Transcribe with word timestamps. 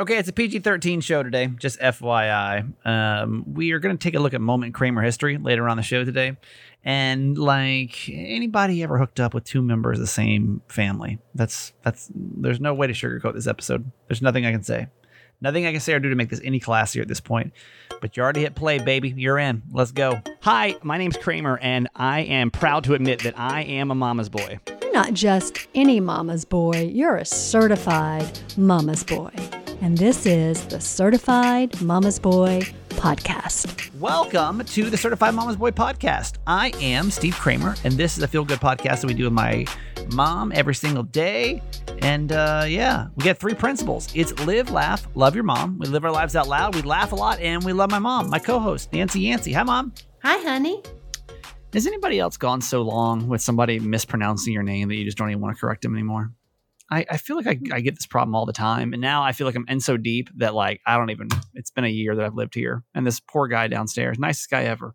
Okay, 0.00 0.16
it's 0.16 0.30
a 0.30 0.32
PG 0.32 0.60
13 0.60 1.02
show 1.02 1.22
today, 1.22 1.48
just 1.58 1.78
FYI. 1.78 2.72
Um, 2.86 3.44
we 3.52 3.72
are 3.72 3.78
going 3.78 3.94
to 3.94 4.02
take 4.02 4.14
a 4.14 4.18
look 4.18 4.32
at 4.32 4.40
Moment 4.40 4.72
Kramer 4.72 5.02
history 5.02 5.36
later 5.36 5.68
on 5.68 5.76
the 5.76 5.82
show 5.82 6.06
today. 6.06 6.38
And 6.82 7.36
like 7.36 8.08
anybody 8.08 8.82
ever 8.82 8.96
hooked 8.96 9.20
up 9.20 9.34
with 9.34 9.44
two 9.44 9.60
members 9.60 9.98
of 9.98 10.00
the 10.00 10.06
same 10.06 10.62
family, 10.68 11.18
that's, 11.34 11.74
that's, 11.82 12.10
there's 12.14 12.60
no 12.60 12.72
way 12.72 12.86
to 12.86 12.94
sugarcoat 12.94 13.34
this 13.34 13.46
episode. 13.46 13.92
There's 14.08 14.22
nothing 14.22 14.46
I 14.46 14.52
can 14.52 14.62
say. 14.62 14.86
Nothing 15.42 15.66
I 15.66 15.72
can 15.72 15.80
say 15.80 15.92
or 15.92 16.00
do 16.00 16.08
to 16.08 16.16
make 16.16 16.30
this 16.30 16.40
any 16.42 16.60
classier 16.60 17.02
at 17.02 17.08
this 17.08 17.20
point. 17.20 17.52
But 18.00 18.16
you 18.16 18.22
already 18.22 18.40
hit 18.40 18.54
play, 18.54 18.78
baby. 18.78 19.12
You're 19.14 19.38
in. 19.38 19.62
Let's 19.70 19.92
go. 19.92 20.22
Hi, 20.40 20.76
my 20.82 20.96
name's 20.96 21.18
Kramer, 21.18 21.58
and 21.58 21.90
I 21.94 22.20
am 22.20 22.50
proud 22.50 22.84
to 22.84 22.94
admit 22.94 23.22
that 23.24 23.38
I 23.38 23.64
am 23.64 23.90
a 23.90 23.94
mama's 23.94 24.30
boy. 24.30 24.60
You're 24.80 24.94
not 24.94 25.12
just 25.12 25.68
any 25.74 26.00
mama's 26.00 26.46
boy, 26.46 26.90
you're 26.90 27.16
a 27.16 27.26
certified 27.26 28.40
mama's 28.56 29.04
boy. 29.04 29.30
And 29.82 29.96
this 29.96 30.26
is 30.26 30.62
the 30.66 30.78
Certified 30.78 31.80
Mama's 31.80 32.18
Boy 32.18 32.60
podcast. 32.90 33.90
Welcome 33.98 34.62
to 34.62 34.90
the 34.90 34.96
Certified 34.98 35.34
Mama's 35.34 35.56
Boy 35.56 35.70
podcast. 35.70 36.34
I 36.46 36.70
am 36.82 37.10
Steve 37.10 37.34
Kramer, 37.34 37.74
and 37.82 37.94
this 37.94 38.18
is 38.18 38.22
a 38.22 38.28
feel 38.28 38.44
good 38.44 38.60
podcast 38.60 39.00
that 39.00 39.06
we 39.06 39.14
do 39.14 39.24
with 39.24 39.32
my 39.32 39.64
mom 40.12 40.52
every 40.54 40.74
single 40.74 41.02
day. 41.02 41.62
And 42.00 42.30
uh, 42.30 42.66
yeah, 42.68 43.08
we 43.16 43.24
get 43.24 43.38
three 43.38 43.54
principles 43.54 44.08
it's 44.14 44.38
live, 44.44 44.70
laugh, 44.70 45.08
love 45.14 45.34
your 45.34 45.44
mom. 45.44 45.78
We 45.78 45.86
live 45.86 46.04
our 46.04 46.12
lives 46.12 46.36
out 46.36 46.46
loud, 46.46 46.74
we 46.74 46.82
laugh 46.82 47.12
a 47.12 47.16
lot, 47.16 47.40
and 47.40 47.64
we 47.64 47.72
love 47.72 47.90
my 47.90 47.98
mom, 47.98 48.28
my 48.28 48.38
co 48.38 48.58
host, 48.58 48.92
Nancy 48.92 49.20
Yancey. 49.20 49.54
Hi, 49.54 49.62
mom. 49.62 49.94
Hi, 50.22 50.36
honey. 50.42 50.82
Has 51.72 51.86
anybody 51.86 52.18
else 52.18 52.36
gone 52.36 52.60
so 52.60 52.82
long 52.82 53.28
with 53.28 53.40
somebody 53.40 53.80
mispronouncing 53.80 54.52
your 54.52 54.62
name 54.62 54.88
that 54.88 54.96
you 54.96 55.06
just 55.06 55.16
don't 55.16 55.30
even 55.30 55.40
want 55.40 55.56
to 55.56 55.60
correct 55.60 55.80
them 55.80 55.94
anymore? 55.94 56.32
I, 56.90 57.06
I 57.10 57.16
feel 57.18 57.36
like 57.36 57.46
I, 57.46 57.58
I 57.72 57.80
get 57.80 57.94
this 57.94 58.06
problem 58.06 58.34
all 58.34 58.46
the 58.46 58.52
time. 58.52 58.92
And 58.92 59.00
now 59.00 59.22
I 59.22 59.32
feel 59.32 59.46
like 59.46 59.54
I'm 59.56 59.64
in 59.68 59.80
so 59.80 59.96
deep 59.96 60.28
that 60.36 60.54
like 60.54 60.80
I 60.86 60.96
don't 60.96 61.10
even 61.10 61.28
it's 61.54 61.70
been 61.70 61.84
a 61.84 61.88
year 61.88 62.16
that 62.16 62.24
I've 62.24 62.34
lived 62.34 62.54
here. 62.54 62.82
And 62.94 63.06
this 63.06 63.20
poor 63.20 63.46
guy 63.48 63.68
downstairs, 63.68 64.18
nicest 64.18 64.50
guy 64.50 64.64
ever, 64.64 64.94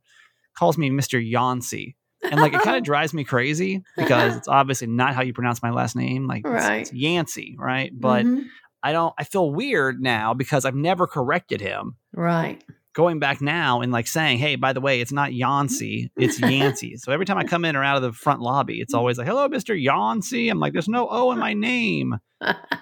calls 0.58 0.78
me 0.78 0.90
Mr. 0.90 1.22
Yancey. 1.26 1.96
And 2.24 2.42
like 2.42 2.54
it 2.54 2.62
kind 2.62 2.76
of 2.78 2.84
drives 2.92 3.14
me 3.14 3.24
crazy 3.24 3.84
because 3.96 4.36
it's 4.36 4.48
obviously 4.48 4.88
not 4.88 5.16
how 5.16 5.22
you 5.22 5.32
pronounce 5.34 5.62
my 5.64 5.70
last 5.72 5.96
name. 5.96 6.28
Like 6.28 6.46
Right. 6.46 6.82
it's, 6.82 6.90
it's 6.92 6.94
Yancey, 7.00 7.56
right? 7.58 7.92
But 7.94 8.26
Mhm. 8.26 8.46
I 8.84 8.92
don't 8.92 9.14
I 9.18 9.24
feel 9.24 9.50
weird 9.52 10.02
now 10.02 10.34
because 10.34 10.66
I've 10.66 10.76
never 10.76 11.08
corrected 11.08 11.62
him. 11.62 11.96
right. 12.14 12.64
Going 12.96 13.20
back 13.20 13.42
now 13.42 13.82
and 13.82 13.92
like 13.92 14.08
saying, 14.08 14.38
hey, 14.40 14.56
by 14.56 14.72
the 14.72 14.80
way, 14.80 15.02
it's 15.02 15.12
not 15.12 15.34
Yancey, 15.34 16.10
it's 16.16 16.40
Yancey. 16.40 16.96
so 16.96 17.12
every 17.12 17.26
time 17.26 17.38
I 17.38 17.44
come 17.44 17.66
in 17.66 17.76
or 17.76 17.84
out 17.84 17.98
of 17.98 18.04
the 18.04 18.14
front 18.14 18.40
lobby, 18.42 18.80
it's 18.80 18.94
always 18.94 19.18
like, 19.18 19.28
hello, 19.28 19.50
Mr. 19.50 19.80
Yancey. 19.80 20.48
I'm 20.48 20.60
like, 20.62 20.72
there's 20.72 20.88
no 20.88 21.08
O 21.10 21.32
in 21.34 21.38
my 21.38 21.54
name. 21.54 22.16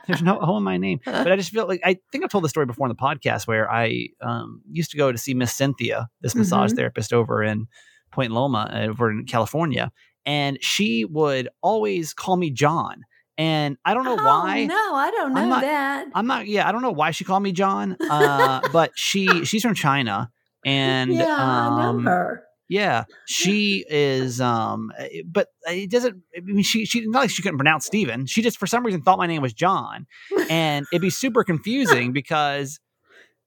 There's 0.07 0.21
no 0.21 0.37
O 0.39 0.57
in 0.57 0.63
my 0.63 0.77
name. 0.77 0.99
But 1.05 1.31
I 1.31 1.35
just 1.35 1.49
feel 1.51 1.67
like 1.67 1.81
I 1.83 1.97
think 2.11 2.23
I've 2.23 2.29
told 2.29 2.43
the 2.43 2.49
story 2.49 2.67
before 2.67 2.85
in 2.85 2.89
the 2.89 2.95
podcast 2.95 3.47
where 3.47 3.71
I 3.71 4.09
um, 4.21 4.61
used 4.71 4.91
to 4.91 4.97
go 4.97 5.11
to 5.11 5.17
see 5.17 5.33
Miss 5.33 5.51
Cynthia, 5.53 6.07
this 6.21 6.35
massage 6.35 6.71
Mhm. 6.71 6.75
therapist 6.75 7.11
over 7.11 7.41
in 7.43 7.65
Point 8.11 8.31
Loma, 8.33 8.69
uh, 8.71 8.89
over 8.91 9.09
in 9.09 9.25
California, 9.25 9.91
and 10.27 10.59
she 10.61 11.05
would 11.05 11.49
always 11.63 12.13
call 12.13 12.37
me 12.37 12.51
John. 12.51 13.01
And 13.37 13.77
I 13.83 13.93
don't 13.95 14.03
know 14.05 14.17
Oh, 14.19 14.23
why. 14.25 14.65
No, 14.65 14.75
I 14.95 15.09
don't 15.11 15.33
know 15.33 15.41
I'm 15.41 15.49
not- 15.49 15.61
that. 15.61 16.07
I'm 16.13 16.27
not. 16.27 16.47
Yeah, 16.47 16.67
I 16.67 16.71
don't 16.71 16.81
know 16.83 16.91
why 16.91 17.11
she 17.11 17.23
called 17.23 17.41
me 17.43 17.51
John. 17.51 17.97
Uh, 17.99 18.61
but 18.71 18.91
she 18.95 19.45
she's 19.45 19.63
from 19.63 19.73
China, 19.75 20.29
and 20.65 21.11
yeah, 21.13 21.35
I 21.35 21.87
um, 21.87 22.03
know 22.03 22.09
her. 22.11 22.43
yeah, 22.69 23.05
she 23.27 23.83
is. 23.89 24.39
Um, 24.39 24.91
eh, 24.99 25.23
but 25.25 25.47
it 25.67 25.89
doesn't. 25.89 26.21
I 26.37 26.41
mean, 26.41 26.61
she 26.63 26.85
she 26.85 27.01
not 27.07 27.21
like 27.21 27.29
she 27.31 27.41
couldn't 27.41 27.57
pronounce 27.57 27.87
Steven. 27.87 28.27
She 28.27 28.43
just 28.43 28.57
for 28.59 28.67
some 28.67 28.85
reason 28.85 29.01
thought 29.01 29.17
my 29.17 29.25
name 29.27 29.41
was 29.41 29.53
John, 29.53 30.05
and 30.49 30.85
it'd 30.93 31.01
be 31.01 31.09
super 31.09 31.43
confusing 31.43 32.11
because 32.13 32.79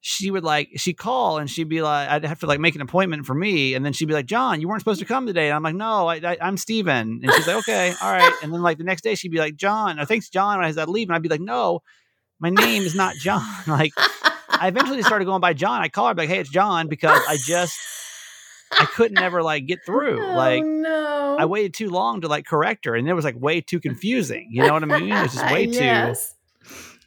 she 0.09 0.31
would 0.31 0.45
like 0.45 0.69
she'd 0.77 0.97
call 0.97 1.39
and 1.39 1.51
she'd 1.51 1.69
be 1.69 1.83
like 1.83 2.09
I'd 2.09 2.25
have 2.25 2.39
to 2.39 2.47
like 2.47 2.61
make 2.61 2.77
an 2.77 2.81
appointment 2.81 3.27
for 3.27 3.35
me, 3.35 3.75
and 3.75 3.85
then 3.85 3.93
she'd 3.93 4.07
be 4.07 4.15
like 4.15 4.27
John, 4.27 4.61
you 4.61 4.69
weren't 4.69 4.81
supposed 4.81 5.01
to 5.01 5.05
come 5.05 5.27
today. 5.27 5.49
And 5.49 5.57
I'm 5.57 5.65
like, 5.65 5.75
no, 5.75 6.07
I, 6.07 6.17
I 6.19 6.37
I'm 6.41 6.57
Steven. 6.57 7.21
and 7.25 7.33
she's 7.33 7.47
like, 7.49 7.57
okay, 7.57 7.93
all 8.01 8.13
right. 8.13 8.33
And 8.41 8.55
then 8.55 8.63
like 8.63 8.79
the 8.79 8.85
next 8.85 9.03
day 9.03 9.17
she'd 9.17 9.33
be 9.33 9.39
like, 9.39 9.57
John, 9.57 9.99
oh, 9.99 10.05
thanks, 10.05 10.31
John. 10.31 10.61
When 10.61 10.79
I 10.79 10.85
leave, 10.85 11.09
and 11.09 11.17
I'd 11.17 11.23
be 11.23 11.29
like, 11.29 11.41
no, 11.41 11.81
my 12.39 12.51
name 12.51 12.85
is 12.85 12.95
not 12.95 13.17
John. 13.17 13.43
like 13.67 13.91
I 14.49 14.69
eventually 14.69 15.03
started 15.03 15.25
going 15.25 15.41
by 15.41 15.55
John. 15.55 15.83
I 15.83 15.89
call 15.89 16.07
her 16.07 16.15
like, 16.15 16.29
hey, 16.29 16.39
it's 16.39 16.51
John 16.51 16.87
because 16.87 17.21
I 17.29 17.37
just 17.37 17.77
I 18.71 18.85
couldn't 18.85 19.19
ever 19.19 19.43
like 19.43 19.67
get 19.67 19.81
oh, 19.83 19.87
through. 19.87 20.25
Like 20.25 20.63
oh, 20.63 20.67
no. 20.67 21.37
I 21.37 21.47
waited 21.47 21.75
too 21.75 21.91
long 21.91 22.21
to 22.21 22.29
like 22.29 22.47
correct 22.47 22.85
her, 22.85 22.95
and 22.95 23.09
it 23.09 23.15
was 23.15 23.25
like 23.25 23.41
way 23.41 23.61
too 23.61 23.81
confusing. 23.81 24.51
You 24.53 24.69
know 24.69 24.73
what 24.73 24.85
I 24.85 25.01
mean? 25.01 25.11
It 25.11 25.23
was 25.23 25.33
just 25.33 25.51
way 25.51 25.65
yes. 25.67 26.29
too 26.29 26.36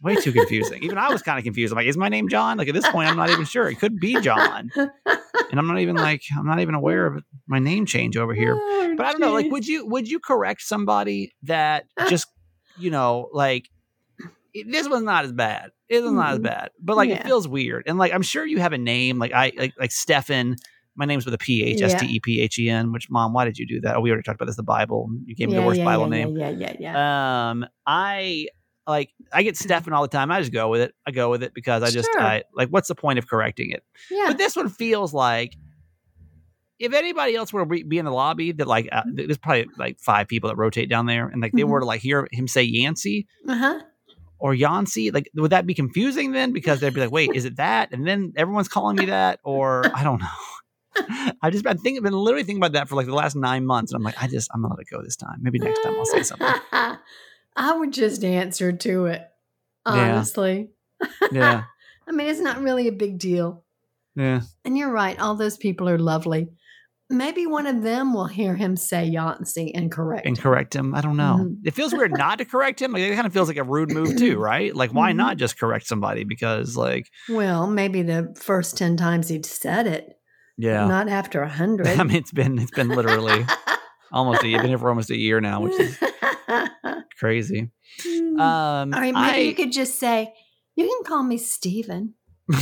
way 0.01 0.15
too 0.15 0.31
confusing. 0.31 0.83
Even 0.83 0.97
I 0.97 1.09
was 1.09 1.21
kind 1.21 1.37
of 1.37 1.43
confused. 1.43 1.71
I'm 1.73 1.77
like, 1.77 1.87
is 1.87 1.97
my 1.97 2.09
name 2.09 2.29
John? 2.29 2.57
Like 2.57 2.67
at 2.67 2.73
this 2.73 2.87
point, 2.89 3.09
I'm 3.09 3.17
not 3.17 3.29
even 3.29 3.45
sure. 3.45 3.69
It 3.69 3.79
could 3.79 3.99
be 3.99 4.19
John, 4.21 4.71
and 4.75 5.59
I'm 5.59 5.67
not 5.67 5.79
even 5.79 5.95
like 5.95 6.21
I'm 6.37 6.45
not 6.45 6.59
even 6.59 6.75
aware 6.75 7.05
of 7.05 7.23
my 7.47 7.59
name 7.59 7.85
change 7.85 8.17
over 8.17 8.33
here. 8.33 8.53
Oh, 8.55 8.93
But 8.97 9.05
I 9.05 9.11
don't 9.11 9.21
know. 9.21 9.33
Like, 9.33 9.51
would 9.51 9.67
you 9.67 9.85
would 9.85 10.07
you 10.09 10.19
correct 10.19 10.61
somebody 10.61 11.33
that 11.43 11.85
just 12.07 12.27
you 12.77 12.91
know 12.91 13.29
like 13.33 13.69
this 14.71 14.87
was 14.89 15.01
not 15.03 15.25
as 15.25 15.31
bad. 15.31 15.71
It 15.87 16.03
was 16.03 16.11
not 16.11 16.33
as 16.33 16.39
Mhm. 16.39 16.43
bad, 16.43 16.69
but 16.81 16.97
like 16.97 17.09
it 17.09 17.23
feels 17.23 17.47
weird. 17.47 17.83
And 17.87 17.97
like 17.97 18.13
I'm 18.13 18.21
sure 18.21 18.45
you 18.45 18.59
have 18.59 18.73
a 18.73 18.77
name 18.77 19.19
like 19.19 19.31
I 19.33 19.51
like 19.57 19.73
like 19.79 19.91
Stefan. 19.91 20.55
My 20.95 21.05
name's 21.05 21.23
with 21.23 21.33
a 21.33 21.37
P 21.37 21.63
H 21.63 21.79
Yeah. 21.79 21.85
S 21.87 22.01
T 22.01 22.07
E 22.07 22.19
P 22.19 22.41
H 22.41 22.59
E 22.59 22.69
N. 22.69 22.91
Which 22.91 23.09
mom, 23.09 23.31
why 23.31 23.45
did 23.45 23.57
you 23.57 23.65
do 23.65 23.79
that? 23.81 23.95
Oh, 23.95 24.01
we 24.01 24.09
already 24.09 24.23
talked 24.23 24.35
about 24.35 24.47
this. 24.47 24.57
The 24.57 24.63
Bible. 24.63 25.09
You 25.25 25.33
gave 25.35 25.47
me 25.47 25.53
yeah, 25.53 25.61
the 25.61 25.65
worst 25.67 25.79
yeah, 25.79 25.85
Bible 25.85 26.03
yeah, 26.05 26.09
name. 26.25 26.37
Yeah, 26.37 26.49
yeah, 26.49 26.73
yeah, 26.77 26.91
yeah. 26.93 27.49
Um, 27.51 27.65
I 27.87 28.47
like 28.89 29.11
I 29.31 29.43
get 29.43 29.55
Stefan 29.57 29.93
all 29.93 30.01
the 30.01 30.07
time. 30.07 30.31
I 30.31 30.39
just 30.39 30.51
go 30.51 30.67
with 30.69 30.81
it. 30.81 30.93
I 31.07 31.11
go 31.11 31.29
with 31.29 31.43
it 31.43 31.53
because 31.53 31.83
I 31.83 31.89
just 31.89 32.09
Sure. 32.11 32.21
I 32.21 32.43
like. 32.53 32.69
What's 32.69 32.87
the 32.87 32.95
point 32.95 33.19
of 33.19 33.27
correcting 33.27 33.71
it? 33.71 33.83
yeah. 34.11 34.25
But 34.27 34.37
this 34.37 34.55
one 34.55 34.69
feels 34.69 35.13
like 35.13 35.55
if 36.79 36.93
anybody 36.93 37.35
else 37.35 37.51
were 37.51 37.65
to 37.65 37.83
be- 37.83 37.97
in 37.97 38.05
the 38.05 38.11
lobby, 38.11 38.51
that 38.53 38.67
like 38.67 38.87
uh, 38.91 39.03
there's 39.13 39.37
probably 39.37 39.67
like 39.77 39.99
five 39.99 40.27
people 40.27 40.49
that 40.49 40.55
rotate 40.55 40.89
down 40.89 41.05
there, 41.05 41.27
and 41.27 41.41
like 41.41 41.51
they 41.51 41.61
Mhm. 41.63 41.67
were 41.69 41.79
to 41.81 41.85
like 41.85 42.01
hear 42.01 42.27
him 42.31 42.47
say 42.47 42.63
Yancey 42.63 43.27
uh-huh. 43.47 43.79
or 44.39 44.53
Yancey, 44.53 45.11
like 45.11 45.29
would 45.35 45.51
that 45.51 45.65
be 45.67 45.73
confusing 45.73 46.31
then? 46.31 46.53
Because 46.53 46.79
they'd 46.79 46.93
be 46.93 47.01
like, 47.01 47.11
wait, 47.11 47.31
is 47.35 47.45
it 47.45 47.57
that? 47.57 47.91
And 47.91 48.07
then 48.07 48.33
everyone's 48.37 48.69
calling 48.69 48.95
me 48.95 49.05
that, 49.05 49.39
or 49.43 49.83
I 49.93 50.03
don't 50.03 50.19
know. 50.21 50.27
I 51.41 51.49
just 51.49 51.63
been 51.63 51.77
thinking, 51.77 52.01
been 52.01 52.13
literally 52.13 52.43
thinking 52.43 52.61
about 52.63 52.71
that 52.73 52.89
for 52.89 52.95
like 52.95 53.05
the 53.05 53.13
last 53.13 53.35
nine 53.35 53.65
months, 53.65 53.91
and 53.91 53.97
I'm 53.97 54.03
like, 54.03 54.21
I 54.21 54.27
just 54.27 54.49
I'm 54.53 54.61
gonna 54.61 54.73
let 54.73 54.81
it 54.81 54.87
go 54.89 55.01
this 55.03 55.15
time. 55.17 55.39
Maybe 55.41 55.59
next 55.59 55.81
time 55.83 55.93
I'll 55.95 56.05
say 56.05 56.23
something. 56.23 56.47
I 57.55 57.73
would 57.77 57.91
just 57.93 58.23
answer 58.23 58.71
to 58.71 59.05
it. 59.07 59.21
Honestly. 59.85 60.69
Yeah, 61.31 61.63
I 62.07 62.11
mean, 62.11 62.27
it's 62.27 62.41
not 62.41 62.61
really 62.61 62.87
a 62.89 62.91
big 62.91 63.19
deal. 63.19 63.63
yeah. 64.15 64.41
And 64.65 64.77
you're 64.77 64.91
right. 64.91 65.17
All 65.17 65.35
those 65.35 65.55
people 65.57 65.87
are 65.87 65.97
lovely. 65.97 66.49
Maybe 67.09 67.47
one 67.47 67.65
of 67.67 67.81
them 67.83 68.13
will 68.13 68.25
hear 68.27 68.53
him 68.55 68.75
say 68.75 69.05
Yancey 69.05 69.73
and 69.73 69.89
correct. 69.91 70.25
and 70.27 70.37
correct 70.37 70.75
him. 70.75 70.93
I 70.93 71.01
don't 71.01 71.15
know. 71.17 71.37
Mhm. 71.39 71.57
It 71.63 71.73
feels 71.73 71.93
weird 71.93 72.11
not 72.11 72.37
to 72.39 72.45
correct 72.45 72.81
him. 72.81 72.91
Like 72.91 73.03
it 73.03 73.15
kind 73.15 73.25
of 73.25 73.31
feels 73.33 73.47
like 73.47 73.57
a 73.57 73.63
rude 73.63 73.91
move 73.91 74.15
too, 74.17 74.37
right? 74.51 74.75
Like 74.75 74.91
why 74.93 75.11
Mhm. 75.13 75.15
not 75.15 75.37
just 75.37 75.57
correct 75.57 75.87
somebody? 75.87 76.23
Because 76.25 76.75
like 76.75 77.07
Well, 77.29 77.65
maybe 77.67 78.01
the 78.01 78.35
first 78.37 78.77
10 78.77 78.97
times 78.97 79.29
he'd 79.29 79.45
said 79.45 79.87
it, 79.87 80.17
yeah, 80.57 80.85
not 80.85 81.07
after 81.07 81.41
a 81.41 81.49
hundred. 81.49 81.87
I 81.99 82.03
mean 82.03 82.17
it's 82.17 82.31
been 82.33 82.59
it's 82.59 82.71
been 82.71 82.89
literally 82.89 83.45
almost 84.11 84.43
a, 84.43 84.51
been 84.57 84.67
here 84.67 84.77
for 84.77 84.89
almost 84.89 85.09
a 85.11 85.17
year 85.17 85.39
now, 85.41 85.61
which 85.61 85.79
is 85.79 85.97
crazy. 87.19 87.69
Mm. 88.05 88.39
Um, 88.39 88.93
All 88.93 88.99
right, 88.99 89.13
maybe 89.13 89.17
I 89.17 89.37
you 89.37 89.53
could 89.53 89.71
just 89.71 89.99
say, 89.99 90.33
you 90.75 90.85
can 90.87 91.03
call 91.03 91.23
me 91.23 91.37
Stephen. 91.37 92.13
that 92.49 92.59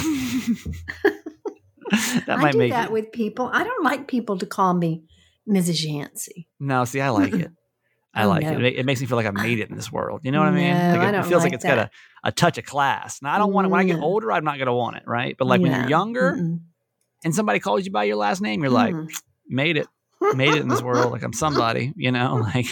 I 2.40 2.52
do 2.52 2.70
that 2.70 2.86
it. 2.86 2.92
with 2.92 3.12
people. 3.12 3.50
I 3.54 3.64
don't 3.64 3.84
like 3.84 4.08
people 4.08 4.38
to 4.40 4.46
call 4.46 4.74
me 4.74 5.04
Mrs. 5.48 5.84
Yancey. 5.86 6.48
no. 6.60 6.86
See, 6.86 7.02
I 7.02 7.10
like 7.10 7.34
it. 7.34 7.52
I 8.14 8.24
Oh, 8.26 8.30
like 8.30 8.44
no. 8.44 8.54
it. 8.60 8.80
it. 8.80 8.86
Makes 8.86 9.02
me 9.02 9.08
feel 9.08 9.16
like 9.16 9.28
I've 9.28 9.34
made 9.34 9.60
it 9.60 9.70
in 9.70 9.76
this 9.76 9.92
world. 9.92 10.22
You 10.24 10.32
know 10.32 10.40
what 10.40 10.48
I 10.48 10.52
mean? 10.52 10.74
No, 10.74 10.98
Like 10.98 11.10
it, 11.10 11.16
I 11.16 11.20
it 11.20 11.26
feels 11.26 11.44
like 11.44 11.52
like 11.52 11.54
it's 11.54 11.64
got 11.64 11.78
a, 11.78 11.90
a 12.24 12.32
touch 12.32 12.58
of 12.58 12.66
class. 12.66 13.22
Now 13.22 13.34
I 13.34 13.38
don't 13.38 13.54
want 13.54 13.68
it 13.68 13.70
when 13.70 13.80
I 13.80 13.84
get 13.84 14.00
older. 14.00 14.32
I'm 14.32 14.44
not 14.44 14.58
going 14.58 14.66
to 14.68 14.74
want 14.74 14.98
it, 14.98 15.04
right? 15.06 15.36
But 15.38 15.48
like 15.48 15.62
when 15.62 15.72
you're 15.72 15.90
younger 15.90 16.34
Mm-mm. 16.34 16.62
and 17.24 17.36
somebody 17.36 17.60
calls 17.60 17.86
you 17.86 17.92
by 17.92 18.06
your 18.06 18.16
last 18.18 18.42
name, 18.42 18.62
you're 18.62 18.72
like, 18.72 18.94
Mm. 18.96 19.08
made 19.48 19.78
it. 19.78 19.88
made 20.34 20.56
it 20.56 20.62
in 20.62 20.68
this 20.68 20.82
world 20.82 21.12
like 21.12 21.22
i'm 21.22 21.32
somebody 21.32 21.94
you 21.96 22.12
know 22.12 22.36
like 22.56 22.66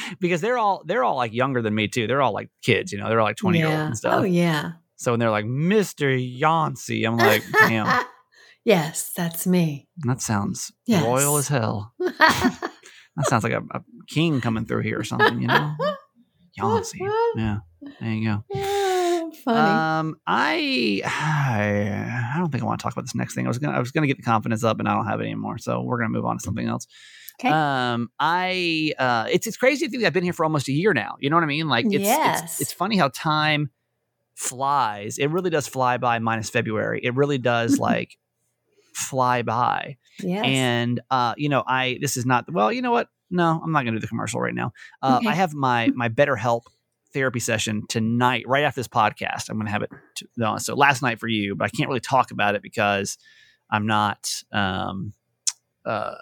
because 0.20 0.40
they're 0.40 0.58
all 0.58 0.82
they're 0.86 1.04
all 1.04 1.16
like 1.16 1.32
younger 1.32 1.62
than 1.62 1.74
me 1.74 1.88
too 1.88 2.06
they're 2.06 2.22
all 2.22 2.32
like 2.32 2.50
kids 2.62 2.92
you 2.92 2.98
know 2.98 3.08
they're 3.08 3.20
all 3.20 3.26
like 3.26 3.36
20 3.36 3.58
year 3.58 3.66
olds 3.66 3.76
yeah. 3.78 3.86
and 3.86 3.96
stuff 3.98 4.14
Oh, 4.20 4.22
yeah. 4.24 4.72
so 4.96 5.12
when 5.12 5.20
they're 5.20 5.30
like 5.30 5.44
mr 5.46 6.16
yancey 6.38 7.04
i'm 7.04 7.16
like 7.16 7.42
damn 7.52 8.04
yes, 8.64 9.12
that's 9.16 9.46
me. 9.46 9.88
that 10.06 10.20
sounds 10.20 10.72
Yes. 10.86 11.04
royal 11.04 11.36
as 11.36 11.48
hell 11.48 11.92
that 11.98 12.70
sounds 13.24 13.44
like 13.44 13.52
a, 13.52 13.62
a 13.72 13.82
king 14.08 14.40
coming 14.40 14.64
through 14.66 14.82
here 14.82 14.98
or 15.00 15.04
something 15.04 15.40
you 15.40 15.46
know 15.48 15.74
yancey 16.56 17.00
yeah 17.36 17.58
there 18.00 18.10
you 18.12 18.28
go 18.28 18.44
Oh, 19.24 19.30
funny. 19.44 19.58
Um, 19.58 20.16
I, 20.26 21.00
I 22.34 22.34
don't 22.38 22.50
think 22.50 22.62
I 22.62 22.66
want 22.66 22.80
to 22.80 22.82
talk 22.82 22.92
about 22.92 23.02
this 23.02 23.14
next 23.14 23.34
thing. 23.34 23.46
I 23.46 23.48
was 23.48 23.58
gonna 23.58 23.76
I 23.76 23.78
was 23.78 23.90
gonna 23.90 24.06
get 24.06 24.16
the 24.18 24.22
confidence 24.22 24.62
up, 24.62 24.78
and 24.78 24.88
I 24.88 24.94
don't 24.94 25.06
have 25.06 25.20
it 25.20 25.24
anymore. 25.24 25.56
So 25.58 25.80
we're 25.80 25.98
gonna 25.98 26.10
move 26.10 26.24
on 26.26 26.36
to 26.38 26.42
something 26.42 26.66
else. 26.66 26.86
Okay. 27.40 27.48
Um, 27.48 28.10
I 28.20 28.92
uh, 28.98 29.26
it's 29.30 29.46
it's 29.46 29.56
crazy 29.56 29.86
to 29.86 29.90
think 29.90 30.04
I've 30.04 30.12
been 30.12 30.24
here 30.24 30.32
for 30.32 30.44
almost 30.44 30.68
a 30.68 30.72
year 30.72 30.92
now. 30.94 31.16
You 31.20 31.30
know 31.30 31.36
what 31.36 31.42
I 31.44 31.46
mean? 31.46 31.68
Like 31.68 31.86
it's 31.86 32.04
Yes. 32.04 32.42
it's, 32.44 32.60
it's 32.62 32.72
funny 32.72 32.96
how 32.96 33.08
time 33.08 33.70
flies. 34.34 35.18
It 35.18 35.26
really 35.28 35.50
does 35.50 35.68
fly 35.68 35.98
by 35.98 36.18
minus 36.18 36.50
February. 36.50 37.00
It 37.02 37.14
really 37.14 37.38
does 37.38 37.78
like 37.88 38.16
fly 38.94 39.42
by. 39.42 39.96
Yes. 40.20 40.44
And 40.44 41.00
uh, 41.10 41.34
you 41.36 41.48
know, 41.48 41.64
I 41.66 41.98
this 42.00 42.16
is 42.16 42.26
not 42.26 42.52
well, 42.52 42.72
you 42.72 42.82
know 42.82 42.92
what? 42.92 43.08
No, 43.30 43.60
I'm 43.64 43.72
not 43.72 43.84
gonna 43.84 43.96
do 43.96 44.00
the 44.00 44.06
commercial 44.08 44.40
right 44.40 44.54
now. 44.54 44.72
Uh, 45.00 45.18
Okay. 45.20 45.28
I 45.30 45.34
have 45.34 45.54
my 45.54 45.88
my 45.94 46.08
BetterHelp 46.08 46.62
therapy 47.14 47.40
session 47.40 47.82
tonight, 47.88 48.44
right 48.46 48.64
after 48.64 48.80
this 48.80 48.88
podcast. 48.88 49.48
I'm 49.50 49.58
gonna 49.58 49.70
have 49.70 49.82
it 49.82 49.90
to, 50.16 50.28
no, 50.36 50.56
so 50.58 50.74
last 50.74 51.02
night 51.02 51.18
for 51.20 51.28
you, 51.28 51.54
but 51.54 51.64
I 51.64 51.68
can't 51.68 51.88
really 51.88 52.00
talk 52.00 52.30
about 52.30 52.54
it 52.54 52.62
because 52.62 53.18
I'm 53.70 53.86
not 53.86 54.30
um 54.52 55.12
uh 55.84 56.14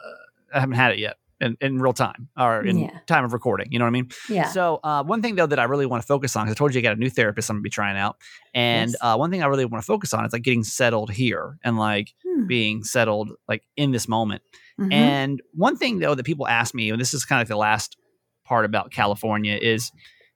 I 0.54 0.60
haven't 0.60 0.76
had 0.76 0.92
it 0.92 0.98
yet 0.98 1.16
in, 1.40 1.56
in 1.60 1.78
real 1.80 1.92
time 1.92 2.28
or 2.38 2.62
in 2.64 2.78
Yeah. 2.78 2.98
time 3.06 3.24
of 3.24 3.32
recording. 3.32 3.68
You 3.70 3.78
know 3.78 3.84
what 3.86 3.90
I 3.90 3.92
mean? 3.92 4.10
yeah. 4.28 4.48
So 4.48 4.80
uh, 4.84 5.02
one 5.04 5.22
thing 5.22 5.36
though 5.36 5.46
that 5.46 5.58
I 5.58 5.64
really 5.64 5.86
want 5.86 6.02
to 6.02 6.06
focus 6.06 6.36
on, 6.36 6.44
because 6.46 6.54
I 6.54 6.58
told 6.58 6.74
you 6.74 6.80
I 6.80 6.82
got 6.82 6.96
a 6.96 7.00
new 7.00 7.10
therapist 7.10 7.48
I'm 7.50 7.56
gonna 7.56 7.62
be 7.62 7.70
trying 7.70 7.96
out, 7.96 8.16
and 8.54 8.90
Yes. 8.90 8.98
uh, 9.00 9.16
one 9.16 9.30
thing 9.30 9.42
I 9.42 9.46
really 9.46 9.64
want 9.64 9.82
to 9.82 9.86
focus 9.86 10.12
on 10.12 10.24
is 10.26 10.32
like 10.32 10.42
getting 10.42 10.64
settled 10.64 11.10
here 11.10 11.58
and 11.64 11.78
like 11.78 12.12
Hmm. 12.24 12.46
being 12.46 12.84
settled 12.84 13.32
like 13.48 13.62
in 13.76 13.90
this 13.92 14.06
moment. 14.08 14.42
Mhm. 14.78 14.92
And 14.92 15.42
one 15.54 15.76
thing 15.76 15.98
though 15.98 16.14
that 16.14 16.24
people 16.26 16.46
ask 16.46 16.74
me, 16.74 16.90
and 16.90 17.00
this 17.00 17.12
is 17.14 17.24
kind 17.24 17.38
of 17.40 17.44
like 17.44 17.48
the 17.48 17.56
last 17.56 17.96
part 18.44 18.64
about 18.64 18.90
California 18.90 19.56
is, 19.60 19.90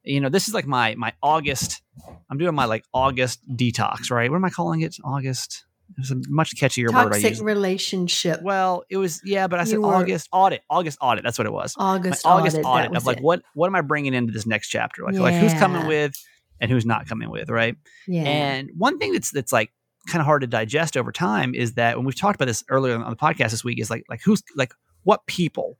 you 0.05 0.21
know, 0.21 0.29
this 0.29 0.49
is 0.49 0.55
like 0.55 0.67
my 0.67 0.95
my 0.97 1.13
August. 1.23 1.83
I'm 2.31 2.39
doing 2.39 2.55
my 2.55 2.65
like 2.65 2.85
August 2.93 3.41
detox, 3.49 4.11
right? 4.11 4.31
What 4.31 4.37
am 4.37 4.45
I 4.45 4.51
calling 4.51 4.81
it? 4.83 4.97
August. 5.05 5.65
It 5.91 5.99
was 6.01 6.11
a 6.11 6.21
much 6.29 6.57
catchier 6.57 6.87
word 6.93 6.97
I 6.97 7.03
Toxic 7.05 7.31
used. 7.31 7.43
relationship. 7.43 8.43
Well, 8.43 8.85
it 8.91 8.97
was 8.97 9.21
yeah, 9.25 9.47
but 9.47 9.61
I 9.61 9.65
said 9.65 9.79
were- 9.79 9.95
August 9.95 10.29
audit. 10.33 10.63
August 10.71 10.99
audit. 11.01 11.23
That's 11.25 11.39
what 11.39 11.47
it 11.47 11.53
was 11.53 11.75
August 11.79 12.27
August 12.27 12.57
audit, 12.57 12.67
audit, 12.67 12.87
of 12.87 12.93
was 12.95 13.07
like 13.07 13.19
it. 13.19 13.23
what 13.23 13.43
what 13.55 13.67
am 13.67 13.77
I 13.77 13.81
bringing 13.83 14.15
into 14.15 14.33
this 14.33 14.47
next 14.47 14.69
chapter? 14.69 15.05
Like 15.05 15.15
like 15.15 15.35
who's 15.35 15.53
coming 15.55 15.87
with 15.87 16.15
and 16.61 16.71
who's 16.71 16.87
not 16.87 17.07
coming 17.07 17.31
with, 17.31 17.51
right? 17.51 17.77
Yeah. 18.09 18.23
And 18.23 18.71
one 18.77 18.99
thing 18.99 19.13
that's 19.13 19.31
that's 19.31 19.53
like 19.53 19.71
kind 20.09 20.21
of 20.21 20.27
hard 20.27 20.41
to 20.43 20.47
digest 20.47 20.97
over 20.97 21.13
time 21.13 21.55
is 21.55 21.75
that 21.75 21.97
when 21.97 22.05
we've 22.07 22.19
talked 22.19 22.37
about 22.37 22.47
this 22.47 22.65
earlier 22.69 22.95
on 22.97 23.09
the 23.11 23.17
podcast 23.17 23.51
this 23.51 23.63
week 23.65 23.79
is 23.81 23.91
like 23.91 24.05
like 24.09 24.21
who's 24.23 24.43
like 24.57 24.73
what 25.05 25.25
people 25.27 25.79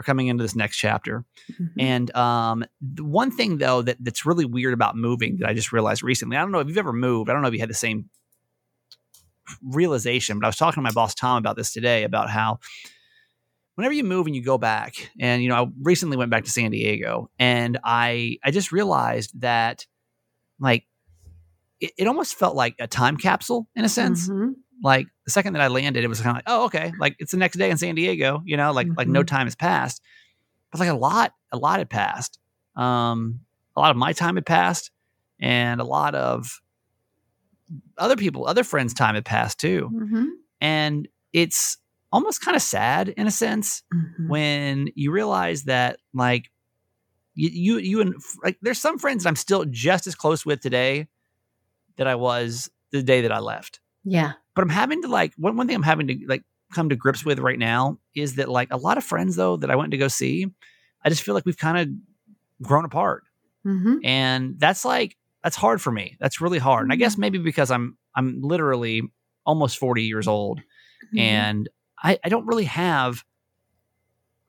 are 0.00 0.02
coming 0.02 0.26
into 0.26 0.42
this 0.42 0.56
next 0.56 0.76
chapter. 0.76 1.24
Mhm. 1.52 1.70
And 1.78 2.16
um, 2.16 2.64
the 2.82 3.04
one 3.04 3.30
thing 3.30 3.58
though 3.58 3.80
that 3.82 3.96
that's 4.00 4.26
really 4.26 4.44
weird 4.44 4.74
about 4.74 4.96
moving 4.96 5.36
that 5.38 5.48
I 5.48 5.54
just 5.54 5.72
realized 5.72 6.02
recently. 6.02 6.36
I 6.36 6.40
don't 6.40 6.50
know 6.52 6.58
if 6.58 6.66
you've 6.68 6.76
ever 6.78 6.92
moved. 6.92 7.30
I 7.30 7.32
don't 7.32 7.42
know 7.42 7.48
if 7.48 7.54
you 7.54 7.60
had 7.60 7.70
the 7.70 7.74
same 7.74 8.10
realization, 9.62 10.38
but 10.38 10.46
I 10.46 10.48
was 10.48 10.56
talking 10.56 10.76
to 10.76 10.82
my 10.82 10.92
boss 10.92 11.14
Tom 11.14 11.38
about 11.38 11.56
this 11.56 11.72
today 11.72 12.04
about 12.04 12.30
how 12.30 12.58
whenever 13.74 13.92
you 13.94 14.04
move 14.04 14.26
and 14.26 14.36
you 14.36 14.42
go 14.42 14.58
back, 14.58 14.94
and 15.18 15.42
you 15.42 15.48
know, 15.48 15.56
I 15.56 15.66
recently 15.82 16.16
went 16.16 16.30
back 16.30 16.44
to 16.44 16.50
San 16.50 16.70
Diego, 16.70 17.30
and 17.38 17.78
I 17.84 18.38
I 18.44 18.50
just 18.50 18.72
realized 18.72 19.40
that 19.40 19.86
like 20.60 20.84
it, 21.80 21.92
it 21.98 22.06
almost 22.06 22.36
felt 22.36 22.54
like 22.54 22.76
a 22.78 22.86
time 22.86 23.16
capsule 23.16 23.68
in 23.74 23.84
a 23.84 23.88
sense 23.88 24.28
Mhm. 24.28 24.54
like 24.82 25.06
the 25.24 25.30
second 25.30 25.54
that 25.54 25.62
I 25.62 25.68
landed, 25.68 26.04
it 26.04 26.08
was 26.08 26.20
kind 26.20 26.30
of 26.30 26.36
like, 26.38 26.44
oh, 26.46 26.64
okay, 26.66 26.92
like 26.98 27.16
it's 27.18 27.32
the 27.32 27.36
next 27.38 27.56
day 27.58 27.70
in 27.70 27.78
San 27.78 27.94
Diego, 27.94 28.42
you 28.44 28.56
know, 28.56 28.72
like 28.72 28.88
like 28.96 29.08
no 29.08 29.22
Mhm. 29.22 29.26
time 29.26 29.46
has 29.46 29.54
passed, 29.56 30.02
but 30.70 30.80
like 30.80 30.88
a 30.88 30.94
lot, 30.94 31.32
a 31.52 31.56
lot 31.56 31.78
had 31.78 31.90
passed. 31.90 32.38
Um, 32.76 33.40
a 33.76 33.80
lot 33.80 33.90
of 33.90 33.96
my 33.96 34.12
time 34.12 34.36
had 34.36 34.46
passed, 34.46 34.90
and 35.40 35.80
a 35.80 35.84
lot 35.84 36.14
of 36.14 36.60
other 37.98 38.16
people, 38.16 38.46
other 38.46 38.64
friends' 38.64 38.94
time 38.94 39.14
had 39.14 39.24
passed 39.24 39.58
too, 39.58 39.90
Mhm. 39.94 40.26
and 40.60 41.08
it's 41.32 41.78
almost 42.12 42.40
kind 42.40 42.56
of 42.56 42.62
sad 42.62 43.08
in 43.08 43.26
a 43.26 43.30
sense 43.30 43.82
Mhm. 43.92 44.28
when 44.28 44.88
you 44.94 45.10
realize 45.10 45.64
that 45.64 45.98
like 46.12 46.50
you 47.34 47.48
you 47.50 47.78
you 47.78 48.00
and 48.00 48.14
like 48.44 48.56
there's 48.62 48.80
some 48.80 48.98
friends 48.98 49.24
that 49.24 49.28
I'm 49.30 49.36
still 49.36 49.64
just 49.64 50.06
as 50.06 50.14
close 50.14 50.46
with 50.46 50.60
today 50.60 51.08
that 51.96 52.06
I 52.06 52.14
was 52.14 52.70
the 52.92 53.02
day 53.02 53.20
that 53.22 53.32
I 53.32 53.40
left 53.40 53.80
Yeah. 54.04 54.34
but 54.54 54.62
I'm 54.62 54.68
having 54.68 55.02
to 55.02 55.08
like 55.08 55.34
one 55.36 55.56
one 55.56 55.66
thing 55.66 55.74
I'm 55.74 55.82
having 55.82 56.06
to 56.06 56.18
like 56.28 56.44
come 56.72 56.88
to 56.90 56.96
grips 56.96 57.24
with 57.24 57.40
right 57.40 57.58
now 57.58 57.98
is 58.14 58.36
that 58.36 58.48
like 58.48 58.68
a 58.72 58.76
lot 58.76 58.96
of 58.98 59.02
friends 59.04 59.34
though 59.34 59.56
that 59.56 59.70
I 59.70 59.74
went 59.76 59.90
to 59.90 59.96
go 59.98 60.06
see, 60.08 60.46
I 61.04 61.08
just 61.08 61.22
feel 61.22 61.34
like 61.34 61.44
we've 61.46 61.58
kind 61.58 61.78
of 61.78 61.88
grown 62.64 62.84
apart, 62.84 63.24
hmm 63.64 63.96
and 64.04 64.54
that's 64.60 64.84
like 64.84 65.16
that's 65.44 65.54
hard 65.56 65.80
for 65.80 65.92
me. 65.92 66.16
That's 66.18 66.40
really 66.40 66.58
hard, 66.58 66.82
and 66.84 66.92
I 66.92 66.96
guess 66.96 67.16
maybe 67.16 67.38
because 67.38 67.70
I'm 67.70 67.96
I'm 68.16 68.40
literally 68.42 69.02
almost 69.46 69.78
40 69.78 70.02
years 70.02 70.26
old, 70.26 70.58
Mm-hmm. 70.60 71.18
and 71.20 71.68
I 72.02 72.18
I 72.24 72.28
don't 72.30 72.46
really 72.46 72.64
have 72.64 73.22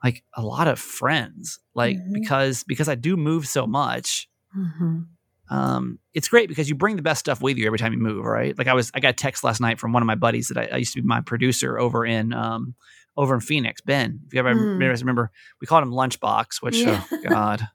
like 0.04 0.24
a 0.36 0.42
lot 0.42 0.68
of 0.68 0.78
friends 0.78 1.58
like 1.74 1.96
Mhm. 1.96 2.12
because 2.12 2.64
because 2.64 2.88
I 2.88 2.94
do 2.96 3.16
move 3.16 3.46
so 3.46 3.66
much 3.66 4.28
hmm 4.52 5.00
um, 5.48 6.00
it's 6.12 6.28
great 6.28 6.48
because 6.48 6.68
you 6.68 6.74
bring 6.74 6.96
the 6.96 7.02
best 7.02 7.20
stuff 7.20 7.40
with 7.40 7.56
you 7.56 7.66
every 7.66 7.78
time 7.78 7.92
you 7.92 8.00
move, 8.00 8.24
right? 8.24 8.58
Like 8.58 8.66
I 8.66 8.74
was, 8.74 8.90
I 8.94 8.98
got 8.98 9.10
a 9.10 9.12
text 9.12 9.44
last 9.44 9.60
night 9.60 9.78
from 9.78 9.92
one 9.92 10.02
of 10.02 10.06
my 10.08 10.16
buddies 10.16 10.48
that 10.48 10.58
I, 10.58 10.74
I 10.74 10.76
used 10.78 10.92
to 10.94 11.00
be 11.02 11.06
my 11.06 11.20
producer 11.20 11.78
over 11.78 12.04
in, 12.04 12.32
um, 12.32 12.74
over 13.16 13.32
in 13.32 13.40
Phoenix, 13.40 13.80
Ben. 13.80 14.18
If 14.26 14.34
you 14.34 14.40
ever 14.40 14.48
remember, 14.48 14.98
remember, 14.98 15.30
we 15.60 15.68
called 15.68 15.84
him 15.84 15.92
Lunchbox, 15.92 16.60
which, 16.62 16.84
Yeah. 16.84 17.04
oh 17.10 17.18
God, 17.22 17.68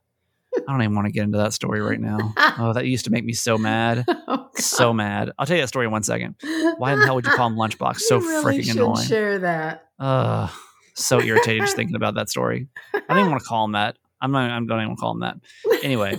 I 0.56 0.72
don't 0.72 0.82
even 0.82 0.94
want 0.94 1.06
to 1.06 1.12
get 1.12 1.22
into 1.24 1.38
that 1.38 1.52
story 1.54 1.80
right 1.80 1.98
now. 2.00 2.34
Oh, 2.58 2.72
that 2.74 2.86
used 2.86 3.06
to 3.06 3.10
make 3.10 3.24
me 3.24 3.32
so 3.32 3.56
mad, 3.56 4.04
Oh, 4.28 4.48
so 4.54 4.92
mad. 4.92 5.32
I'll 5.38 5.46
tell 5.46 5.56
you 5.56 5.62
that 5.62 5.68
story 5.68 5.86
in 5.86 5.92
one 5.92 6.02
second. 6.02 6.34
Why 6.76 6.92
in 6.92 6.98
the 7.00 7.06
hell 7.06 7.14
would 7.14 7.24
you 7.26 7.32
call 7.32 7.48
him 7.48 7.56
Lunchbox? 7.56 7.96
So 8.00 8.18
really 8.18 8.58
freaking 8.60 8.72
annoying. 8.72 9.06
Share 9.06 9.38
that. 9.40 9.88
Uh, 9.98 10.48
so 10.94 11.20
irritated 11.22 11.62
just 11.62 11.74
thinking 11.76 11.96
about 11.96 12.14
that 12.16 12.28
story. 12.28 12.68
I 12.94 13.00
don't 13.08 13.18
even 13.18 13.30
want 13.30 13.42
to 13.42 13.48
call 13.48 13.64
him 13.64 13.72
that. 13.72 13.96
I'm 14.20 14.30
not. 14.30 14.50
I 14.50 14.54
don't 14.54 14.64
even 14.70 14.88
want 14.88 14.98
to 14.98 15.00
call 15.00 15.12
him 15.12 15.20
that. 15.20 15.36
Anyway, 15.82 16.18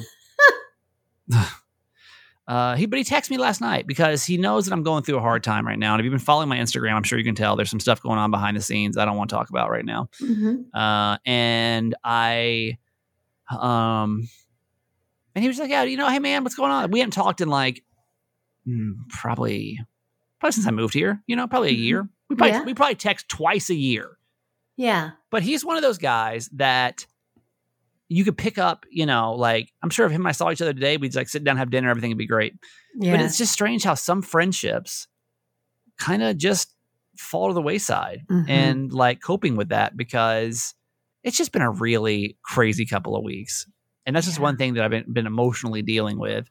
uh, 2.48 2.76
he 2.76 2.86
but 2.86 2.98
he 3.00 3.06
texted 3.06 3.30
me 3.30 3.38
last 3.38 3.62
night 3.62 3.88
because 3.88 4.26
he 4.26 4.38
knows 4.38 4.66
that 4.66 4.74
I'm 4.74 4.84
going 4.84 5.04
through 5.04 5.18
a 5.18 5.22
hard 5.22 5.44
time 5.44 5.66
right 5.66 5.80
now. 5.80 5.94
And 5.94 6.02
if 6.02 6.04
you've 6.06 6.12
been 6.12 6.20
following 6.20 6.50
my 6.50 6.58
Instagram, 6.58 6.94
I'm 6.94 7.04
sure 7.04 7.18
you 7.18 7.24
can 7.24 7.36
tell 7.36 7.56
there's 7.56 7.70
some 7.70 7.80
stuff 7.80 8.02
going 8.02 8.20
on 8.20 8.32
behind 8.32 8.58
the 8.58 8.62
scenes 8.62 8.98
I 8.98 9.06
don't 9.06 9.16
want 9.16 9.30
to 9.30 9.36
talk 9.36 9.50
about 9.50 9.70
right 9.70 9.86
now. 9.86 10.10
Mhm. 10.22 10.66
Uh, 10.74 11.18
and 11.26 11.96
I, 12.04 12.78
um, 13.52 14.28
and 15.36 15.42
he 15.44 15.48
was 15.48 15.60
like, 15.60 15.70
"Yeah, 15.70 15.84
you 15.84 15.98
know, 15.98 16.10
hey 16.10 16.20
man, 16.20 16.44
what's 16.44 16.56
going 16.56 16.72
on?" 16.72 16.92
We 16.92 17.00
hadn't 17.00 17.14
talked 17.14 17.42
in 17.42 17.48
like 17.50 17.84
mm, 18.68 18.94
probably 19.10 19.80
probably 20.40 20.54
since 20.54 20.68
I 20.68 20.72
moved 20.72 20.94
here. 20.94 21.22
You 21.28 21.36
know, 21.36 21.48
probably 21.48 21.70
a 21.70 21.74
Mhm. 21.74 21.84
year. 21.84 22.10
We 22.30 22.36
probably 22.36 22.52
Yeah. 22.54 22.64
we 22.64 22.74
probably 22.74 22.96
text 22.96 23.30
twice 23.30 23.70
a 23.70 23.76
year 23.76 24.18
Yeah. 24.78 25.12
but 25.30 25.44
he's 25.44 25.64
one 25.66 25.76
of 25.76 25.82
those 25.84 25.98
guys 25.98 26.50
that 26.54 27.06
you 28.10 28.24
could 28.24 28.38
pick 28.38 28.58
up, 28.58 28.86
you 28.92 29.06
know, 29.06 29.34
like 29.34 29.72
I'm 29.82 29.90
sure 29.90 30.06
if 30.06 30.12
him 30.12 30.22
and 30.22 30.28
I 30.28 30.32
saw 30.34 30.52
each 30.52 30.62
other 30.62 30.74
today, 30.74 30.98
we'd 30.98 31.16
like 31.16 31.30
sit 31.30 31.44
down, 31.44 31.58
have 31.58 31.70
dinner, 31.72 31.90
everything 31.90 32.12
would 32.12 32.18
be 32.18 32.28
great. 32.28 32.54
Yeah. 32.96 33.12
But 33.16 33.22
it's 33.26 33.38
just 33.38 33.52
strange 33.54 33.84
how 33.84 33.94
some 33.96 34.22
friendships 34.22 35.08
kind 35.98 36.22
of 36.24 36.38
just 36.38 36.74
fall 37.18 37.48
to 37.48 37.54
the 37.54 37.62
wayside 37.62 38.22
Mhm. 38.30 38.50
and 38.50 38.92
like 38.94 39.22
coping 39.22 39.56
with 39.56 39.70
that 39.70 39.96
because 39.98 40.74
it's 41.24 41.38
just 41.38 41.52
been 41.52 41.62
a 41.62 41.72
really 41.72 42.38
crazy 42.44 42.86
couple 42.86 43.16
of 43.16 43.24
weeks. 43.24 43.66
And 44.06 44.16
that's 44.16 44.26
just 44.28 44.40
one 44.40 44.58
thing 44.58 44.74
that 44.74 44.84
I've 44.84 44.92
been, 44.92 45.12
been 45.14 45.26
emotionally 45.28 45.82
dealing 45.82 46.20
with. 46.20 46.50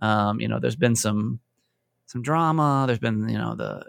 Um, 0.00 0.40
you 0.40 0.48
know, 0.48 0.60
there's 0.60 0.76
been 0.76 0.94
some 0.96 1.40
some 2.06 2.22
drama. 2.22 2.84
There's 2.86 2.98
been, 2.98 3.28
you 3.28 3.38
know, 3.38 3.54
the 3.56 3.84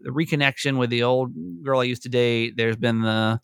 the 0.00 0.10
reconnection 0.10 0.76
with 0.78 0.90
the 0.90 1.04
old 1.04 1.32
girl 1.62 1.80
I 1.80 1.84
used 1.84 2.02
to 2.02 2.08
date. 2.08 2.56
There's 2.56 2.76
been 2.76 3.02
the 3.02 3.40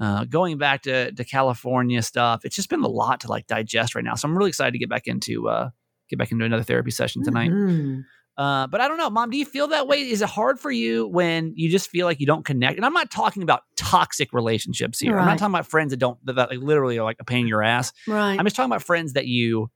uh, 0.00 0.24
going 0.24 0.56
back 0.58 0.82
to 0.82 1.12
to 1.12 1.24
California 1.24 2.00
stuff. 2.02 2.44
It's 2.44 2.56
just 2.56 2.70
been 2.70 2.82
a 2.82 2.88
lot 2.88 3.20
to 3.20 3.28
like 3.28 3.46
digest 3.46 3.94
right 3.94 4.04
now. 4.04 4.14
So 4.14 4.28
I'm 4.28 4.36
really 4.36 4.48
excited 4.48 4.72
to 4.72 4.78
get 4.78 4.88
back 4.88 5.06
into 5.06 5.48
uh, 5.48 5.70
get 6.08 6.18
back 6.18 6.32
into 6.32 6.44
another 6.44 6.62
therapy 6.62 6.90
session 6.90 7.22
tonight. 7.24 7.50
Mhm. 7.50 8.04
Uh, 8.36 8.66
but 8.66 8.80
I 8.82 8.88
don't 8.88 8.98
know, 8.98 9.08
mom. 9.08 9.30
Do 9.30 9.38
you 9.38 9.46
feel 9.46 9.68
that 9.68 9.88
way? 9.88 9.98
Is 10.02 10.20
it 10.20 10.28
hard 10.28 10.60
for 10.60 10.70
you 10.70 11.06
when 11.08 11.54
you 11.56 11.70
just 11.70 11.88
feel 11.88 12.06
like 12.06 12.20
you 12.20 12.26
don't 12.26 12.44
connect? 12.44 12.76
And 12.76 12.84
I'm 12.84 12.92
not 12.92 13.10
talking 13.10 13.42
about 13.42 13.62
toxic 13.76 14.32
relationships 14.34 14.98
here. 14.98 15.18
I'm 15.18 15.24
not 15.26 15.38
talking 15.38 15.54
about 15.54 15.66
friends 15.66 15.90
that 15.90 15.96
don't 15.98 16.18
that, 16.26 16.34
that 16.34 16.50
like 16.50 16.58
literally 16.58 16.98
are 16.98 17.04
like 17.04 17.16
a 17.18 17.24
pain 17.24 17.40
in 17.42 17.46
your 17.48 17.62
ass. 17.62 17.92
Right. 18.06 18.38
I'm 18.38 18.44
just 18.44 18.54
talking 18.56 18.70
about 18.70 18.82
friends 18.82 19.14
that 19.14 19.26
you 19.26 19.70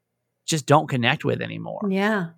just 0.47 0.67
don't 0.67 0.89
connect 0.89 1.25
with 1.25 1.41
anymore. 1.41 1.81
yeah. 1.89 2.31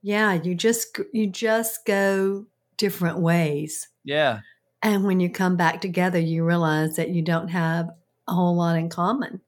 Yeah. 0.00 0.34
You 0.34 0.54
just 0.54 0.98
you 1.12 1.26
just 1.26 1.84
go 1.84 2.46
different 2.76 3.18
ways. 3.18 3.88
Yeah. 4.04 4.40
And 4.80 5.04
when 5.04 5.18
you 5.20 5.28
come 5.28 5.56
back 5.56 5.80
together, 5.80 6.20
you 6.20 6.44
realize 6.44 6.96
that 6.96 7.08
you 7.10 7.20
don't 7.20 7.48
have 7.48 7.88
a 8.28 8.32
whole 8.32 8.56
lot 8.56 8.76
in 8.76 8.88
common 8.88 9.40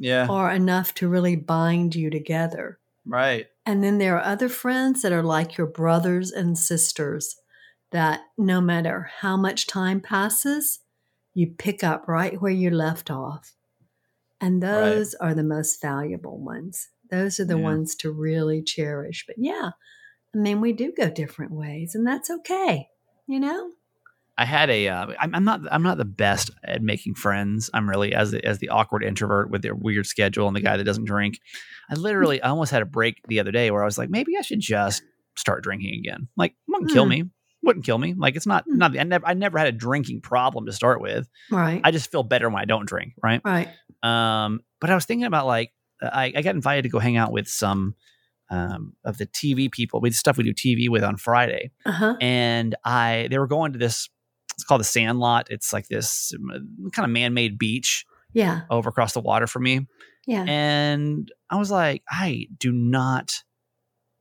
Yeah. 0.00 0.26
or 0.30 0.50
enough 0.50 0.94
to 0.94 1.08
really 1.08 1.36
bind 1.36 1.94
you 1.94 2.08
together. 2.08 2.78
Right. 3.08 3.48
And 3.66 3.82
then 3.84 3.98
there 3.98 4.16
are 4.16 4.24
other 4.24 4.48
friends 4.48 5.02
that 5.02 5.12
are 5.12 5.22
like 5.22 5.56
your 5.58 5.66
brothers 5.66 6.30
and 6.32 6.56
sisters 6.58 7.36
that 7.90 8.20
no 8.36 8.60
matter 8.60 9.10
how 9.20 9.36
much 9.36 9.66
time 9.66 10.00
passes, 10.00 10.80
you 11.34 11.48
pick 11.58 11.84
up 11.84 12.08
right 12.08 12.40
where 12.40 12.52
you 12.52 12.70
left 12.70 13.10
off. 13.10 13.54
And 14.40 14.62
Right. 14.70 14.94
those 14.96 15.14
are 15.14 15.34
the 15.34 15.44
most 15.44 15.80
valuable 15.82 16.38
ones. 16.40 16.88
Those 17.10 17.40
are 17.40 17.44
the 17.44 17.58
Yeah. 17.58 17.62
ones 17.62 17.94
to 17.96 18.12
really 18.12 18.62
cherish. 18.62 19.24
But 19.26 19.36
yeah, 19.38 19.70
I 20.34 20.38
mean, 20.38 20.60
we 20.60 20.72
do 20.72 20.92
go 20.92 21.10
different 21.10 21.52
ways, 21.52 21.94
and 21.94 22.06
that's 22.06 22.30
okay, 22.30 22.88
you 23.26 23.40
know? 23.40 23.72
I 24.38 24.44
had 24.44 24.70
a. 24.70 24.88
Uh, 24.88 25.06
I'm, 25.20 25.34
I'm 25.34 25.44
not. 25.44 25.60
I'm 25.70 25.82
not 25.82 25.98
the 25.98 26.04
best 26.04 26.50
at 26.64 26.80
making 26.80 27.14
friends. 27.16 27.68
I'm 27.74 27.88
really 27.88 28.14
as 28.14 28.30
the, 28.30 28.44
as 28.46 28.58
the 28.58 28.68
awkward 28.68 29.02
introvert 29.04 29.50
with 29.50 29.62
their 29.62 29.74
weird 29.74 30.06
schedule 30.06 30.46
and 30.46 30.56
the 30.56 30.60
guy 30.60 30.76
that 30.76 30.84
doesn't 30.84 31.04
drink. 31.04 31.38
I 31.90 31.94
literally, 31.94 32.40
I 32.40 32.48
almost 32.50 32.70
had 32.70 32.82
a 32.82 32.86
break 32.86 33.20
the 33.28 33.40
other 33.40 33.50
day 33.50 33.70
where 33.70 33.82
I 33.82 33.84
was 33.84 33.98
like, 33.98 34.10
maybe 34.10 34.36
I 34.38 34.42
should 34.42 34.60
just 34.60 35.02
start 35.36 35.62
drinking 35.64 35.94
again. 35.98 36.28
Like, 36.36 36.54
wouldn't 36.68 36.92
kill 36.92 37.04
Hmm. 37.04 37.10
me. 37.10 37.24
Wouldn't 37.64 37.84
kill 37.84 37.98
me. 37.98 38.14
Like, 38.16 38.36
it's 38.36 38.46
not. 38.46 38.64
Hmm. 38.64 38.78
Not. 38.78 38.98
I 38.98 39.02
never. 39.02 39.26
I 39.26 39.34
never 39.34 39.58
had 39.58 39.66
a 39.68 39.72
drinking 39.72 40.20
problem 40.20 40.66
to 40.66 40.72
start 40.72 41.00
with. 41.00 41.28
Right. 41.50 41.80
I 41.82 41.90
just 41.90 42.10
feel 42.10 42.22
better 42.22 42.48
when 42.48 42.62
I 42.62 42.64
don't 42.64 42.86
drink. 42.86 43.14
Right. 43.22 43.40
right. 43.44 43.68
Um. 44.02 44.60
But 44.80 44.90
I 44.90 44.94
was 44.94 45.04
thinking 45.04 45.26
about 45.26 45.46
like, 45.46 45.72
I, 46.00 46.32
I 46.36 46.42
got 46.42 46.54
invited 46.54 46.82
to 46.82 46.88
go 46.88 47.00
hang 47.00 47.16
out 47.16 47.32
with 47.32 47.48
some. 47.48 47.94
Um, 48.50 48.94
of 49.04 49.18
the 49.18 49.26
TV 49.26 49.70
people, 49.70 50.00
we 50.00 50.10
stuff 50.10 50.38
we 50.38 50.44
do 50.50 50.54
TV 50.54 50.88
with 50.88 51.04
on 51.04 51.18
Friday, 51.18 51.70
Uh 51.84 51.92
huh. 51.92 52.16
and 52.18 52.74
I 52.82 53.28
they 53.30 53.38
were 53.38 53.46
going 53.46 53.74
to 53.74 53.78
this. 53.78 54.08
It's 54.58 54.64
called 54.64 54.80
the 54.80 54.84
Sandlot. 54.84 55.46
It's 55.50 55.72
like 55.72 55.86
this 55.88 56.32
um, 56.34 56.90
kind 56.92 57.04
of 57.04 57.10
man-made 57.12 57.58
beach 57.58 58.04
Yeah. 58.32 58.62
over 58.70 58.88
across 58.90 59.12
the 59.14 59.20
water 59.20 59.46
from 59.46 59.62
me, 59.62 59.86
Yeah. 60.26 60.42
and 60.46 61.30
I 61.48 61.56
was 61.56 61.70
like, 61.70 62.02
I 62.10 62.48
do 62.58 62.72
not, 62.72 63.34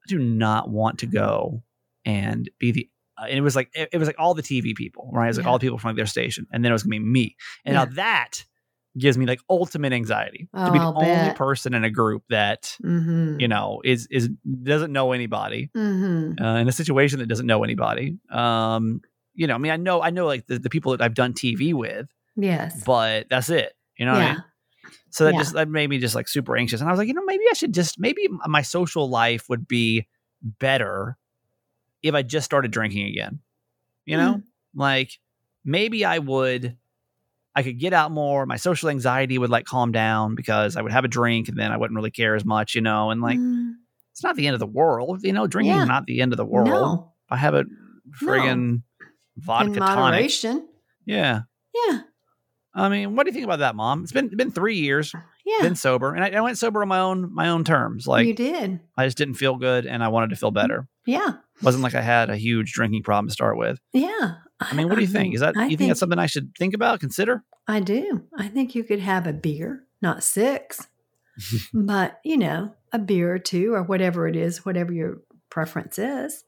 I 0.06 0.08
do 0.08 0.20
not 0.20 0.70
want 0.70 1.00
to 1.00 1.08
go 1.08 1.64
and 2.06 2.50
be 2.60 2.72
the. 2.72 2.90
Uh, 3.20 3.26
and 3.30 3.38
it 3.40 3.42
was 3.42 3.56
like 3.56 3.72
it, 3.74 3.90
it 3.94 3.98
was 3.98 4.08
like 4.08 4.20
all 4.20 4.36
the 4.36 4.44
TV 4.44 4.76
people, 4.76 5.10
right? 5.12 5.26
It 5.26 5.30
was 5.30 5.38
like 5.38 5.48
all 5.48 5.58
the 5.58 5.66
people 5.66 5.80
from 5.80 5.90
like 5.90 5.96
their 5.98 6.06
station, 6.06 6.46
and 6.52 6.64
then 6.64 6.72
it 6.72 6.74
was 6.74 6.84
gonna 6.84 6.92
be 6.92 7.00
me. 7.00 7.36
And 7.66 7.74
Yeah. 7.74 7.86
now 7.86 7.92
that 7.96 8.46
gives 8.96 9.18
me 9.18 9.26
like 9.26 9.40
ultimate 9.50 9.92
anxiety 9.94 10.50
to 10.54 10.72
be 10.72 10.78
Oh, 10.78 10.82
the 10.82 10.86
I'll 10.88 10.98
only 11.02 11.30
bet. 11.30 11.36
person 11.36 11.74
in 11.74 11.84
a 11.84 11.90
group 11.90 12.24
that 12.30 12.78
Mm-hmm. 12.84 13.40
you 13.40 13.48
know 13.48 13.82
is 13.84 14.08
is 14.12 14.30
doesn't 14.64 14.92
know 14.94 15.14
anybody 15.14 15.72
Mm-hmm. 15.76 16.44
uh, 16.44 16.58
in 16.60 16.68
a 16.68 16.72
situation 16.72 17.18
that 17.20 17.28
doesn't 17.28 17.48
know 17.48 17.64
anybody. 17.64 18.18
Um, 18.30 19.02
you 19.38 19.48
know, 19.48 19.56
I 19.56 19.58
mean, 19.60 19.72
I 19.72 19.78
know, 19.78 20.02
I 20.02 20.10
know, 20.10 20.26
like 20.26 20.48
the, 20.48 20.60
the 20.60 20.70
people 20.70 20.92
that 20.92 21.02
I've 21.02 21.14
done 21.14 21.32
TV 21.34 21.74
with, 21.74 22.08
Yes. 22.36 22.84
but 22.84 23.28
that's 23.30 23.50
it. 23.50 23.72
You 23.98 24.06
know, 24.06 24.14
what 24.14 24.22
I 24.22 24.26
yeah. 24.26 24.34
mean? 24.34 24.44
so 25.12 25.24
that 25.26 25.34
Yeah. 25.34 25.40
just 25.40 25.54
that 25.54 25.70
made 25.70 25.90
me 25.90 25.98
just 26.00 26.16
like 26.16 26.28
super 26.28 26.58
anxious, 26.58 26.82
and 26.82 26.90
I 26.90 26.92
was 26.92 26.98
like, 26.98 27.08
you 27.08 27.14
know, 27.14 27.24
maybe 27.26 27.44
I 27.50 27.54
should 27.54 27.74
just 27.74 27.98
maybe 28.00 28.28
my 28.46 28.62
social 28.64 29.10
life 29.10 29.48
would 29.50 29.68
be 29.68 30.08
better 30.44 31.18
if 32.04 32.14
I 32.14 32.22
just 32.24 32.46
started 32.46 32.72
drinking 32.72 33.08
again. 33.08 33.40
You 34.06 34.18
know, 34.18 34.34
Hmm. 34.34 34.40
like 34.76 35.12
maybe 35.64 36.04
I 36.06 36.20
would. 36.20 36.78
I 37.56 37.64
could 37.64 37.80
get 37.80 37.92
out 37.92 38.12
more. 38.12 38.46
My 38.46 38.58
social 38.58 38.88
anxiety 38.90 39.40
would 39.40 39.50
like 39.50 39.66
calm 39.66 39.92
down 39.92 40.36
because 40.36 40.76
I 40.78 40.82
would 40.84 40.92
have 40.92 41.06
a 41.06 41.08
drink 41.08 41.48
and 41.50 41.58
then 41.58 41.72
I 41.72 41.78
wouldn't 41.78 41.96
really 41.96 42.12
care 42.12 42.36
as 42.36 42.46
much, 42.46 42.76
you 42.76 42.82
know. 42.82 43.10
And 43.10 43.20
like, 43.20 43.40
Mm, 43.40 43.72
it's 44.12 44.22
not 44.24 44.36
the 44.36 44.46
end 44.46 44.54
of 44.54 44.60
the 44.60 44.68
world, 44.68 45.24
you 45.24 45.34
know. 45.34 45.48
Drinking 45.48 45.74
Yeah. 45.76 45.82
is 45.82 45.88
not 45.88 46.06
the 46.06 46.22
end 46.22 46.34
of 46.34 46.38
the 46.38 46.46
world. 46.46 46.68
No. 46.70 47.14
I 47.32 47.38
have 47.38 47.56
a 47.56 47.66
friggin' 48.22 48.84
vodka 49.38 49.68
In 49.68 49.74
tonic. 49.76 49.96
moderation. 49.96 50.68
Yeah. 51.06 51.42
Yeah. 51.74 52.02
I 52.74 52.90
mean, 52.90 53.16
what 53.16 53.24
do 53.26 53.30
you 53.30 53.34
think 53.34 53.46
about 53.46 53.60
that, 53.60 53.76
Mom? 53.76 54.04
It's 54.04 54.12
been 54.12 54.36
been 54.36 54.52
three 54.52 54.78
years, 54.78 55.14
Yeah. 55.46 55.62
been 55.62 55.76
sober, 55.76 56.14
and 56.14 56.24
I, 56.24 56.30
I 56.38 56.42
went 56.42 56.58
sober 56.60 56.82
on 56.84 56.88
my 56.88 57.00
own 57.00 57.34
my 57.34 57.50
own 57.50 57.64
terms. 57.64 58.06
Like 58.06 58.28
you 58.28 58.34
did. 58.36 58.80
I 58.96 59.06
just 59.06 59.18
didn't 59.18 59.36
feel 59.36 59.56
good, 59.56 59.86
and 59.88 60.04
I 60.04 60.10
wanted 60.10 60.30
to 60.32 60.36
feel 60.36 60.52
better. 60.52 60.88
Yeah. 61.06 61.34
wasn't 61.64 61.84
like 61.84 61.96
I 61.96 62.02
had 62.02 62.30
a 62.30 62.36
huge 62.38 62.74
drinking 62.74 63.02
problem 63.04 63.28
to 63.30 63.34
start 63.34 63.58
with. 63.58 63.80
Yeah. 63.94 64.36
I 64.60 64.74
mean, 64.76 64.90
what 64.90 64.96
do 64.96 65.02
you 65.02 65.08
think? 65.08 65.34
Is 65.36 65.42
that 65.42 65.56
I 65.58 65.68
you 65.68 65.78
think, 65.78 65.90
that's 65.90 66.00
something 66.00 66.20
I 66.20 66.26
should 66.26 66.52
think 66.58 66.74
about, 66.74 67.00
consider? 67.00 67.44
I 67.68 67.80
do. 67.80 68.24
I 68.38 68.48
think 68.48 68.76
you 68.76 68.84
could 68.84 69.00
have 69.00 69.26
a 69.28 69.34
beer, 69.34 69.84
not 70.02 70.24
six, 70.24 70.88
but 71.74 72.20
you 72.24 72.38
know, 72.38 72.76
a 72.92 73.00
beer 73.00 73.34
or 73.34 73.40
two 73.40 73.74
or 73.74 73.84
whatever 73.84 74.28
it 74.28 74.36
is, 74.36 74.66
whatever 74.66 74.92
your 74.94 75.22
preference 75.50 75.98
is. 75.98 76.44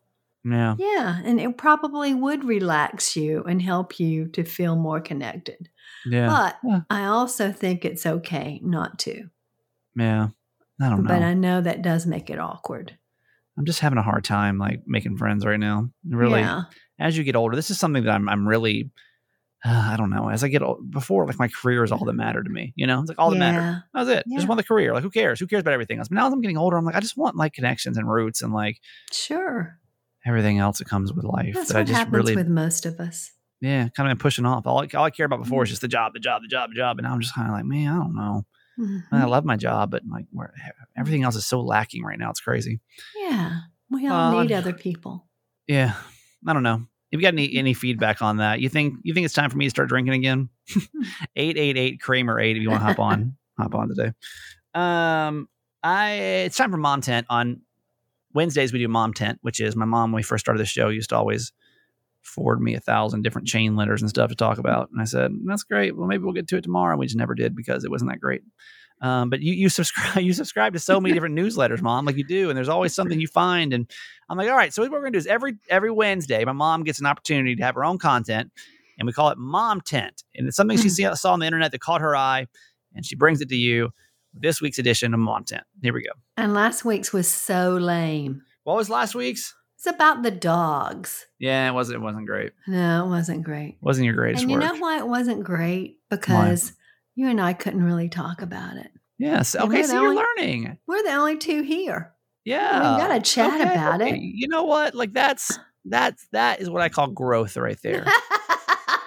Yeah. 0.46 0.76
Yeah. 0.80 1.20
And 1.24 1.40
it 1.40 1.58
probably 1.58 2.14
would 2.14 2.44
relax 2.46 3.16
you 3.16 3.44
and 3.44 3.62
help 3.62 4.00
you 4.00 4.28
to 4.30 4.44
feel 4.44 4.76
more 4.76 5.02
connected. 5.02 5.70
Yeah. 6.06 6.28
But 6.28 6.58
Yeah. 6.64 6.80
I 6.90 7.06
also 7.06 7.52
think 7.52 7.84
it's 7.86 8.06
okay 8.06 8.60
not 8.64 9.00
to. 9.00 9.30
yeah. 9.96 10.28
I 10.82 10.88
don't 10.90 11.04
know. 11.04 11.10
But 11.10 11.24
I 11.24 11.34
know 11.34 11.60
that 11.60 11.82
does 11.82 12.06
make 12.06 12.30
it 12.30 12.40
awkward. 12.40 12.98
I'm 13.58 13.66
just 13.66 13.82
having 13.82 13.98
a 13.98 14.02
hard 14.02 14.24
time 14.24 14.58
like 14.58 14.84
making 14.88 15.18
friends 15.18 15.46
right 15.46 15.60
now. 15.60 15.90
Really, 16.08 16.40
Yeah. 16.40 16.64
as 16.98 17.18
you 17.18 17.26
get 17.26 17.36
older, 17.36 17.58
this 17.58 17.70
is 17.70 17.78
something 17.78 18.04
that 18.06 18.12
I'm 18.16 18.30
I'm 18.30 18.48
really 18.48 18.90
uh, 19.66 19.90
I 19.94 19.98
don't 19.98 20.10
know. 20.10 20.30
As 20.30 20.42
I 20.42 20.48
get 20.48 20.62
old, 20.64 20.90
before, 20.90 21.26
like 21.28 21.38
my 21.38 21.50
career 21.50 21.84
is 21.84 21.92
all 21.92 22.06
that 22.06 22.14
mattered 22.14 22.46
to 22.46 22.50
me. 22.50 22.72
You 22.78 22.88
know, 22.88 23.02
it's 23.02 23.10
like 23.10 23.20
all 23.20 23.32
that 23.32 23.38
mattered. 23.40 23.60
yeah. 23.60 23.80
That 23.94 24.00
was 24.00 24.08
it. 24.08 24.24
Yeah. 24.26 24.38
Just 24.38 24.48
want 24.48 24.58
the 24.60 24.64
career. 24.64 24.94
Like, 24.94 25.04
who 25.04 25.10
cares? 25.10 25.38
Who 25.42 25.48
cares 25.48 25.60
about 25.60 25.74
everything 25.74 26.00
else? 26.00 26.08
But 26.08 26.16
now 26.16 26.28
as 26.28 26.32
I'm 26.34 26.40
getting 26.40 26.58
older, 26.58 26.78
I'm 26.78 26.86
like, 26.86 26.96
I 26.96 27.02
just 27.02 27.18
want 27.18 27.36
like 27.36 27.52
connections 27.52 27.98
and 27.98 28.10
roots 28.10 28.42
and 28.42 28.54
like 28.54 28.80
Sure. 29.12 29.78
Everything 30.30 30.60
else 30.60 30.78
that 30.78 30.88
comes 30.88 31.12
with 31.12 31.26
life. 31.26 31.54
That's 31.56 31.70
that 31.70 31.78
I 31.78 31.80
what 31.82 31.88
just 31.88 31.98
happens 31.98 32.16
really, 32.16 32.36
with 32.36 32.48
most 32.48 32.86
of 32.86 33.00
us. 33.00 33.32
yeah, 33.62 33.90
kind 33.90 34.10
of 34.10 34.18
been 34.18 34.22
pushing 34.22 34.46
off. 34.46 34.66
All 34.68 34.82
I, 34.82 34.88
all 34.98 35.04
I 35.06 35.10
care 35.10 35.26
about 35.26 35.40
before 35.44 35.62
Mm. 35.62 35.66
is 35.66 35.70
just 35.72 35.82
the 35.82 35.88
job, 35.88 36.14
the 36.14 36.20
job, 36.20 36.42
the 36.42 36.48
job, 36.48 36.70
the 36.70 36.76
job. 36.76 36.98
And 37.00 37.06
now 37.06 37.14
I'm 37.14 37.20
just 37.22 37.36
kind 37.36 37.48
of 37.48 37.54
like, 37.54 37.66
man, 37.66 37.88
I 37.92 37.98
don't 37.98 38.16
know. 38.16 38.46
Mhm. 38.80 39.04
I 39.12 39.26
love 39.26 39.44
my 39.44 39.58
job, 39.58 39.92
but 39.92 40.04
like, 40.10 40.26
where, 40.32 40.54
everything 40.98 41.24
else 41.24 41.36
is 41.36 41.46
so 41.46 41.60
lacking 41.60 42.04
right 42.04 42.18
now. 42.18 42.30
It's 42.30 42.40
crazy. 42.40 42.80
Yeah. 43.18 43.58
We 43.92 44.08
all 44.08 44.38
Uh, 44.38 44.44
need 44.44 44.52
other 44.54 44.72
people. 44.74 45.28
Yeah, 45.68 45.96
I 46.48 46.54
don't 46.54 46.64
know. 46.64 46.86
If 47.12 47.18
you 47.20 47.22
got 47.24 47.34
any 47.34 47.56
any 47.58 47.74
feedback 47.74 48.22
on 48.22 48.38
that, 48.38 48.62
you 48.62 48.70
think 48.70 48.94
you 49.04 49.14
think 49.16 49.26
it's 49.26 49.34
time 49.34 49.50
for 49.50 49.58
me 49.58 49.66
to 49.66 49.70
start 49.72 49.90
drinking 49.90 50.14
again? 50.14 50.50
eight 51.36 51.58
eight 51.58 51.76
eight 51.76 52.00
Kramer 52.02 52.40
eight. 52.40 52.56
If 52.56 52.62
you 52.62 52.70
want 52.70 52.82
to 52.82 52.86
hop 52.86 53.00
on, 53.00 53.36
hop 53.60 53.74
on 53.74 53.90
today. 53.90 54.14
Um, 54.76 55.50
I 55.84 56.12
it's 56.46 56.56
time 56.56 56.72
for 56.72 56.78
Mom 56.78 57.02
Tent 57.02 57.26
on 57.30 57.62
Wednesdays. 58.34 58.74
We 58.74 58.80
do 58.80 58.88
Mom 58.88 59.14
Tent, 59.14 59.40
which 59.42 59.60
is 59.60 59.76
my 59.76 59.86
mom. 59.86 60.12
When 60.12 60.18
we 60.18 60.24
first 60.24 60.46
started 60.46 60.60
the 60.60 60.66
show, 60.66 60.90
used 60.90 61.10
to 61.10 61.18
always 61.18 61.52
forward 62.22 62.62
me 62.62 62.76
a 62.76 62.80
thousand 62.80 63.24
different 63.24 63.48
chain 63.48 63.76
letters 63.76 64.02
and 64.02 64.10
stuff 64.10 64.30
to 64.30 64.36
talk 64.36 64.58
about. 64.58 64.90
And 64.92 65.02
I 65.02 65.06
said, 65.06 65.32
that's 65.46 65.64
great. 65.64 65.96
Well, 65.96 66.08
maybe 66.08 66.24
we'll 66.24 66.34
get 66.34 66.48
to 66.50 66.58
it 66.58 66.64
tomorrow. 66.64 66.92
And 66.92 67.00
we 67.00 67.06
just 67.06 67.18
never 67.18 67.34
did 67.36 67.56
because 67.56 67.84
it 67.84 67.92
wasn't 67.92 68.12
that 68.12 68.20
great. 68.20 68.42
Um, 69.02 69.30
but 69.30 69.42
you 69.42 69.54
you 69.54 69.70
subscribe 69.70 70.18
you 70.24 70.34
subscribe 70.34 70.74
to 70.74 70.80
so 70.80 71.00
many 71.00 71.14
different 71.14 71.38
newsletters, 71.38 71.82
mom, 71.82 72.06
like 72.06 72.18
you 72.18 72.26
do, 72.26 72.50
and 72.50 72.58
there's 72.58 72.70
always 72.70 72.94
something 72.94 73.20
you 73.20 73.28
find. 73.28 73.74
And 73.74 73.90
I'm 74.30 74.38
like, 74.38 74.50
all 74.50 74.58
right, 74.58 74.74
so 74.74 74.82
what 74.82 74.92
we're 74.92 75.00
gonna 75.00 75.12
do 75.12 75.18
is 75.18 75.28
every 75.28 75.56
every 75.70 75.92
Wednesday, 75.92 76.44
my 76.44 76.52
mom 76.52 76.84
gets 76.84 77.00
an 77.00 77.06
opportunity 77.06 77.56
to 77.56 77.64
have 77.64 77.76
her 77.76 77.86
own 77.86 77.98
content, 77.98 78.52
and 78.98 79.06
we 79.06 79.14
call 79.14 79.30
it 79.30 79.38
Mom 79.38 79.82
Tent. 79.82 80.24
And 80.36 80.48
it's 80.48 80.58
something 80.58 80.78
she 80.78 80.90
see, 80.90 81.08
saw 81.16 81.34
on 81.34 81.40
the 81.40 81.46
internet 81.46 81.72
that 81.72 81.80
caught 81.80 82.02
her 82.02 82.16
eye, 82.16 82.48
and 82.94 83.06
she 83.06 83.16
brings 83.16 83.40
it 83.40 83.50
to 83.50 83.56
you. 83.56 83.92
This 84.34 84.62
week's 84.62 84.78
edition 84.80 85.14
of 85.14 85.20
Mom 85.20 85.44
Tent. 85.44 85.64
Here 85.82 85.94
we 85.94 86.04
go. 86.04 86.12
And 86.38 86.54
last 86.54 86.86
week's 86.86 87.12
was 87.12 87.28
so 87.28 87.72
lame. 87.76 88.44
What 88.64 88.76
was 88.78 88.90
last 88.90 89.16
week's? 89.16 89.54
It's 89.78 89.88
about 89.88 90.24
the 90.24 90.32
dogs. 90.32 91.26
Yeah, 91.40 91.70
it 91.70 91.74
wasn't. 91.74 91.98
It 91.98 92.02
wasn't 92.04 92.28
great. 92.28 92.52
No, 92.68 93.06
it 93.06 93.10
wasn't 93.10 93.44
great. 93.44 93.78
wasn't 93.82 94.06
your 94.06 94.16
greatest 94.16 94.42
and 94.44 94.52
you 94.52 94.58
work. 94.60 94.66
know 94.74 94.80
why 94.80 94.98
it 95.00 95.08
wasn't 95.08 95.44
great? 95.44 96.00
Because 96.10 96.74
you 97.16 97.28
and 97.28 97.40
I 97.42 97.54
couldn't 97.54 97.84
really 97.84 98.10
talk 98.10 98.42
about 98.42 98.76
it. 98.78 98.92
yes. 99.18 99.56
And 99.56 99.64
Okay. 99.66 99.84
So 99.84 100.02
you're 100.02 100.16
learning. 100.16 100.78
We're 100.86 101.04
the 101.04 101.14
only 101.14 101.38
two 101.38 101.62
here. 101.64 102.14
Yeah. 102.46 102.96
We 102.96 103.02
gotta 103.02 103.22
chat 103.22 103.54
Okay, 103.62 103.72
about 103.74 104.02
okay. 104.02 104.16
it. 104.16 104.20
You 104.22 104.48
know 104.48 104.64
what? 104.64 104.96
Like 104.96 105.14
that's 105.14 105.58
that's 105.86 106.28
that 106.34 106.60
is 106.62 106.70
what 106.70 106.82
I 106.82 106.90
call 106.90 107.08
growth 107.08 107.56
right 107.58 107.80
there. 107.82 108.06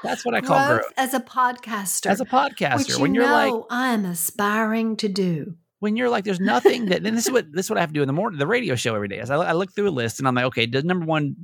That's 0.03 0.25
what 0.25 0.35
I 0.35 0.41
call 0.41 0.67
Growth 0.67 0.81
growth. 0.83 0.93
as 0.97 1.15
a 1.15 1.21
podcaster. 1.21 2.07
As 2.07 2.21
a 2.21 2.25
podcaster, 2.25 2.79
which 2.79 2.97
when 2.99 3.15
you're 3.15 3.25
like 3.31 3.55
I'm 3.71 4.05
aspiring 4.05 4.97
to 4.99 5.09
do. 5.09 5.55
when 5.81 5.97
you're 5.97 6.11
like, 6.11 6.25
there's 6.25 6.41
nothing 6.41 6.87
that. 6.87 7.03
Then 7.03 7.15
this 7.15 7.27
is 7.27 7.33
what 7.33 7.53
this 7.53 7.67
is 7.67 7.71
what 7.71 7.79
I 7.79 7.81
have 7.81 7.91
to 7.91 7.95
do 7.95 8.03
in 8.03 8.07
the 8.07 8.13
morning, 8.13 8.39
the 8.39 8.47
radio 8.47 8.75
show 8.75 8.95
every 8.95 9.09
day. 9.09 9.19
Is 9.19 9.31
I, 9.31 9.37
I 9.37 9.53
look 9.53 9.75
through 9.75 9.89
a 9.89 9.91
list 9.91 10.19
and 10.19 10.29
I'm 10.29 10.35
like, 10.35 10.45
okay, 10.47 10.67
does 10.67 10.85
number 10.85 11.05
one, 11.07 11.37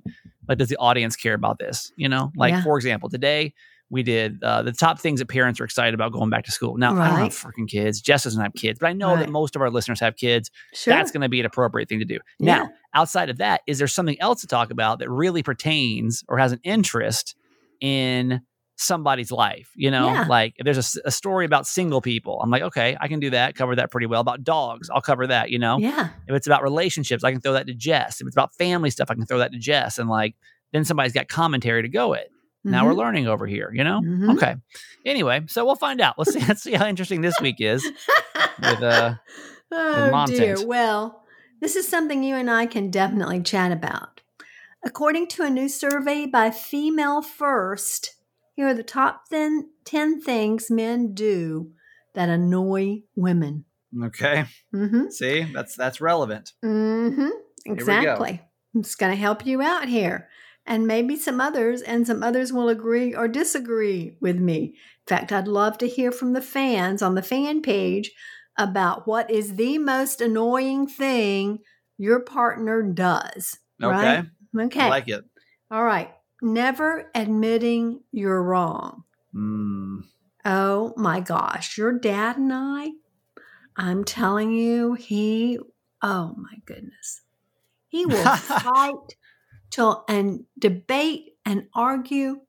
like, 0.48 0.58
does 0.58 0.68
the 0.68 0.76
audience 0.76 1.16
care 1.16 1.34
about 1.34 1.58
this? 1.58 1.92
You 1.96 2.08
know, 2.08 2.32
like 2.36 2.52
Yeah. 2.52 2.62
for 2.62 2.76
example, 2.76 3.08
today 3.08 3.54
we 3.90 4.02
did 4.02 4.42
uh, 4.44 4.60
the 4.62 4.70
top 4.72 5.00
things 5.00 5.18
that 5.18 5.28
parents 5.30 5.58
are 5.60 5.64
excited 5.64 5.94
about 5.94 6.12
going 6.12 6.28
back 6.28 6.44
to 6.44 6.52
school. 6.52 6.76
Now 6.76 6.92
I 7.00 7.08
don't 7.08 7.18
have 7.20 7.28
freaking 7.32 7.66
kids. 7.66 8.02
Jess 8.02 8.24
doesn't 8.24 8.42
have 8.42 8.52
kids, 8.52 8.78
but 8.78 8.86
I 8.88 8.92
know 8.92 9.16
that 9.16 9.30
most 9.30 9.56
of 9.56 9.62
our 9.62 9.70
listeners 9.70 9.98
have 10.00 10.14
kids. 10.14 10.50
Sure. 10.74 10.92
That's 10.92 11.10
going 11.10 11.22
to 11.22 11.28
be 11.30 11.40
an 11.40 11.46
appropriate 11.46 11.88
thing 11.88 11.98
to 12.00 12.04
do. 12.04 12.18
Yeah. 12.38 12.58
Now, 12.58 12.70
outside 12.92 13.30
of 13.30 13.38
that, 13.38 13.62
is 13.66 13.78
there 13.78 13.88
something 13.88 14.20
else 14.20 14.42
to 14.42 14.46
talk 14.46 14.70
about 14.70 14.98
that 14.98 15.08
really 15.08 15.42
pertains 15.42 16.22
or 16.28 16.36
has 16.36 16.52
an 16.52 16.60
interest 16.64 17.34
in 17.80 18.42
somebody's 18.78 19.30
life? 19.30 19.70
You 19.74 19.90
know, 19.90 20.06
Yeah. 20.12 20.26
like 20.28 20.54
if 20.56 20.64
there's 20.64 20.98
a 21.04 21.10
story 21.10 21.44
about 21.44 21.66
single 21.66 22.00
people, 22.00 22.40
I'm 22.42 22.50
like, 22.50 22.62
okay, 22.62 22.96
I 23.00 23.08
can 23.08 23.20
do 23.20 23.30
that, 23.30 23.54
cover 23.54 23.76
that 23.76 23.90
pretty 23.90 24.06
well. 24.06 24.20
About 24.20 24.44
dogs, 24.44 24.88
I'll 24.90 25.00
cover 25.00 25.26
that. 25.26 25.50
You 25.50 25.58
know, 25.58 25.78
yeah. 25.78 26.08
if 26.26 26.34
it's 26.34 26.46
about 26.46 26.62
relationships, 26.62 27.24
I 27.24 27.32
can 27.32 27.40
throw 27.40 27.52
that 27.52 27.66
to 27.66 27.74
Jess. 27.74 28.20
If 28.20 28.26
it's 28.26 28.36
about 28.36 28.54
family 28.54 28.90
stuff, 28.90 29.10
I 29.10 29.14
can 29.14 29.26
throw 29.26 29.38
that 29.38 29.52
to 29.52 29.58
Jess. 29.58 29.98
And 29.98 30.08
like, 30.08 30.34
then 30.72 30.84
somebody's 30.84 31.12
got 31.12 31.28
commentary 31.28 31.82
to 31.82 31.88
go 31.88 32.10
with. 32.10 32.26
Now 32.64 32.84
we're 32.84 32.92
Mhm. 32.92 32.96
learning 32.98 33.26
over 33.28 33.46
here, 33.46 33.70
you 33.72 33.84
know? 33.84 34.00
Mhm. 34.02 34.34
Okay. 34.36 34.56
Anyway, 35.06 35.42
so 35.46 35.64
we'll 35.64 35.76
find 35.76 36.00
out. 36.00 36.16
Let's 36.18 36.32
see, 36.32 36.40
let's 36.48 36.62
see 36.62 36.72
how 36.74 36.86
interesting 36.86 37.20
this 37.22 37.40
week 37.40 37.56
is 37.60 37.82
with 38.60 38.82
uh 38.82 39.14
oh 39.72 40.10
mom 40.10 40.28
dear. 40.28 40.56
Well, 40.66 41.22
this 41.60 41.76
is 41.76 41.88
something 41.88 42.22
you 42.22 42.34
and 42.34 42.50
I 42.50 42.66
can 42.66 42.90
definitely 42.90 43.42
chat 43.42 43.72
about. 43.72 44.20
According 44.84 45.28
to 45.28 45.42
a 45.44 45.50
new 45.50 45.68
survey 45.68 46.26
by 46.26 46.50
Female 46.50 47.22
First, 47.22 48.14
here 48.58 48.66
are 48.66 48.74
the 48.74 48.82
top 48.82 49.28
10, 49.30 49.68
10 49.84 50.20
things 50.20 50.68
men 50.68 51.14
do 51.14 51.70
that 52.16 52.28
annoy 52.28 53.02
women. 53.14 53.64
Okay. 54.02 54.46
Mm-hmm. 54.74 55.10
See, 55.10 55.44
that's 55.54 55.76
that's 55.76 56.00
relevant. 56.00 56.54
Mm-hmm. 56.64 57.28
Exactly. 57.66 58.42
It's 58.74 58.96
going 58.96 59.12
to 59.12 59.20
help 59.20 59.46
you 59.46 59.62
out 59.62 59.88
here. 59.88 60.28
and 60.68 60.86
maybe 60.86 61.16
some 61.16 61.40
others, 61.40 61.80
and 61.80 62.06
some 62.06 62.22
others 62.22 62.52
will 62.52 62.68
agree 62.68 63.14
or 63.14 63.26
disagree 63.26 64.16
with 64.20 64.36
me. 64.36 64.64
In 64.64 65.06
fact, 65.06 65.32
I'd 65.32 65.48
love 65.48 65.78
to 65.78 65.88
hear 65.88 66.12
from 66.12 66.34
the 66.34 66.42
fans 66.42 67.00
on 67.00 67.14
the 67.14 67.22
fan 67.22 67.62
page 67.62 68.12
about 68.58 69.08
what 69.08 69.30
is 69.30 69.56
the 69.56 69.78
most 69.78 70.20
annoying 70.20 70.86
thing 70.86 71.60
your 71.96 72.20
partner 72.20 72.82
does. 72.82 73.58
Okay. 73.82 73.96
Right? 74.54 74.66
Okay. 74.66 74.80
I 74.82 74.88
like 74.88 75.08
it. 75.08 75.24
All 75.70 75.84
right. 75.84 76.10
Never 76.40 77.10
admitting 77.14 78.00
you're 78.12 78.42
wrong. 78.42 79.04
Mm. 79.34 80.04
Oh 80.44 80.94
my 80.96 81.20
gosh. 81.20 81.76
Your 81.76 81.92
dad 81.98 82.36
and 82.38 82.52
I, 82.52 82.90
I'm 83.76 84.04
telling 84.04 84.52
you, 84.52 84.94
he, 84.94 85.58
oh 86.02 86.34
my 86.36 86.58
goodness. 86.64 87.22
He 87.88 88.06
will 88.06 88.24
fight 88.36 89.16
till 89.70 90.04
and 90.08 90.44
debate 90.58 91.34
and 91.44 91.66
argue 91.74 92.40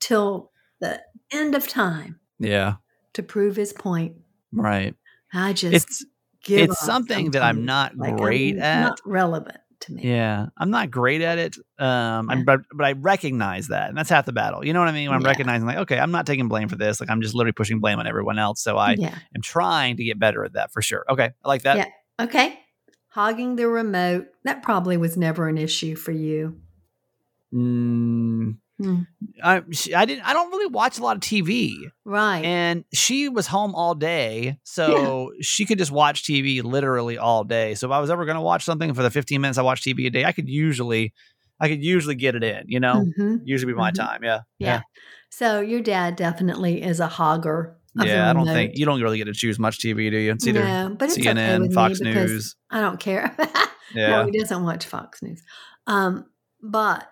till 0.00 0.50
the 0.80 1.00
end 1.32 1.54
of 1.54 1.66
time 1.68 2.20
Yeah. 2.38 2.74
to 3.14 3.22
prove 3.22 3.56
his 3.56 3.72
point. 3.72 4.16
Right. 4.52 4.94
I 5.32 5.52
just 5.52 5.74
It's 5.74 6.04
give 6.44 6.70
it's 6.70 6.78
something 6.80 7.32
that 7.32 7.42
I'm 7.42 7.64
not 7.64 7.96
Like, 7.96 8.16
great 8.16 8.56
I'm 8.56 8.62
at. 8.62 8.80
Not 8.82 9.00
relevant 9.04 9.58
to 9.84 9.92
me. 9.92 10.02
Yeah, 10.02 10.46
I'm 10.58 10.70
not 10.70 10.90
great 10.90 11.20
at 11.22 11.38
it. 11.38 11.56
Um, 11.78 12.30
I'm, 12.30 12.38
Yeah. 12.38 12.44
but 12.44 12.60
but 12.72 12.86
I 12.86 12.92
recognize 12.92 13.68
that, 13.68 13.88
and 13.88 13.96
that's 13.96 14.10
half 14.10 14.26
the 14.26 14.32
battle. 14.32 14.64
You 14.64 14.72
know 14.72 14.80
what 14.80 14.88
I 14.88 14.92
mean? 14.92 15.08
When 15.08 15.16
I'm 15.16 15.22
Yeah. 15.22 15.28
recognizing, 15.28 15.66
like, 15.66 15.78
okay, 15.78 15.98
I'm 15.98 16.10
not 16.10 16.26
taking 16.26 16.48
blame 16.48 16.68
for 16.68 16.76
this. 16.76 17.00
Like, 17.00 17.10
I'm 17.10 17.20
just 17.22 17.34
literally 17.34 17.52
pushing 17.52 17.80
blame 17.80 17.98
on 17.98 18.06
everyone 18.06 18.38
else. 18.38 18.62
So 18.62 18.76
I 18.76 18.92
yeah. 18.98 19.14
am 19.34 19.42
trying 19.42 19.96
to 19.96 20.04
get 20.04 20.18
better 20.18 20.44
at 20.44 20.54
that 20.54 20.72
for 20.72 20.82
sure. 20.82 21.04
Okay, 21.08 21.30
I 21.44 21.48
like 21.48 21.62
that. 21.62 21.76
Yeah. 21.76 22.24
Okay. 22.24 22.58
Hogging 23.08 23.56
the 23.56 23.68
remote. 23.68 24.26
That 24.44 24.62
probably 24.62 24.96
was 24.96 25.16
never 25.16 25.48
an 25.48 25.56
issue 25.58 25.94
for 25.94 26.10
you. 26.12 26.60
Mm, 27.52 28.56
Hmm. 28.82 29.02
I 29.42 29.62
she, 29.70 29.94
I 29.94 30.04
didn't. 30.04 30.24
I 30.26 30.32
don't 30.32 30.50
really 30.50 30.66
watch 30.66 30.98
a 30.98 31.02
lot 31.02 31.16
of 31.16 31.22
TV, 31.22 31.74
Right. 32.04 32.44
and 32.44 32.84
she 32.92 33.28
was 33.28 33.46
home 33.46 33.72
all 33.74 33.94
day, 33.94 34.58
so 34.64 35.30
she 35.40 35.64
could 35.64 35.78
just 35.78 35.92
watch 35.92 36.24
TV 36.24 36.62
literally 36.62 37.16
all 37.16 37.44
day. 37.44 37.74
So 37.76 37.86
if 37.86 37.92
I 37.92 38.00
was 38.00 38.10
ever 38.10 38.24
going 38.24 38.34
to 38.36 38.40
watch 38.40 38.64
something 38.64 38.92
for 38.94 39.02
the 39.02 39.10
15 39.10 39.40
minutes 39.40 39.58
I 39.58 39.62
watch 39.62 39.82
TV 39.82 40.06
a 40.06 40.10
day, 40.10 40.24
I 40.24 40.32
could 40.32 40.48
usually, 40.48 41.12
I 41.60 41.68
could 41.68 41.84
usually 41.84 42.16
get 42.16 42.34
it 42.34 42.42
in. 42.42 42.64
You 42.66 42.80
know, 42.80 43.06
Mhm. 43.18 43.40
usually 43.44 43.72
be 43.72 43.76
my 43.76 43.92
Mhm. 43.92 43.94
time. 43.94 44.24
Yeah. 44.24 44.40
Yeah. 44.58 44.80
So 45.30 45.60
your 45.60 45.80
dad 45.80 46.16
definitely 46.16 46.82
is 46.82 46.98
a 47.00 47.08
hogger. 47.08 47.74
Yeah, 47.96 48.28
I 48.28 48.32
don't 48.32 48.44
think 48.46 48.72
you 48.76 48.86
don't 48.86 49.00
really 49.00 49.18
get 49.18 49.26
to 49.26 49.32
choose 49.32 49.56
much 49.56 49.78
TV, 49.78 50.10
do 50.10 50.16
you? 50.16 50.32
It's 50.32 50.44
either 50.48 50.64
no, 50.64 50.96
but 50.98 51.10
it's 51.10 51.16
CNN, 51.18 51.68
me 51.68 51.72
Fox 51.72 52.00
News. 52.00 52.56
I 52.70 52.80
don't 52.80 52.98
care. 52.98 53.36
Yeah. 53.94 54.08
No, 54.22 54.26
he 54.26 54.36
doesn't 54.40 54.64
watch 54.64 54.86
Fox 54.86 55.22
News. 55.22 55.40
Um, 55.86 56.24
but 56.60 57.06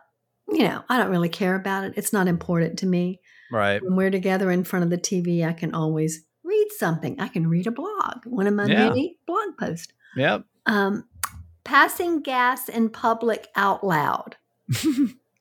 you 0.49 0.65
know, 0.69 0.83
I 0.89 0.99
don't 0.99 1.11
really 1.11 1.29
care 1.29 1.55
about 1.55 1.85
it. 1.85 1.95
It's 1.97 2.13
not 2.13 2.29
important 2.29 2.79
to 2.81 2.87
me. 2.87 3.21
Right. 3.51 3.83
When 3.83 3.97
we're 3.97 4.11
together 4.11 4.51
in 4.51 4.65
front 4.65 4.85
of 4.85 4.91
the 4.91 4.99
TV, 4.99 5.45
I 5.47 5.53
can 5.53 5.75
always 5.75 6.25
read 6.45 6.69
something. 6.79 7.21
I 7.21 7.29
can 7.29 7.49
read 7.49 7.67
a 7.67 7.71
blog, 7.71 8.25
one 8.25 8.47
of 8.47 8.55
my 8.55 8.67
Yeah. 8.67 8.89
many 8.89 9.19
blog 9.27 9.57
posts. 9.59 9.93
Yep. 10.17 10.45
Um, 10.67 11.05
passing 11.65 12.21
gas 12.23 12.69
in 12.69 12.89
public 12.91 13.49
out 13.57 13.85
loud. 13.85 14.37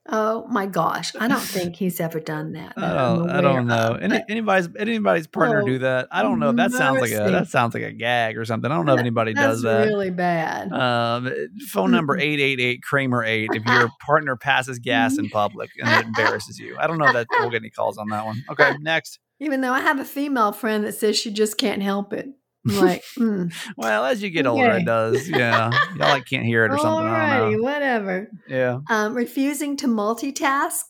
Oh 0.08 0.46
my 0.48 0.66
gosh. 0.66 1.12
I 1.18 1.28
don't 1.28 1.40
think 1.40 1.76
he's 1.76 2.00
ever 2.00 2.18
done 2.18 2.52
that. 2.54 2.72
I 2.76 2.80
that 2.80 2.94
don't. 2.94 3.30
I 3.30 3.40
don't 3.40 3.66
know. 3.68 3.96
Any, 4.00 4.20
anybody's 4.28 4.68
anybody's 4.76 5.28
partner 5.28 5.62
Oh, 5.62 5.66
do 5.66 5.78
that? 5.78 6.08
I 6.10 6.22
don't 6.22 6.40
know. 6.40 6.50
That 6.50 6.72
sounds 6.72 7.00
like 7.00 7.12
a 7.12 7.30
that 7.30 7.48
sounds 7.48 7.72
like 7.74 7.84
a 7.84 7.92
gag 7.92 8.36
or 8.36 8.44
something. 8.44 8.70
I 8.70 8.74
don't 8.74 8.84
know 8.84 8.94
if 8.94 9.00
anybody 9.00 9.32
does 9.32 9.62
that. 9.62 9.86
really 9.86 10.10
bad. 10.10 10.72
Um, 10.72 11.32
phone 11.68 11.92
number 11.92 12.18
eight 12.18 12.40
eight 12.40 12.58
eight 12.58 12.82
Kramer 12.82 13.22
eight. 13.22 13.50
If 13.52 13.64
your 13.64 13.90
partner 14.04 14.34
passes 14.36 14.80
gas 14.80 15.18
in 15.18 15.28
public 15.28 15.70
and 15.80 15.88
it 15.88 16.06
embarrasses 16.06 16.58
you, 16.58 16.76
I 16.78 16.88
don't 16.88 16.98
know 16.98 17.12
that 17.12 17.28
we'll 17.30 17.50
get 17.50 17.62
any 17.62 17.70
calls 17.70 17.96
on 17.96 18.08
that 18.08 18.24
one. 18.24 18.42
Okay, 18.50 18.74
next. 18.80 19.20
Even 19.38 19.60
though 19.60 19.72
I 19.72 19.80
have 19.80 20.00
a 20.00 20.04
female 20.04 20.52
friend 20.52 20.84
that 20.84 20.94
says 20.94 21.16
she 21.16 21.30
just 21.32 21.58
can't 21.58 21.82
help 21.82 22.12
it. 22.12 22.28
Like, 22.64 23.02
hmm. 23.16 23.46
Well, 23.76 24.04
as 24.04 24.22
you 24.22 24.30
get 24.30 24.46
older, 24.46 24.64
Okay. 24.70 24.82
it 24.82 24.86
does. 24.86 25.28
Yeah, 25.28 25.70
y'all 25.96 26.08
like 26.08 26.26
can't 26.26 26.44
hear 26.46 26.64
it 26.64 26.72
or 26.72 26.78
something. 26.78 27.04
Don't 27.04 27.14
Alrighty, 27.14 27.60
whatever. 27.62 28.30
Yeah. 28.46 28.78
Um, 28.88 29.14
refusing 29.14 29.76
to 29.78 29.86
multitask. 29.86 30.84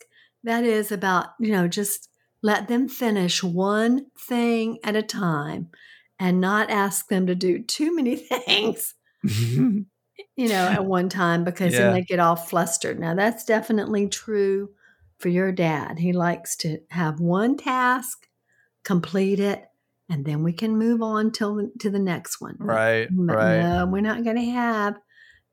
That 0.45 0.65
is 0.65 0.91
about, 0.91 1.29
you 1.39 1.53
know, 1.53 1.69
just 1.69 2.09
let 2.43 2.67
them 2.69 2.89
finish 2.89 3.43
one 3.45 4.07
thing 4.19 4.79
at 4.83 4.97
a 4.97 5.03
time 5.03 5.71
and 6.19 6.41
not 6.41 6.69
ask 6.69 7.09
them 7.09 7.27
to 7.29 7.35
do 7.35 7.63
too 7.63 7.95
many 7.95 8.17
things, 8.47 8.95
you 9.23 9.87
know, 10.37 10.69
at 10.69 10.85
one 10.85 11.09
time 11.09 11.45
because 11.45 11.73
Yeah. 11.73 11.85
then 11.85 11.93
they 11.95 12.03
get 12.03 12.19
all 12.21 12.37
flustered. 12.37 12.99
Now, 12.99 13.15
that's 13.15 13.45
definitely 13.45 14.09
true 14.09 14.71
for 15.19 15.29
your 15.29 15.53
dad. 15.53 15.99
He 16.01 16.13
likes 16.13 16.57
to 16.57 16.79
have 16.91 17.21
one 17.21 17.57
task, 17.57 18.27
complete 18.85 19.39
it, 19.39 19.65
and 20.13 20.25
then 20.27 20.43
we 20.43 20.53
can 20.53 20.77
move 20.77 21.01
on 21.03 21.33
till 21.33 21.71
to 21.81 21.89
the 21.91 21.99
next 21.99 22.41
one. 22.41 22.57
right. 22.61 23.09
Right. 23.17 23.61
No, 23.61 23.87
we're 23.87 24.01
not 24.03 24.23
going 24.25 24.37
to 24.37 24.51
have 24.51 24.95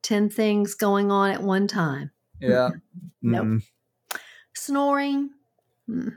10 0.03 0.29
things 0.29 0.75
going 0.75 1.11
on 1.11 1.31
at 1.31 1.41
one 1.41 1.67
time. 1.67 2.11
Yeah. 2.39 2.69
Nope. 3.21 3.45
Mm, 3.45 3.63
Snoring. 4.55 5.29
hmm, 5.87 6.09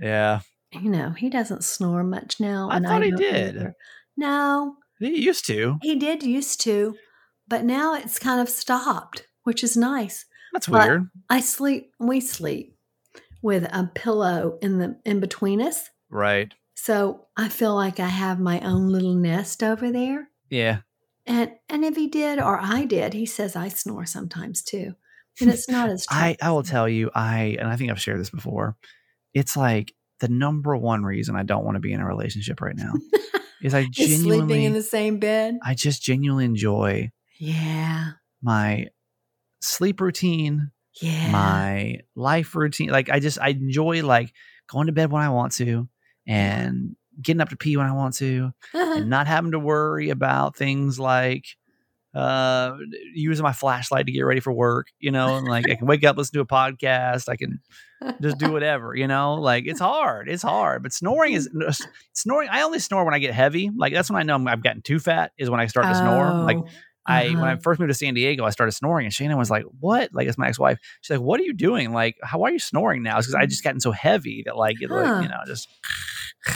yeah. 0.00 0.40
You 0.72 0.90
know, 0.90 1.10
he 1.10 1.30
doesn't 1.30 1.64
snore 1.64 2.04
much 2.04 2.40
now. 2.40 2.68
I 2.70 2.80
thought 2.80 3.02
he 3.02 3.10
did. 3.12 3.56
either. 3.56 3.74
No, 4.16 4.76
He 4.98 5.22
used 5.24 5.46
to. 5.46 5.78
he 5.82 5.94
did 5.96 6.22
used 6.22 6.60
to, 6.62 6.94
but 7.48 7.64
now 7.64 7.94
it's 7.94 8.18
kind 8.18 8.40
of 8.40 8.48
stopped, 8.48 9.26
which 9.44 9.62
is 9.64 9.76
nice. 9.76 10.26
That's 10.52 10.66
But- 10.66 10.88
weird. 10.88 11.10
I 11.30 11.40
sleep, 11.40 11.92
we 11.98 12.20
sleep 12.20 12.76
with 13.42 13.64
a 13.64 13.90
pillow 13.94 14.58
in 14.60 14.78
the 14.78 14.98
in 15.04 15.20
between 15.20 15.60
us. 15.62 15.88
Right. 16.10 16.52
So 16.78 17.26
I 17.36 17.48
feel 17.48 17.74
like 17.74 17.98
I 17.98 18.08
have 18.08 18.38
my 18.38 18.60
own 18.60 18.88
little 18.90 19.14
nest 19.14 19.62
over 19.62 19.90
there. 19.90 20.28
Yeah. 20.50 20.78
And 21.26 21.50
and 21.68 21.84
if 21.84 21.96
he 21.96 22.06
did 22.06 22.38
or 22.38 22.58
I 22.60 22.84
did, 22.84 23.12
he 23.14 23.26
says 23.26 23.56
I 23.56 23.68
snore 23.68 24.06
sometimes 24.06 24.62
too. 24.62 24.94
And 25.40 25.50
it's 25.50 25.68
not 25.68 25.88
as 25.90 26.06
I, 26.10 26.36
I 26.40 26.50
will 26.52 26.62
tell 26.62 26.88
you, 26.88 27.10
I 27.14 27.56
and 27.58 27.66
I 27.68 27.76
think 27.76 27.90
I've 27.90 28.00
shared 28.00 28.20
this 28.20 28.30
before. 28.30 28.76
It's 29.34 29.56
like 29.56 29.92
the 30.20 30.28
number 30.28 30.76
one 30.76 31.02
reason 31.02 31.34
I 31.34 31.42
don't 31.42 31.64
want 31.64 31.74
to 31.76 31.80
be 31.80 31.92
in 31.92 32.00
a 32.00 32.06
relationship 32.06 32.60
right 32.60 32.76
now 32.76 32.92
is 33.62 33.74
I 33.74 33.80
Is 33.98 34.20
sleeping 34.22 34.22
genuinely, 34.22 34.64
in 34.66 34.72
the 34.72 34.82
same 34.82 35.18
bed. 35.18 35.58
I 35.64 35.74
just 35.74 36.02
genuinely 36.02 36.44
enjoy 36.44 37.10
Yeah. 37.38 38.12
my 38.42 38.86
sleep 39.60 40.00
routine, 40.00 40.70
Yeah. 41.00 41.30
my 41.32 42.00
life 42.14 42.54
routine. 42.54 42.90
Like 42.90 43.08
I 43.10 43.18
just 43.18 43.38
I 43.40 43.48
enjoy 43.48 44.02
like 44.04 44.32
going 44.68 44.86
to 44.86 44.92
bed 44.92 45.10
when 45.10 45.22
I 45.22 45.30
want 45.30 45.52
to 45.54 45.88
and 46.26 46.96
getting 47.20 47.40
up 47.40 47.48
to 47.50 47.56
pee 47.56 47.76
when 47.76 47.86
I 47.86 47.92
want 47.92 48.14
to 48.16 48.52
and 48.74 49.08
not 49.08 49.26
having 49.26 49.52
to 49.52 49.58
worry 49.58 50.10
about 50.10 50.56
things 50.56 50.98
like 50.98 51.46
uh 52.14 52.76
using 53.14 53.42
my 53.42 53.52
flashlight 53.52 54.06
to 54.06 54.12
get 54.12 54.22
ready 54.22 54.40
for 54.40 54.50
work 54.50 54.86
you 54.98 55.10
know 55.10 55.36
and 55.36 55.46
like 55.46 55.68
i 55.68 55.74
can 55.74 55.86
wake 55.86 56.02
up 56.02 56.16
listen 56.16 56.32
to 56.32 56.40
a 56.40 56.46
podcast 56.46 57.28
i 57.28 57.36
can 57.36 57.60
just 58.22 58.38
do 58.38 58.50
whatever 58.50 58.94
you 58.94 59.06
know 59.06 59.34
like 59.34 59.66
it's 59.66 59.80
hard 59.80 60.26
it's 60.26 60.42
hard 60.42 60.82
but 60.82 60.94
snoring 60.94 61.34
is 61.34 61.50
snoring 62.14 62.48
i 62.50 62.62
only 62.62 62.78
snore 62.78 63.04
when 63.04 63.12
i 63.12 63.18
get 63.18 63.34
heavy 63.34 63.70
like 63.76 63.92
that's 63.92 64.08
when 64.10 64.18
i 64.18 64.22
know 64.22 64.50
i've 64.50 64.62
gotten 64.62 64.80
too 64.80 64.98
fat 64.98 65.30
is 65.36 65.50
when 65.50 65.60
i 65.60 65.66
start 65.66 65.84
to 65.84 65.94
snore 65.94 66.30
like 66.44 66.56
Oh, 67.08 67.12
I 67.12 67.28
when 67.28 67.44
I 67.44 67.52
uh-huh. 67.52 67.60
first 67.62 67.78
moved 67.78 67.90
to 67.90 67.94
San 67.94 68.14
Diego, 68.14 68.44
I 68.44 68.50
started 68.50 68.72
snoring, 68.72 69.06
and 69.06 69.14
Shannon 69.14 69.38
was 69.38 69.48
like, 69.48 69.62
"What?" 69.78 70.10
Like, 70.12 70.26
it's 70.26 70.36
my 70.36 70.48
ex-wife. 70.48 70.78
She's 71.00 71.16
like, 71.16 71.24
"What 71.24 71.38
are 71.38 71.44
you 71.44 71.52
doing? 71.52 71.92
Like, 71.92 72.16
how 72.20 72.42
are 72.42 72.50
you 72.50 72.58
snoring 72.58 73.04
now?" 73.04 73.18
Because 73.18 73.32
I 73.32 73.46
just 73.46 73.62
gotten 73.62 73.78
so 73.78 73.92
heavy 73.92 74.42
that 74.44 74.56
like, 74.56 74.82
it, 74.82 74.90
like 74.90 75.22
you 75.22 75.28
know, 75.28 75.38
just 75.46 75.68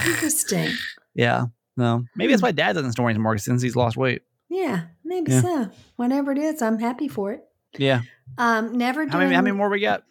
Interesting. 0.07 0.68
yeah. 1.14 1.46
No, 1.76 2.05
maybe 2.14 2.33
that's 2.33 2.40
Hmm. 2.42 2.46
why 2.46 2.53
Dad 2.53 2.74
doesn't 2.74 2.92
snore 2.92 3.09
anymore 3.11 3.38
since 3.38 3.62
he's 3.62 3.76
lost 3.76 3.96
weight. 3.96 4.22
Yeah, 4.48 4.87
maybe 5.05 5.33
Yeah. 5.33 5.40
so. 5.40 5.70
Whatever 5.96 6.33
it 6.33 6.38
is, 6.38 6.61
I'm 6.61 6.79
happy 6.79 7.09
for 7.09 7.33
it. 7.33 7.44
Yeah. 7.79 8.03
Um, 8.37 8.76
never 8.76 9.00
doing. 9.03 9.11
How 9.12 9.18
many? 9.18 9.35
How 9.35 9.42
many 9.42 9.57
more 9.57 9.68
we 9.70 9.81
got? 9.81 10.03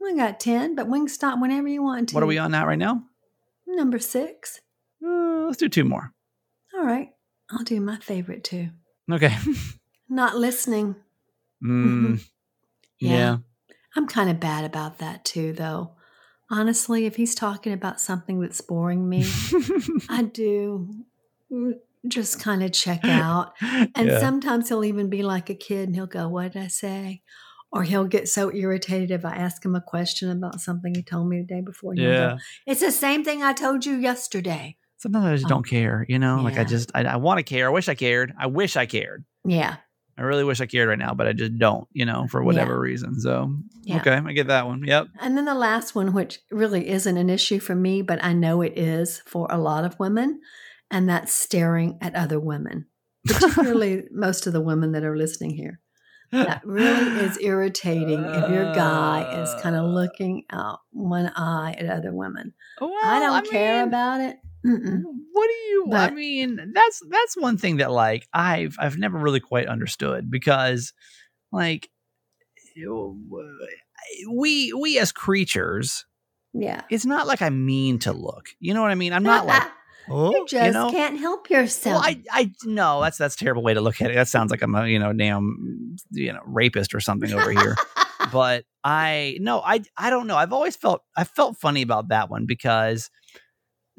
We 0.00 0.16
got 0.16 0.40
ten, 0.40 0.74
but 0.74 0.88
we 0.88 0.98
can 0.98 1.08
stop 1.08 1.38
whenever 1.40 1.68
you 1.68 1.82
want 1.82 2.08
to. 2.08 2.14
What 2.14 2.22
are 2.24 2.26
we 2.26 2.38
on 2.38 2.50
now 2.52 2.66
right 2.66 2.78
now? 2.78 3.04
Number 3.66 3.98
six. 3.98 4.60
Uh, 5.04 5.44
let's 5.46 5.58
do 5.58 5.68
two 5.68 5.84
more. 5.84 6.12
All 6.74 6.84
right, 6.84 7.10
I'll 7.50 7.62
do 7.64 7.80
my 7.80 7.98
favorite 7.98 8.42
too. 8.44 8.70
Okay. 9.10 9.36
Not 10.08 10.36
listening. 10.36 10.96
Mm, 11.62 12.24
yeah. 12.98 13.38
I'm 13.96 14.06
kind 14.06 14.28
of 14.30 14.40
bad 14.40 14.64
about 14.64 14.98
that 14.98 15.24
too, 15.24 15.52
though. 15.52 15.92
Honestly, 16.50 17.06
if 17.06 17.16
he's 17.16 17.34
talking 17.34 17.72
about 17.72 18.00
something 18.00 18.40
that's 18.40 18.60
boring 18.60 19.08
me, 19.08 19.24
I 20.10 20.22
do 20.22 20.88
just 22.06 22.38
kind 22.40 22.62
of 22.62 22.72
check 22.72 23.04
out. 23.04 23.52
And 23.94 24.08
Yeah. 24.10 24.18
sometimes 24.20 24.68
he'll 24.68 24.84
even 24.84 25.08
be 25.08 25.22
like 25.22 25.48
a 25.50 25.54
kid 25.54 25.88
and 25.88 25.94
he'll 25.96 26.06
go, 26.06 26.28
What 26.28 26.52
did 26.52 26.62
I 26.62 26.68
say? 26.68 27.22
Or 27.72 27.82
he'll 27.82 28.06
get 28.06 28.28
so 28.28 28.54
irritated 28.54 29.10
if 29.10 29.24
I 29.24 29.34
ask 29.34 29.64
him 29.64 29.74
a 29.74 29.80
question 29.80 30.30
about 30.30 30.60
something 30.60 30.94
he 30.94 31.02
told 31.02 31.28
me 31.28 31.40
the 31.40 31.46
day 31.46 31.60
before. 31.60 31.94
he'll 31.94 32.04
go, 32.04 32.10
yeah. 32.10 32.36
It's 32.66 32.80
the 32.80 32.92
same 32.92 33.24
thing 33.24 33.42
I 33.42 33.52
told 33.52 33.84
you 33.84 33.94
yesterday. 33.96 34.76
Sometimes 34.98 35.24
I 35.26 35.34
just 35.34 35.46
Oh. 35.46 35.48
don't 35.48 35.66
care. 35.68 36.06
You 36.08 36.18
know, 36.18 36.40
like 36.42 36.56
I 36.58 36.64
just 36.64 36.90
I, 36.94 37.04
I 37.04 37.16
want 37.16 37.38
to 37.38 37.42
care. 37.42 37.66
I 37.66 37.70
wish 37.70 37.88
I 37.88 37.94
cared. 37.94 38.32
I 38.38 38.46
wish 38.46 38.76
I 38.76 38.86
cared. 38.86 39.24
Yeah. 39.44 39.76
I 40.16 40.22
really 40.22 40.44
wish 40.44 40.60
I 40.60 40.66
cared 40.66 40.88
right 40.88 40.98
now, 40.98 41.12
but 41.14 41.26
I 41.26 41.32
just 41.32 41.58
don't, 41.58 41.88
you 41.92 42.04
know, 42.04 42.26
for 42.28 42.42
whatever 42.42 42.78
reason. 42.78 43.18
So, 43.18 43.52
Yeah. 43.82 43.96
okay, 43.96 44.12
I 44.12 44.32
get 44.32 44.46
that 44.46 44.66
one. 44.66 44.84
Yep. 44.84 45.08
And 45.20 45.36
then 45.36 45.44
the 45.44 45.54
last 45.54 45.94
one, 45.94 46.12
which 46.12 46.38
really 46.50 46.88
isn't 46.88 47.16
an 47.16 47.28
issue 47.28 47.58
for 47.58 47.74
me, 47.74 48.00
but 48.02 48.22
I 48.22 48.32
know 48.32 48.62
it 48.62 48.78
is 48.78 49.22
for 49.26 49.48
a 49.50 49.58
lot 49.58 49.84
of 49.84 49.98
women, 49.98 50.40
and 50.90 51.08
that's 51.08 51.32
staring 51.32 51.98
at 52.00 52.14
other 52.14 52.38
women, 52.38 52.86
particularly 53.26 54.04
most 54.12 54.46
of 54.46 54.52
the 54.52 54.60
women 54.60 54.92
that 54.92 55.04
are 55.04 55.16
listening 55.16 55.50
here. 55.50 55.80
That 56.30 56.62
really 56.64 57.20
is 57.24 57.38
irritating 57.40 58.24
if 58.24 58.50
your 58.50 58.74
guy 58.74 59.40
is 59.40 59.62
kind 59.62 59.76
of 59.76 59.84
looking 59.84 60.44
out 60.50 60.80
one 60.90 61.30
eye 61.36 61.76
at 61.78 61.86
other 61.88 62.12
women. 62.12 62.54
Well, 62.80 62.92
I 63.04 63.20
don't 63.20 63.48
care 63.48 63.80
mean, 63.80 63.88
about 63.88 64.20
it. 64.20 64.36
Mm-mm. 64.64 65.02
What 65.32 65.46
do 65.46 65.52
you? 65.52 65.88
I 65.92 66.10
mean, 66.10 66.72
that's 66.72 67.02
that's 67.10 67.36
one 67.36 67.58
thing 67.58 67.76
that 67.78 67.90
like 67.90 68.26
I've 68.32 68.76
I've 68.78 68.96
never 68.96 69.18
really 69.18 69.40
quite 69.40 69.66
understood 69.68 70.30
because 70.30 70.92
like 71.52 71.90
eh, 72.76 72.82
we 74.30 74.72
we 74.72 74.98
as 74.98 75.12
creatures, 75.12 76.04
Yeah. 76.52 76.82
it's 76.90 77.04
not 77.06 77.26
like 77.26 77.42
I 77.42 77.50
mean 77.50 77.98
to 78.00 78.12
look. 78.12 78.48
You 78.60 78.74
know 78.74 78.82
what 78.82 78.90
I 78.90 78.94
mean? 78.94 79.12
I'm 79.12 79.22
not 79.22 79.46
like 79.46 79.62
oh, 80.08 80.30
you 80.32 80.46
just 80.48 80.66
you 80.66 80.72
know. 80.72 80.90
can't 80.90 81.18
help 81.18 81.48
Well, 81.50 81.60
yourself. 81.60 82.02
I, 82.04 82.22
I 82.30 82.52
no, 82.64 83.00
that's 83.02 83.18
that's 83.18 83.34
a 83.34 83.38
terrible 83.38 83.62
way 83.62 83.74
to 83.74 83.80
look 83.80 84.00
at 84.00 84.10
it. 84.10 84.14
That 84.14 84.28
sounds 84.28 84.50
like 84.50 84.62
I'm 84.62 84.74
a 84.74 84.86
you 84.86 84.98
know 84.98 85.12
damn 85.12 85.96
you 86.10 86.32
know 86.32 86.40
rapist 86.46 86.94
or 86.94 87.00
something 87.00 87.32
over 87.32 87.50
here. 87.50 87.76
but 88.32 88.64
I 88.82 89.36
no, 89.40 89.60
I 89.60 89.82
I 89.96 90.10
don't 90.10 90.26
know. 90.26 90.36
I've 90.36 90.52
always 90.52 90.76
felt 90.76 91.02
I 91.16 91.24
felt 91.24 91.58
funny 91.58 91.82
about 91.82 92.08
that 92.08 92.30
one 92.30 92.46
because 92.46 93.10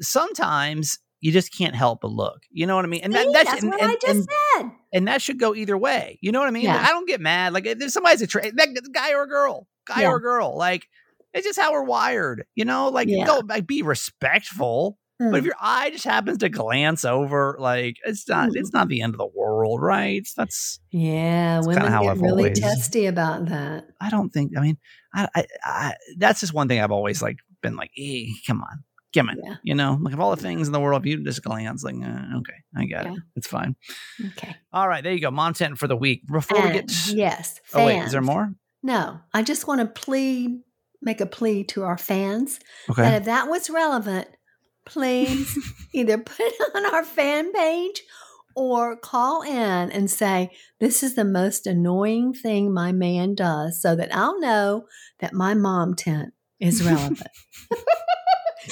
sometimes 0.00 0.98
you 1.20 1.32
just 1.32 1.56
can't 1.56 1.74
help 1.74 2.00
but 2.02 2.10
look. 2.10 2.42
You 2.50 2.66
know 2.66 2.76
what 2.76 2.84
I 2.84 2.88
mean? 2.88 3.00
And 3.02 3.12
See, 3.12 3.18
that, 3.24 3.32
that's 3.32 3.50
that's 3.50 3.62
and, 3.62 3.72
what 3.72 3.82
and, 3.82 3.90
I 3.90 3.94
just 3.94 4.06
and, 4.06 4.28
said. 4.58 4.70
and 4.92 5.08
that 5.08 5.22
should 5.22 5.38
go 5.38 5.54
either 5.54 5.76
way. 5.76 6.18
You 6.20 6.30
know 6.32 6.38
what 6.40 6.48
I 6.48 6.52
mean? 6.52 6.64
Yeah. 6.64 6.76
Like, 6.76 6.84
I 6.88 6.88
don't 6.90 7.08
get 7.08 7.20
mad. 7.20 7.52
Like 7.52 7.66
if 7.66 7.90
somebody's 7.90 8.22
a 8.22 8.26
tra- 8.26 8.52
that 8.52 8.90
guy 8.92 9.12
or 9.12 9.22
a 9.22 9.28
girl, 9.28 9.66
guy 9.86 10.02
Yeah. 10.02 10.10
or 10.10 10.16
a 10.16 10.20
girl, 10.20 10.56
like 10.56 10.86
it's 11.34 11.46
just 11.46 11.58
how 11.58 11.72
we're 11.72 11.82
wired. 11.84 12.44
You 12.54 12.64
know, 12.64 12.88
like 12.88 13.08
Yeah. 13.08 13.24
don't 13.24 13.48
like 13.48 13.66
be 13.66 13.82
respectful. 13.82 14.98
But 15.18 15.36
if 15.36 15.42
Mm. 15.44 15.46
your 15.46 15.54
eye 15.58 15.88
just 15.88 16.04
happens 16.04 16.36
to 16.38 16.50
glance 16.50 17.02
over, 17.02 17.56
like 17.58 17.96
it's 18.04 18.28
not, 18.28 18.50
Mm. 18.50 18.56
it's 18.56 18.74
not 18.74 18.88
the 18.88 19.00
end 19.00 19.14
of 19.14 19.18
the 19.18 19.26
world, 19.34 19.80
right? 19.80 20.28
That's 20.36 20.78
Yeah, 20.90 21.54
That's 21.56 21.66
women 21.68 21.90
how 21.90 22.02
get 22.02 22.10
I've 22.10 22.20
really 22.20 22.42
always- 22.44 22.60
testy 22.60 23.06
about 23.06 23.46
that. 23.46 23.86
I 23.98 24.10
don't 24.10 24.28
think. 24.28 24.52
I 24.58 24.60
mean, 24.60 24.76
I, 25.14 25.26
I, 25.34 25.46
I 25.64 25.94
that's 26.18 26.40
just 26.40 26.52
one 26.52 26.68
thing 26.68 26.80
I've 26.80 26.90
always 26.92 27.22
like 27.22 27.38
been 27.62 27.76
like, 27.76 27.90
eh, 27.98 28.26
come 28.46 28.60
on, 28.60 28.84
Yeah. 29.16 29.56
you 29.62 29.74
know, 29.74 29.98
like 30.00 30.14
of 30.14 30.20
all 30.20 30.30
the 30.34 30.40
things 30.42 30.66
in 30.68 30.72
the 30.72 30.80
world, 30.80 31.02
if 31.02 31.06
you 31.06 31.22
just 31.24 31.42
glance, 31.42 31.82
like, 31.82 31.94
uh, 31.96 32.38
okay, 32.38 32.54
I 32.76 32.84
got 32.86 33.04
Yeah. 33.06 33.12
it, 33.12 33.18
it's 33.36 33.46
fine. 33.46 33.76
Okay. 34.32 34.54
All 34.72 34.88
right, 34.88 35.02
there 35.02 35.12
you 35.12 35.20
go, 35.20 35.30
mom 35.30 35.54
tent 35.54 35.78
for 35.78 35.88
the 35.88 35.96
week. 35.96 36.26
Before 36.26 36.60
we 36.60 36.68
And, 36.70 36.88
get, 36.88 37.08
yes. 37.08 37.60
oh 37.74 37.86
wait, 37.86 38.00
is 38.02 38.12
there 38.12 38.20
more? 38.22 38.52
No, 38.82 39.18
I 39.34 39.42
just 39.42 39.66
want 39.66 39.80
to 39.80 39.86
plea, 39.86 40.60
make 41.02 41.20
a 41.20 41.26
plea 41.26 41.64
to 41.64 41.82
our 41.84 41.98
fans 41.98 42.58
that 42.88 42.92
Okay, 42.98 43.16
if 43.16 43.24
that 43.24 43.48
was 43.48 43.68
relevant, 43.70 44.28
please 44.84 45.56
either 45.92 46.18
put 46.18 46.36
it 46.40 46.76
on 46.76 46.86
our 46.94 47.02
fan 47.04 47.52
page 47.52 48.02
or 48.54 48.96
call 48.96 49.42
in 49.42 49.90
and 49.90 50.10
say, 50.10 50.50
This 50.80 51.02
is 51.02 51.14
the 51.14 51.24
most 51.24 51.66
annoying 51.66 52.32
thing 52.32 52.72
my 52.72 52.92
man 52.92 53.34
does, 53.34 53.80
so 53.82 53.94
that 53.96 54.14
I'll 54.14 54.38
know 54.40 54.84
that 55.20 55.32
my 55.34 55.54
mom 55.54 55.94
tent 55.94 56.32
is 56.60 56.82
relevant. 56.86 57.22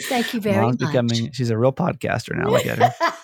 Thank 0.08 0.34
you 0.34 0.40
very 0.40 0.60
mom's 0.60 0.80
much. 0.80 0.90
becoming. 0.92 1.32
She's 1.32 1.50
a 1.50 1.58
real 1.58 1.72
podcaster 1.72 2.34
now. 2.36 2.48
Look 2.50 2.66
at 2.66 2.78
her. 2.78 2.94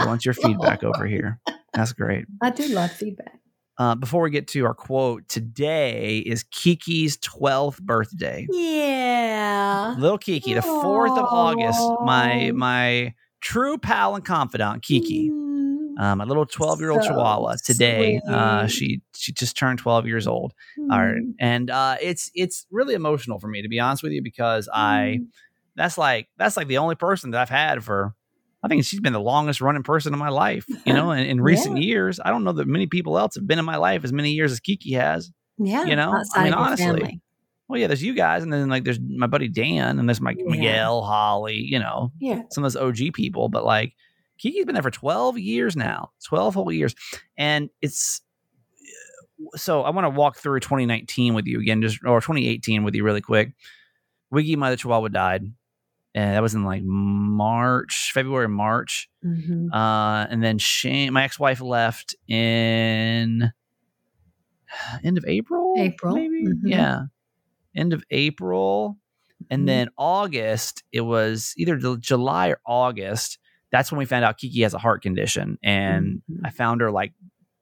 She 0.00 0.06
wants 0.06 0.24
your 0.24 0.32
feedback 0.34 0.82
over 0.82 1.04
here. 1.06 1.38
That's 1.74 1.92
great. 1.92 2.24
I 2.40 2.48
do 2.48 2.66
love 2.68 2.90
feedback. 2.92 3.38
Uh, 3.78 3.94
before 3.94 4.22
we 4.22 4.30
get 4.30 4.48
to 4.48 4.64
our 4.64 4.72
quote, 4.72 5.28
today 5.28 6.18
is 6.24 6.44
Kiki's 6.44 7.18
12th 7.18 7.78
birthday. 7.82 8.46
Yeah. 8.50 9.94
Little 9.98 10.16
Kiki, 10.18 10.54
the 10.54 10.60
4th 10.60 11.18
of 11.18 11.26
August, 11.26 11.80
my 12.04 12.52
my 12.54 13.14
true 13.42 13.76
pal 13.76 14.14
and 14.14 14.24
confidant, 14.24 14.82
Kiki. 14.82 15.30
Mm, 15.30 15.98
Um, 16.00 16.20
a 16.22 16.24
little 16.26 16.46
12 16.46 16.80
year 16.80 16.90
old 16.90 17.02
So 17.02 17.10
Chihuahua 17.10 17.56
today. 17.62 18.18
Uh, 18.26 18.66
she 18.66 19.02
she 19.14 19.32
just 19.32 19.56
turned 19.58 19.78
12 19.78 20.06
years 20.06 20.26
old. 20.26 20.54
All 20.90 20.98
right. 21.04 21.16
mm, 21.16 21.34
And 21.38 21.68
uh, 21.70 21.96
it's 22.00 22.30
it's 22.34 22.66
really 22.70 22.94
emotional 22.94 23.38
for 23.38 23.48
me 23.48 23.60
to 23.62 23.68
be 23.68 23.78
honest 23.78 24.02
with 24.02 24.12
you 24.12 24.22
because 24.22 24.68
I 24.72 25.18
mm. 25.20 25.26
That's 25.76 25.96
like 25.98 26.28
that's 26.36 26.56
like 26.56 26.66
the 26.68 26.78
only 26.78 26.94
person 26.94 27.30
that 27.30 27.40
I've 27.40 27.48
had 27.48 27.82
for 27.84 28.14
I 28.64 28.68
think 28.68 28.84
she's 28.84 29.00
been 29.00 29.12
the 29.12 29.20
longest 29.20 29.60
running 29.60 29.82
person 29.82 30.12
in 30.12 30.18
my 30.20 30.28
life. 30.28 30.64
You 30.86 30.92
know, 30.92 31.10
in, 31.12 31.26
in 31.26 31.40
recent 31.40 31.76
Yeah. 31.78 31.82
years, 31.84 32.20
I 32.24 32.30
don't 32.30 32.44
know 32.44 32.52
that 32.52 32.68
many 32.68 32.86
people 32.86 33.18
else 33.18 33.34
have 33.34 33.46
been 33.46 33.58
in 33.58 33.64
my 33.64 33.76
life 33.76 34.04
as 34.04 34.12
many 34.12 34.32
years 34.32 34.52
as 34.52 34.60
Kiki 34.60 34.92
has. 34.92 35.32
Yeah. 35.58 35.84
you 35.84 35.96
know, 35.96 36.14
I 36.34 36.44
mean, 36.44 36.52
honestly, 36.54 36.84
family. 36.86 37.20
Well, 37.68 37.80
yeah, 37.80 37.86
there's 37.86 38.02
you 38.02 38.14
guys, 38.14 38.42
and 38.42 38.52
then 38.52 38.68
like 38.68 38.84
there's 38.84 39.00
my 39.00 39.26
buddy 39.26 39.48
Dan, 39.48 39.98
and 39.98 40.08
there's 40.08 40.20
my 40.20 40.34
Yeah. 40.36 40.44
Miguel, 40.46 41.02
Holly, 41.02 41.56
you 41.56 41.78
know, 41.78 42.12
Yeah. 42.20 42.42
some 42.50 42.64
of 42.64 42.72
those 42.72 42.80
OG 42.80 43.12
people. 43.14 43.48
But 43.48 43.64
like 43.64 43.94
Kiki's 44.38 44.64
been 44.64 44.74
there 44.74 44.82
for 44.82 44.90
12 44.90 45.38
years 45.38 45.74
now, 45.76 46.10
12 46.24 46.54
whole 46.54 46.70
years, 46.72 46.94
and 47.36 47.68
it's 47.80 48.20
so 49.56 49.82
I 49.82 49.90
want 49.90 50.04
to 50.04 50.10
walk 50.10 50.36
through 50.36 50.60
2019 50.60 51.34
with 51.34 51.46
you 51.46 51.60
again, 51.60 51.82
just 51.82 51.98
or 52.04 52.20
2018 52.20 52.84
with 52.84 52.94
you 52.94 53.02
really 53.04 53.20
quick. 53.20 53.52
Wiggy, 54.30 54.56
my 54.56 54.74
Chihuahua, 54.76 55.08
died, 55.08 55.52
and 56.14 56.34
that 56.36 56.42
was 56.42 56.54
in 56.54 56.64
like 56.64 56.82
March, 56.84 58.10
February, 58.12 58.48
March. 58.48 59.08
Mhm. 59.24 59.72
Uh, 59.72 60.26
and 60.30 60.42
then 60.42 60.58
Shane, 60.58 61.12
my 61.12 61.24
ex-wife 61.24 61.60
left 61.60 62.14
in 62.28 63.52
end 65.04 65.18
of 65.18 65.24
April. 65.26 65.74
April, 65.78 66.14
maybe. 66.14 66.44
mhm. 66.46 66.60
Yeah, 66.64 67.02
end 67.74 67.92
of 67.92 68.04
April, 68.10 68.98
and 69.50 69.62
Mhm. 69.62 69.66
then 69.66 69.88
August. 69.96 70.82
It 70.92 71.02
was 71.02 71.54
either 71.56 71.76
July 71.98 72.48
or 72.48 72.60
August. 72.66 73.38
That's 73.70 73.90
when 73.90 73.98
we 73.98 74.04
found 74.04 74.24
out 74.24 74.38
Kiki 74.38 74.62
has 74.62 74.74
a 74.74 74.78
heart 74.78 75.02
condition, 75.02 75.58
and 75.62 76.22
Mhm. 76.30 76.40
I 76.44 76.50
found 76.50 76.80
her 76.82 76.90
like, 76.90 77.12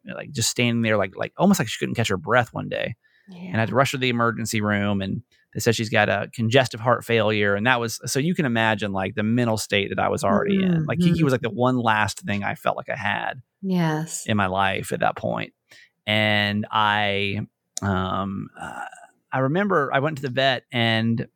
like 0.04 0.30
just 0.32 0.50
standing 0.50 0.82
there, 0.82 0.96
like 0.96 1.14
like 1.16 1.32
almost 1.36 1.60
like 1.60 1.68
she 1.68 1.78
couldn't 1.78 1.94
catch 1.94 2.08
her 2.08 2.16
breath 2.16 2.52
one 2.52 2.68
day 2.68 2.96
and 3.32 3.56
I 3.58 3.60
had 3.60 3.68
to 3.68 3.74
rush 3.76 3.92
her 3.92 3.96
to 3.98 4.00
the 4.00 4.08
emergency 4.08 4.60
room 4.60 5.02
and 5.02 5.22
they 5.54 5.60
said 5.60 5.74
she's 5.74 5.88
got 5.90 6.08
a 6.08 6.28
congestive 6.34 6.80
heart 6.80 7.04
failure 7.04 7.54
and 7.56 7.66
that 7.66 7.80
was 7.80 8.00
so 8.06 8.18
you 8.20 8.34
can 8.34 8.44
imagine 8.46 8.92
like 8.92 9.14
the 9.14 9.22
mental 9.22 9.56
state 9.56 9.88
that 9.94 9.98
I 10.02 10.08
was 10.08 10.22
already 10.24 10.62
in 10.62 10.84
like 10.86 10.98
Kiki 11.00 11.20
Mhm. 11.20 11.24
was 11.24 11.32
like 11.32 11.40
the 11.42 11.50
one 11.50 11.76
last 11.78 12.20
thing 12.20 12.44
I 12.44 12.54
felt 12.54 12.76
like 12.76 12.88
I 12.88 12.96
had 12.96 13.42
Yes. 13.62 14.26
in 14.26 14.36
my 14.36 14.46
life 14.46 14.92
at 14.92 15.00
that 15.00 15.16
point 15.16 15.52
and 16.06 16.66
I 16.70 17.40
um 17.82 18.48
uh, 18.60 18.84
I 19.32 19.38
remember 19.40 19.90
I 19.92 19.98
went 20.00 20.16
to 20.16 20.22
the 20.22 20.30
vet 20.30 20.64
and 20.72 21.26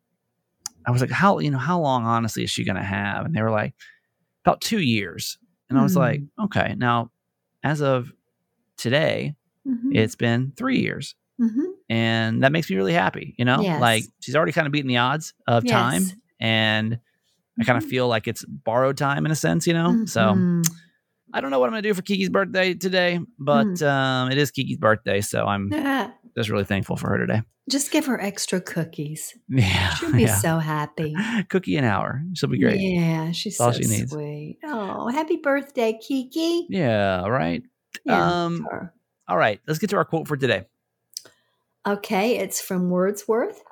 I 0.86 0.90
was 0.90 1.00
like 1.00 1.10
how 1.10 1.38
you 1.38 1.50
know 1.50 1.58
how 1.58 1.80
long 1.80 2.04
honestly 2.04 2.44
is 2.44 2.50
she 2.50 2.64
going 2.64 2.76
to 2.76 2.82
have 2.82 3.24
and 3.26 3.34
they 3.34 3.42
were 3.42 3.50
like 3.50 3.74
about 4.44 4.60
2 4.60 4.78
years 4.80 5.38
and 5.70 5.78
I 5.78 5.82
was 5.82 5.94
Hmm. 5.94 5.98
like 6.00 6.20
okay 6.44 6.74
now 6.76 7.10
as 7.62 7.80
of 7.80 8.12
today 8.76 9.34
Mhm. 9.66 9.94
it's 9.96 10.14
been 10.16 10.52
3 10.56 10.78
years 10.80 11.14
Mhm. 11.40 11.64
and 11.88 12.42
that 12.42 12.52
makes 12.52 12.70
me 12.70 12.76
really 12.76 12.92
happy 12.92 13.34
you 13.38 13.44
know 13.44 13.60
Yes. 13.60 13.80
like 13.80 14.04
she's 14.20 14.36
already 14.36 14.52
kind 14.52 14.66
of 14.66 14.72
beaten 14.72 14.88
the 14.88 14.98
odds 14.98 15.34
of 15.48 15.66
time 15.66 16.02
Yes. 16.02 16.14
and 16.40 16.98
i 17.60 17.64
kind 17.64 17.76
of 17.76 17.84
feel 17.84 18.06
like 18.08 18.28
it's 18.28 18.44
borrowed 18.44 18.96
time 18.96 19.26
in 19.26 19.32
a 19.32 19.36
sense 19.36 19.66
you 19.66 19.72
know 19.74 20.04
so 20.06 20.20
Mhm. 20.20 20.64
i 21.32 21.40
don't 21.40 21.50
know 21.50 21.58
what 21.58 21.66
i'm 21.66 21.72
gonna 21.72 21.82
do 21.82 21.92
for 21.94 22.02
kiki's 22.02 22.28
birthday 22.28 22.74
today 22.74 23.18
but 23.38 23.66
Mm. 23.66 23.82
um 23.88 24.30
it 24.30 24.38
is 24.38 24.50
kiki's 24.52 24.78
birthday 24.78 25.20
so 25.20 25.44
i'm 25.46 25.70
just 26.36 26.50
really 26.50 26.64
thankful 26.64 26.96
for 26.96 27.08
her 27.10 27.18
today 27.18 27.42
just 27.70 27.90
give 27.90 28.04
her 28.04 28.20
extra 28.20 28.60
cookies. 28.60 29.32
yeah 29.48 29.94
She'll 29.94 30.12
be 30.12 30.24
yeah. 30.24 30.34
so 30.36 30.58
happy. 30.58 31.14
cookie 31.48 31.76
an 31.78 31.84
hour 31.84 32.22
she'll 32.34 32.50
be 32.50 32.58
great 32.60 32.78
Yeah, 32.78 33.32
she's 33.32 33.58
all 33.58 33.72
so 33.72 33.80
she 33.80 33.88
needs. 33.88 34.12
sweet. 34.12 34.58
Oh, 34.64 35.08
happy 35.08 35.36
birthday, 35.38 35.98
Kiki. 35.98 36.66
yeah 36.68 37.26
right 37.26 37.62
Yeah, 38.04 38.44
Um, 38.44 38.58
sure. 38.58 38.92
all 39.28 39.38
right 39.38 39.60
let's 39.66 39.78
get 39.78 39.88
to 39.90 39.96
our 39.96 40.04
quote 40.04 40.28
for 40.28 40.36
today 40.36 40.64
Okay, 41.86 42.38
it's 42.38 42.60
from 42.60 42.88
Wordsworth. 42.90 43.62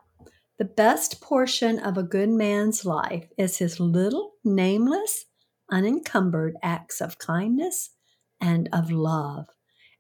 The 0.59 0.65
best 0.67 1.21
portion 1.21 1.79
of 1.79 1.97
a 1.97 2.03
good 2.03 2.29
man's 2.29 2.85
life 2.85 3.27
is 3.39 3.59
his 3.59 3.81
little, 3.81 4.33
nameless, 4.45 5.25
unencumbered 5.71 6.55
acts 6.63 7.01
of 7.01 7.19
kindness 7.19 7.91
and 8.41 8.69
of 8.73 8.91
love. 8.91 9.47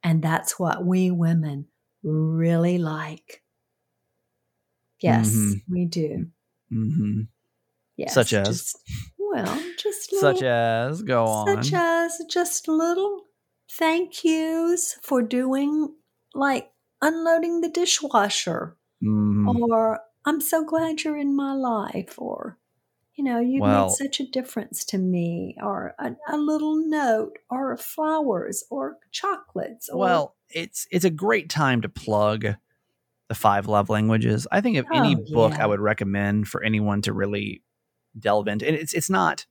And 0.04 0.22
that's 0.22 0.58
what 0.58 0.84
we 0.84 1.10
women 1.10 1.68
really 2.02 2.76
like. 2.78 3.42
Yes, 5.00 5.30
Mhm. 5.34 5.62
we 5.68 5.84
do. 5.86 6.26
hmm 6.68 7.22
Yes. 7.96 8.14
Such 8.14 8.32
as? 8.32 8.48
just- 8.48 8.78
well, 9.18 9.62
just 9.78 10.10
such 10.18 10.42
as 10.42 11.02
go 11.02 11.24
on 11.26 11.46
such 11.62 11.72
as 11.74 12.20
just 12.28 12.68
little 12.68 13.24
thank 13.70 14.24
yous 14.24 14.94
for 15.02 15.22
doing 15.22 15.94
like 16.34 16.70
unloading 17.02 17.60
the 17.60 17.68
dishwasher 17.68 18.76
Mhm. 19.02 19.48
or 19.48 20.00
I'm 20.24 20.40
so 20.40 20.64
glad 20.64 21.02
you're 21.02 21.16
in 21.18 21.34
my 21.36 21.52
life 21.52 22.14
or 22.18 22.58
You 23.14 23.24
know, 23.24 23.40
you 23.40 23.60
Well- 23.60 23.88
made 23.88 23.92
such 23.94 24.20
a 24.20 24.26
difference 24.26 24.86
to 24.86 24.96
me, 24.96 25.54
or 25.62 25.94
a, 25.98 26.16
a 26.28 26.38
little 26.38 26.76
note, 26.76 27.34
or 27.50 27.76
flowers, 27.76 28.64
or 28.70 28.96
chocolates. 29.10 29.90
Or, 29.90 29.98
Well, 29.98 30.36
it's 30.48 30.86
it's 30.90 31.04
a 31.04 31.10
great 31.10 31.50
time 31.50 31.82
to 31.82 31.90
plug 31.90 32.46
the 33.28 33.34
five 33.34 33.66
love 33.68 33.90
languages. 33.90 34.46
I 34.50 34.62
think 34.62 34.78
any 34.94 35.14
Oh, 35.14 35.24
book 35.30 35.52
yeah. 35.52 35.62
I 35.62 35.66
would 35.66 35.78
recommend 35.80 36.48
for 36.48 36.62
anyone 36.64 37.02
to 37.02 37.12
really 37.12 37.62
delve 38.18 38.48
into, 38.48 38.66
and 38.66 38.76
it's 38.76 38.94
it's 38.94 39.10
not 39.10 39.44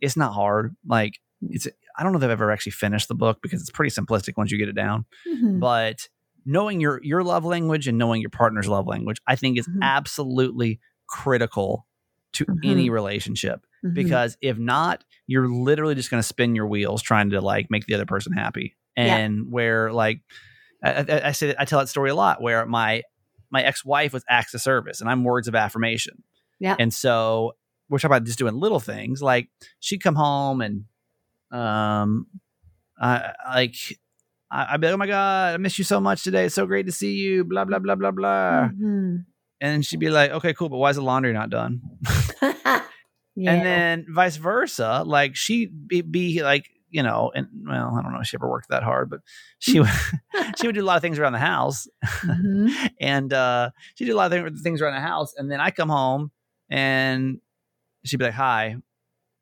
it's 0.00 0.16
not 0.16 0.32
hard. 0.32 0.74
Like 0.86 1.20
it's 1.42 1.68
I 1.96 2.02
don't 2.02 2.12
know 2.12 2.18
if 2.18 2.24
I've 2.24 2.30
ever 2.30 2.50
actually 2.50 2.72
finished 2.72 3.08
the 3.08 3.14
book 3.14 3.40
because 3.42 3.60
it's 3.60 3.70
pretty 3.70 3.90
simplistic 3.94 4.38
once 4.38 4.50
you 4.50 4.56
get 4.58 4.70
it 4.70 4.74
down. 4.74 5.04
Mhm. 5.28 5.60
But 5.60 6.08
knowing 6.44 6.80
your 6.80 7.00
your 7.02 7.22
love 7.22 7.44
language 7.44 7.88
and 7.88 7.98
knowing 7.98 8.20
your 8.20 8.30
partner's 8.30 8.68
love 8.68 8.86
language, 8.86 9.20
I 9.26 9.36
think 9.36 9.58
is 9.58 9.66
Mhm. 9.68 9.78
absolutely 9.82 10.80
critical 11.06 11.86
to 12.32 12.46
any 12.64 12.88
relationship 12.88 13.66
Mhm. 13.84 13.94
because 13.94 14.36
if 14.40 14.56
not 14.58 15.04
you're 15.26 15.48
literally 15.48 15.94
just 15.94 16.10
going 16.10 16.18
to 16.20 16.26
spin 16.26 16.54
your 16.54 16.66
wheels 16.66 17.02
trying 17.02 17.30
to 17.30 17.40
like 17.42 17.70
make 17.70 17.84
the 17.86 17.94
other 17.94 18.06
person 18.06 18.32
happy 18.32 18.76
Yeah. 18.96 19.16
and 19.18 19.52
where 19.52 19.92
like 19.92 20.20
I, 20.82 20.90
I, 20.92 21.28
I 21.28 21.32
say 21.32 21.54
I 21.58 21.64
tell 21.66 21.78
that 21.80 21.88
story 21.88 22.08
a 22.10 22.14
lot 22.14 22.40
where 22.40 22.64
my 22.66 23.02
my 23.50 23.62
ex-wife 23.62 24.14
was 24.14 24.24
acts 24.30 24.54
of 24.54 24.62
service 24.62 25.00
and 25.02 25.10
I'm 25.10 25.24
words 25.24 25.46
of 25.48 25.54
affirmation 25.54 26.22
Yeah. 26.58 26.74
and 26.78 26.92
so 26.94 27.52
we're 27.90 27.98
talking 27.98 28.16
about 28.16 28.24
just 28.24 28.38
doing 28.38 28.54
little 28.54 28.80
things 28.80 29.20
like 29.20 29.48
she'd 29.80 30.02
come 30.02 30.14
home 30.14 30.62
and 30.62 30.84
um 31.50 32.26
I 32.98 33.34
like 33.54 33.74
I- 34.52 34.74
I'd 34.74 34.80
be 34.80 34.86
like, 34.88 34.94
oh 34.94 34.98
my 34.98 35.06
God, 35.06 35.54
I 35.54 35.56
miss 35.56 35.78
you 35.78 35.84
so 35.84 35.98
much 36.00 36.22
today. 36.24 36.44
It's 36.44 36.54
so 36.54 36.66
great 36.66 36.86
to 36.86 36.92
see 36.92 37.14
you. 37.14 37.44
Blah, 37.44 37.64
blah, 37.64 37.78
blah, 37.78 37.94
blah, 37.94 38.10
blah. 38.10 38.68
Mhm. 38.68 39.24
And 39.60 39.86
she'd 39.86 40.00
be 40.00 40.10
like, 40.10 40.30
okay, 40.32 40.52
cool. 40.54 40.68
But 40.68 40.76
why 40.78 40.90
is 40.90 40.96
the 40.96 41.02
laundry 41.02 41.32
not 41.32 41.48
done? 41.50 41.80
yeah. 42.42 43.52
And 43.52 43.66
then 43.66 44.06
vice 44.10 44.36
versa, 44.36 45.04
like 45.06 45.36
she'd 45.36 45.88
be, 45.88 46.02
be 46.02 46.42
like, 46.42 46.66
you 46.90 47.02
know, 47.02 47.32
and 47.34 47.46
well, 47.66 47.96
I 47.98 48.02
don't 48.02 48.12
know 48.12 48.20
if 48.20 48.26
she 48.26 48.36
ever 48.36 48.50
worked 48.50 48.68
that 48.68 48.82
hard, 48.82 49.08
but 49.08 49.20
she 49.58 49.80
would 49.80 49.88
she 50.60 50.66
would 50.66 50.74
do 50.74 50.82
a 50.82 50.84
lot 50.84 50.96
of 50.96 51.02
things 51.02 51.18
around 51.18 51.32
the 51.32 51.38
house, 51.38 51.86
Mhm. 52.22 52.90
and 53.00 53.32
uh, 53.32 53.70
she'd 53.94 54.04
do 54.04 54.14
a 54.14 54.18
lot 54.18 54.30
of 54.30 54.58
things 54.60 54.82
around 54.82 54.94
the 54.96 55.00
house. 55.00 55.32
And 55.38 55.50
then 55.50 55.58
I 55.58 55.70
come 55.70 55.88
home, 55.88 56.30
and 56.68 57.38
she'd 58.04 58.18
be 58.18 58.26
like, 58.26 58.34
"Hi," 58.34 58.64
and 58.66 58.82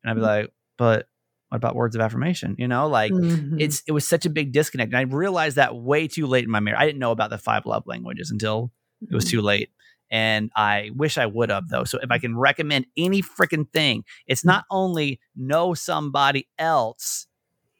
I'd 0.04 0.14
be 0.14 0.20
like, 0.20 0.52
"But 0.78 1.06
what 1.50 1.56
about 1.56 1.74
words 1.76 1.94
of 1.94 2.00
affirmation?" 2.00 2.54
You 2.58 2.66
know, 2.68 2.88
like 2.88 3.12
Mhm. 3.12 3.60
it's 3.60 3.82
it 3.86 3.92
was 3.92 4.08
such 4.08 4.24
a 4.26 4.30
big 4.30 4.52
disconnect, 4.52 4.92
and 4.92 4.98
I 4.98 5.02
realized 5.02 5.56
that 5.56 5.76
way 5.76 6.08
too 6.08 6.26
late 6.26 6.44
in 6.44 6.50
my 6.50 6.60
marriage. 6.60 6.80
I 6.80 6.86
didn't 6.86 6.98
know 7.00 7.10
about 7.12 7.30
the 7.30 7.38
five 7.38 7.66
love 7.66 7.86
languages 7.86 8.30
until 8.30 8.72
it 9.02 9.14
was 9.14 9.24
Mhm. 9.26 9.30
too 9.30 9.42
late. 9.42 9.70
And 10.12 10.50
I 10.56 10.90
wish 10.96 11.18
I 11.18 11.26
would 11.26 11.50
have 11.50 11.68
though. 11.68 11.84
So 11.84 11.98
if 12.02 12.10
I 12.10 12.18
can 12.18 12.36
recommend 12.36 12.86
any 12.96 13.22
freaking 13.22 13.70
thing, 13.72 14.04
it's 14.26 14.44
not 14.44 14.64
only 14.70 15.20
know 15.36 15.74
somebody 15.74 16.48
else, 16.58 17.26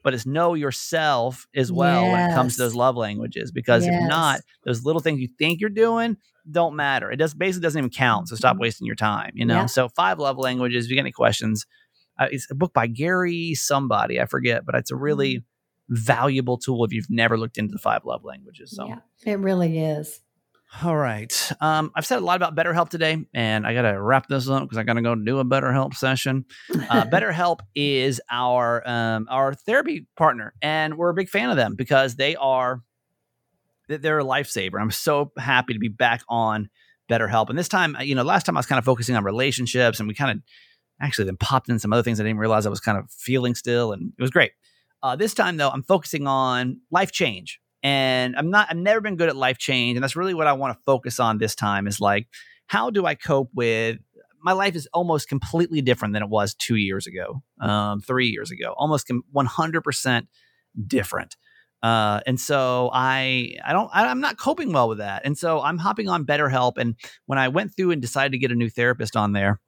but 0.05 0.15
it's 0.15 0.27
know 0.27 0.55
yourself 0.55 1.47
as 1.55 1.73
well 1.73 2.11
when 2.11 2.21
it 2.21 2.35
comes 2.35 2.57
to 2.57 2.63
those 2.63 2.75
love 2.75 2.97
languages. 2.97 3.51
Because 3.53 3.87
if 3.87 3.95
not, 4.09 4.41
those 4.65 4.85
little 4.85 5.01
things 5.01 5.21
you 5.21 5.29
think 5.39 5.61
you're 5.61 5.71
doing 5.71 6.17
don't 6.51 6.75
matter. 6.77 7.11
It 7.11 7.17
does 7.17 7.35
basically 7.35 7.65
doesn't 7.65 7.79
even 7.79 7.91
count. 7.91 8.29
So 8.29 8.37
stop 8.37 8.57
Mhm. 8.57 8.61
wasting 8.61 8.87
your 8.87 8.97
time. 8.97 9.33
You 9.35 9.45
know. 9.45 9.55
Yeah. 9.63 9.67
So 9.67 9.89
five 9.91 10.19
love 10.19 10.39
languages. 10.39 10.85
If 10.85 10.91
you 10.91 10.97
got 10.97 11.01
any 11.03 11.13
questions, 11.13 11.67
uh, 12.21 12.29
it's 12.31 12.49
a 12.51 12.55
book 12.55 12.73
by 12.73 12.87
Gary 12.87 13.55
somebody 13.55 14.21
I 14.21 14.27
forget, 14.27 14.65
but 14.65 14.75
it's 14.77 14.91
a 14.93 14.97
really 14.97 15.43
Mm-hmm. 15.91 16.05
valuable 16.05 16.57
tool 16.57 16.85
if 16.85 16.93
you've 16.93 17.11
never 17.11 17.37
looked 17.37 17.59
into 17.59 17.73
the 17.73 17.79
five 17.81 18.05
love 18.05 18.23
languages. 18.25 18.71
So. 18.77 18.87
Yeah, 18.87 18.99
it 19.27 19.41
really 19.41 19.81
is. 19.81 20.21
All 20.85 20.97
right. 20.97 21.33
Um, 21.61 21.91
I've 21.97 22.07
said 22.07 22.19
a 22.19 22.25
lot 22.25 22.37
about 22.37 22.55
BetterHelp 22.55 22.91
today, 22.91 23.19
and 23.35 23.67
I 23.67 23.75
got 23.75 23.83
to 23.83 24.01
wrap 24.01 24.29
this 24.29 24.49
up 24.49 24.63
because 24.63 24.79
I 24.79 24.85
got 24.85 24.93
to 24.93 25.03
go 25.03 25.17
do 25.17 25.41
a 25.41 25.45
BetterHelp 25.45 25.95
session. 25.95 26.45
Uh, 26.73 27.05
BetterHelp 27.13 27.59
is 27.75 28.21
our 28.31 28.89
um, 28.89 29.27
our 29.29 29.53
therapy 29.53 30.07
partner, 30.17 30.55
and 30.63 30.97
we're 30.97 31.11
a 31.11 31.15
big 31.15 31.29
fan 31.29 31.51
of 31.51 31.57
them 31.57 31.75
because 31.75 32.15
they 32.15 32.37
are 32.37 32.83
they- 33.89 33.97
they're 33.97 34.21
a 34.21 34.25
lifesaver. 34.25 34.81
I'm 34.81 34.93
so 34.93 35.33
happy 35.37 35.73
to 35.73 35.81
be 35.81 35.89
back 35.89 36.23
on 36.29 36.71
BetterHelp, 37.11 37.49
and 37.49 37.59
this 37.59 37.67
time, 37.69 37.97
you 38.03 38.15
know, 38.15 38.23
last 38.23 38.47
time 38.47 38.57
I 38.57 38.61
was 38.61 38.67
kind 38.67 38.79
of 38.79 38.85
focusing 38.85 39.17
on 39.17 39.25
relationships, 39.25 39.99
and 39.99 40.07
we 40.09 40.15
kind 40.15 40.39
of 40.39 40.45
actually 41.01 41.27
then 41.27 41.37
popped 41.37 41.69
in 41.69 41.79
some 41.79 41.93
other 41.93 42.03
things 42.03 42.21
I 42.21 42.25
didn't 42.25 42.39
realize 42.39 42.67
I 42.67 42.71
was 42.71 42.81
kind 42.81 42.99
of 42.99 43.11
feeling 43.11 43.55
still, 43.55 43.93
and 43.93 44.13
it 44.19 44.23
was 44.23 44.31
great. 44.31 44.53
Uh, 45.03 45.17
this 45.17 45.35
time 45.35 45.57
though, 45.57 45.71
I'm 45.71 45.83
focusing 45.83 46.27
on 46.27 46.81
life 46.91 47.13
change, 47.13 47.61
and 47.83 48.37
I'm 48.37 48.51
not. 48.51 48.69
I've 48.71 48.77
never 48.77 49.01
been 49.01 49.17
good 49.17 49.29
at 49.29 49.37
life 49.37 49.59
change, 49.59 49.97
and 49.97 50.03
that's 50.03 50.17
really 50.17 50.35
what 50.35 50.47
I 50.47 50.53
want 50.53 50.77
to 50.77 50.83
focus 50.85 51.21
on 51.21 51.39
this 51.39 51.55
time. 51.55 51.87
Is 51.87 52.01
like, 52.01 52.29
how 52.67 52.91
do 52.91 53.07
I 53.07 53.15
cope 53.15 53.51
with 53.55 53.99
my 54.43 54.53
life? 54.53 54.75
Is 54.77 54.89
almost 54.93 55.29
completely 55.29 55.81
different 55.81 56.15
than 56.15 56.23
it 56.23 56.29
was 56.29 56.55
two 56.55 56.77
years 56.77 57.07
ago, 57.07 57.43
um, 57.61 58.01
three 58.01 58.29
years 58.29 58.51
ago, 58.51 58.75
almost 58.77 59.11
100 59.33 59.81
percent 59.83 60.29
different. 60.87 61.37
Uh, 61.83 62.21
and 62.27 62.39
so 62.39 62.91
I, 62.93 63.55
I 63.65 63.73
don't, 63.73 63.91
I, 63.93 64.07
I'm 64.07 64.21
not 64.21 64.39
coping 64.39 64.73
well 64.73 64.89
with 64.89 64.99
that. 64.99 65.23
And 65.25 65.37
so 65.37 65.63
I'm 65.63 65.79
hopping 65.79 66.09
on 66.09 66.27
BetterHelp. 66.27 66.75
And 66.77 66.95
when 67.27 67.39
I 67.39 67.49
went 67.49 67.75
through 67.75 67.93
and 67.93 68.03
decided 68.03 68.33
to 68.33 68.39
get 68.39 68.53
a 68.53 68.55
new 68.55 68.69
therapist 68.69 69.17
on 69.17 69.33
there, 69.33 69.61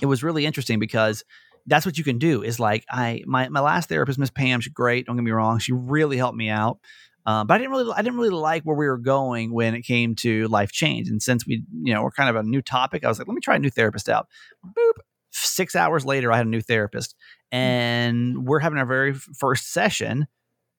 it 0.00 0.06
was 0.06 0.22
really 0.22 0.46
interesting 0.46 0.78
because 0.78 1.24
that's 1.66 1.86
what 1.86 1.98
you 1.98 2.04
can 2.04 2.18
do 2.18 2.42
is 2.42 2.58
like 2.58 2.84
I 2.90 3.22
my 3.26 3.48
my 3.48 3.60
last 3.60 3.88
therapist, 3.88 4.18
Miss 4.18 4.30
Pam, 4.30 4.60
she's 4.60 4.72
great. 4.72 5.06
Don't 5.06 5.16
get 5.16 5.22
me 5.22 5.30
wrong, 5.30 5.58
she 5.58 5.72
really 5.72 6.16
helped 6.16 6.36
me 6.36 6.48
out. 6.48 6.78
Uh, 7.24 7.44
but 7.44 7.54
I 7.54 7.58
didn't 7.58 7.70
really 7.70 7.92
I 7.94 8.02
didn't 8.02 8.18
really 8.18 8.30
like 8.30 8.64
where 8.64 8.76
we 8.76 8.86
were 8.86 8.98
going 8.98 9.52
when 9.52 9.74
it 9.74 9.82
came 9.82 10.16
to 10.16 10.48
life 10.48 10.72
change. 10.72 11.08
And 11.08 11.22
since 11.22 11.46
we 11.46 11.62
you 11.82 11.94
know 11.94 12.02
we're 12.02 12.10
kind 12.10 12.30
of 12.30 12.36
a 12.36 12.42
new 12.42 12.62
topic, 12.62 13.04
I 13.04 13.08
was 13.08 13.18
like, 13.18 13.28
let 13.28 13.34
me 13.34 13.40
try 13.40 13.56
a 13.56 13.60
new 13.60 13.70
therapist 13.70 14.08
out. 14.08 14.28
Boop. 14.64 14.94
Six 15.34 15.74
hours 15.74 16.04
later, 16.04 16.30
I 16.30 16.36
had 16.36 16.46
a 16.46 16.50
new 16.50 16.60
therapist, 16.60 17.14
and 17.50 18.46
we're 18.46 18.58
having 18.58 18.78
our 18.78 18.84
very 18.84 19.14
first 19.14 19.72
session 19.72 20.26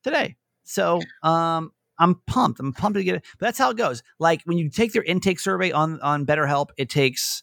today. 0.04 0.36
So 0.64 1.02
um, 1.24 1.72
I'm 1.98 2.22
pumped. 2.28 2.60
I'm 2.60 2.72
pumped 2.72 2.98
to 2.98 3.04
get 3.04 3.16
it. 3.16 3.26
But 3.40 3.48
that's 3.48 3.58
how 3.58 3.72
it 3.72 3.78
goes. 3.78 4.04
Like 4.20 4.42
when 4.46 4.58
you 4.60 4.70
take 4.70 4.94
their 4.94 5.04
intake 5.04 5.40
survey 5.40 5.72
on 5.72 6.00
on 6.02 6.26
BetterHelp, 6.26 6.68
it 6.78 6.90
takes 6.90 7.42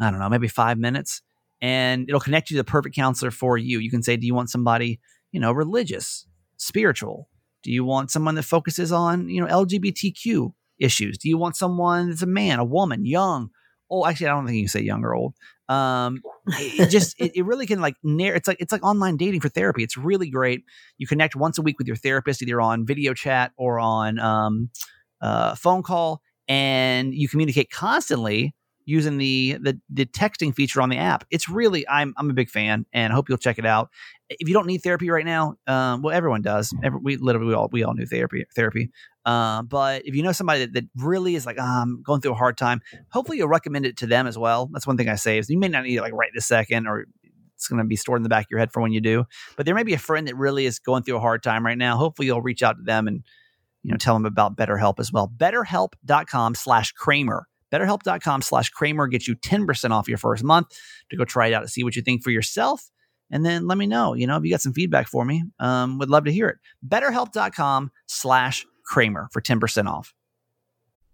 I 0.00 0.10
don't 0.10 0.20
know, 0.20 0.28
maybe 0.28 0.48
five 0.48 0.78
minutes, 0.78 1.22
and 1.60 2.08
it'll 2.08 2.20
connect 2.20 2.50
you 2.50 2.56
to 2.56 2.62
the 2.62 2.70
perfect 2.70 2.94
counselor 2.94 3.30
for 3.30 3.58
you. 3.58 3.78
You 3.78 3.90
can 3.90 4.02
say, 4.02 4.16
do 4.16 4.26
you 4.26 4.34
want 4.34 4.50
somebody, 4.50 5.00
you 5.32 5.40
know, 5.40 5.52
religious, 5.52 6.26
spiritual? 6.56 7.28
Do 7.62 7.70
you 7.70 7.84
want 7.84 8.10
someone 8.10 8.34
that 8.36 8.44
focuses 8.44 8.92
on, 8.92 9.28
you 9.28 9.40
know, 9.40 9.46
LGBTQ 9.46 10.52
issues? 10.78 11.18
Do 11.18 11.28
you 11.28 11.36
want 11.36 11.56
someone 11.56 12.08
that's 12.08 12.22
a 12.22 12.26
man, 12.26 12.58
a 12.58 12.64
woman, 12.64 13.04
young? 13.04 13.50
Oh, 13.90 14.06
actually, 14.06 14.28
I 14.28 14.30
don't 14.30 14.46
think 14.46 14.56
you 14.56 14.62
can 14.62 14.68
say 14.68 14.80
young 14.80 15.04
or 15.04 15.14
old. 15.14 15.34
Um, 15.68 16.22
it, 16.46 16.80
it 16.80 16.86
just 16.90 17.20
it, 17.20 17.32
it 17.34 17.44
really 17.44 17.66
can 17.66 17.80
like 17.80 17.96
narrow. 18.02 18.36
It's 18.36 18.48
like 18.48 18.58
it's 18.60 18.72
like 18.72 18.84
online 18.84 19.16
dating 19.16 19.40
for 19.40 19.48
therapy. 19.48 19.82
It's 19.82 19.96
really 19.96 20.30
great. 20.30 20.64
You 20.96 21.06
connect 21.06 21.36
once 21.36 21.58
a 21.58 21.62
week 21.62 21.78
with 21.78 21.86
your 21.86 21.96
therapist, 21.96 22.42
either 22.42 22.60
on 22.60 22.86
video 22.86 23.14
chat 23.14 23.52
or 23.56 23.78
on 23.78 24.18
um, 24.18 24.70
uh, 25.20 25.54
phone 25.54 25.82
call, 25.82 26.22
and 26.48 27.12
you 27.14 27.28
communicate 27.28 27.70
constantly 27.70 28.54
using 28.90 29.18
the, 29.18 29.56
the 29.60 29.80
the 29.88 30.06
texting 30.06 30.54
feature 30.54 30.82
on 30.82 30.88
the 30.88 30.98
app. 30.98 31.24
It's 31.30 31.48
really 31.48 31.88
I'm 31.88 32.12
I'm 32.16 32.28
a 32.28 32.34
big 32.34 32.50
fan, 32.50 32.84
and 32.92 33.12
I 33.12 33.16
hope 33.16 33.28
you'll 33.28 33.38
check 33.38 33.58
it 33.58 33.66
out. 33.66 33.88
If 34.28 34.48
you 34.48 34.54
don't 34.54 34.66
need 34.66 34.78
therapy 34.78 35.10
right 35.10 35.24
now, 35.24 35.54
um, 35.66 36.02
well, 36.02 36.14
everyone 36.14 36.42
does. 36.42 36.74
Every, 36.82 37.00
we 37.02 37.16
literally 37.16 37.48
we 37.48 37.54
all 37.54 37.68
we 37.70 37.84
all 37.84 37.94
need 37.94 38.08
therapy 38.08 38.44
therapy. 38.54 38.90
Uh, 39.24 39.62
but 39.62 40.06
if 40.06 40.14
you 40.14 40.22
know 40.22 40.32
somebody 40.32 40.60
that, 40.60 40.72
that 40.72 40.84
really 40.96 41.36
is 41.36 41.46
like 41.46 41.56
ah, 41.58 41.82
I'm 41.82 42.02
going 42.02 42.20
through 42.20 42.32
a 42.32 42.36
hard 42.36 42.58
time, 42.58 42.80
hopefully 43.10 43.38
you'll 43.38 43.48
recommend 43.48 43.86
it 43.86 43.96
to 43.98 44.06
them 44.06 44.26
as 44.26 44.36
well. 44.36 44.68
That's 44.72 44.86
one 44.86 44.96
thing 44.96 45.08
I 45.08 45.14
say 45.14 45.38
is 45.38 45.48
you 45.48 45.58
may 45.58 45.68
not 45.68 45.84
need 45.84 45.96
it 45.96 46.02
like 46.02 46.12
right 46.12 46.30
this 46.34 46.46
second, 46.46 46.86
or 46.86 47.06
it's 47.54 47.68
going 47.68 47.78
to 47.78 47.84
be 47.84 47.96
stored 47.96 48.18
in 48.18 48.22
the 48.24 48.28
back 48.28 48.46
of 48.46 48.50
your 48.50 48.58
head 48.58 48.72
for 48.72 48.82
when 48.82 48.92
you 48.92 49.00
do. 49.00 49.24
But 49.56 49.66
there 49.66 49.74
may 49.74 49.82
be 49.82 49.94
a 49.94 49.98
friend 49.98 50.26
that 50.26 50.36
really 50.36 50.66
is 50.66 50.78
going 50.78 51.04
through 51.04 51.16
a 51.16 51.20
hard 51.20 51.42
time 51.42 51.64
right 51.64 51.78
now. 51.78 51.96
Hopefully 51.96 52.26
you'll 52.26 52.42
reach 52.42 52.62
out 52.62 52.76
to 52.76 52.82
them 52.82 53.06
and 53.06 53.22
you 53.82 53.92
know 53.92 53.98
tell 53.98 54.14
them 54.14 54.26
about 54.26 54.56
BetterHelp 54.56 54.98
as 54.98 55.12
well. 55.12 55.30
BetterHelp.com/Kramer. 55.36 57.46
BetterHelp.com 57.72 58.42
slash 58.42 58.70
Kramer 58.70 59.06
gets 59.06 59.28
you 59.28 59.36
10% 59.36 59.90
off 59.90 60.08
your 60.08 60.18
first 60.18 60.44
month 60.44 60.68
to 61.10 61.16
go 61.16 61.24
try 61.24 61.48
it 61.48 61.54
out 61.54 61.60
to 61.60 61.68
see 61.68 61.84
what 61.84 61.96
you 61.96 62.02
think 62.02 62.22
for 62.22 62.30
yourself. 62.30 62.90
And 63.30 63.46
then 63.46 63.66
let 63.66 63.78
me 63.78 63.86
know, 63.86 64.14
you 64.14 64.26
know, 64.26 64.36
if 64.36 64.44
you 64.44 64.50
got 64.50 64.60
some 64.60 64.72
feedback 64.72 65.06
for 65.06 65.24
me, 65.24 65.44
um, 65.60 65.98
would 65.98 66.10
love 66.10 66.24
to 66.24 66.32
hear 66.32 66.48
it. 66.48 66.58
BetterHelp.com 66.86 67.92
slash 68.06 68.66
Kramer 68.84 69.28
for 69.32 69.40
10% 69.40 69.86
off. 69.86 70.12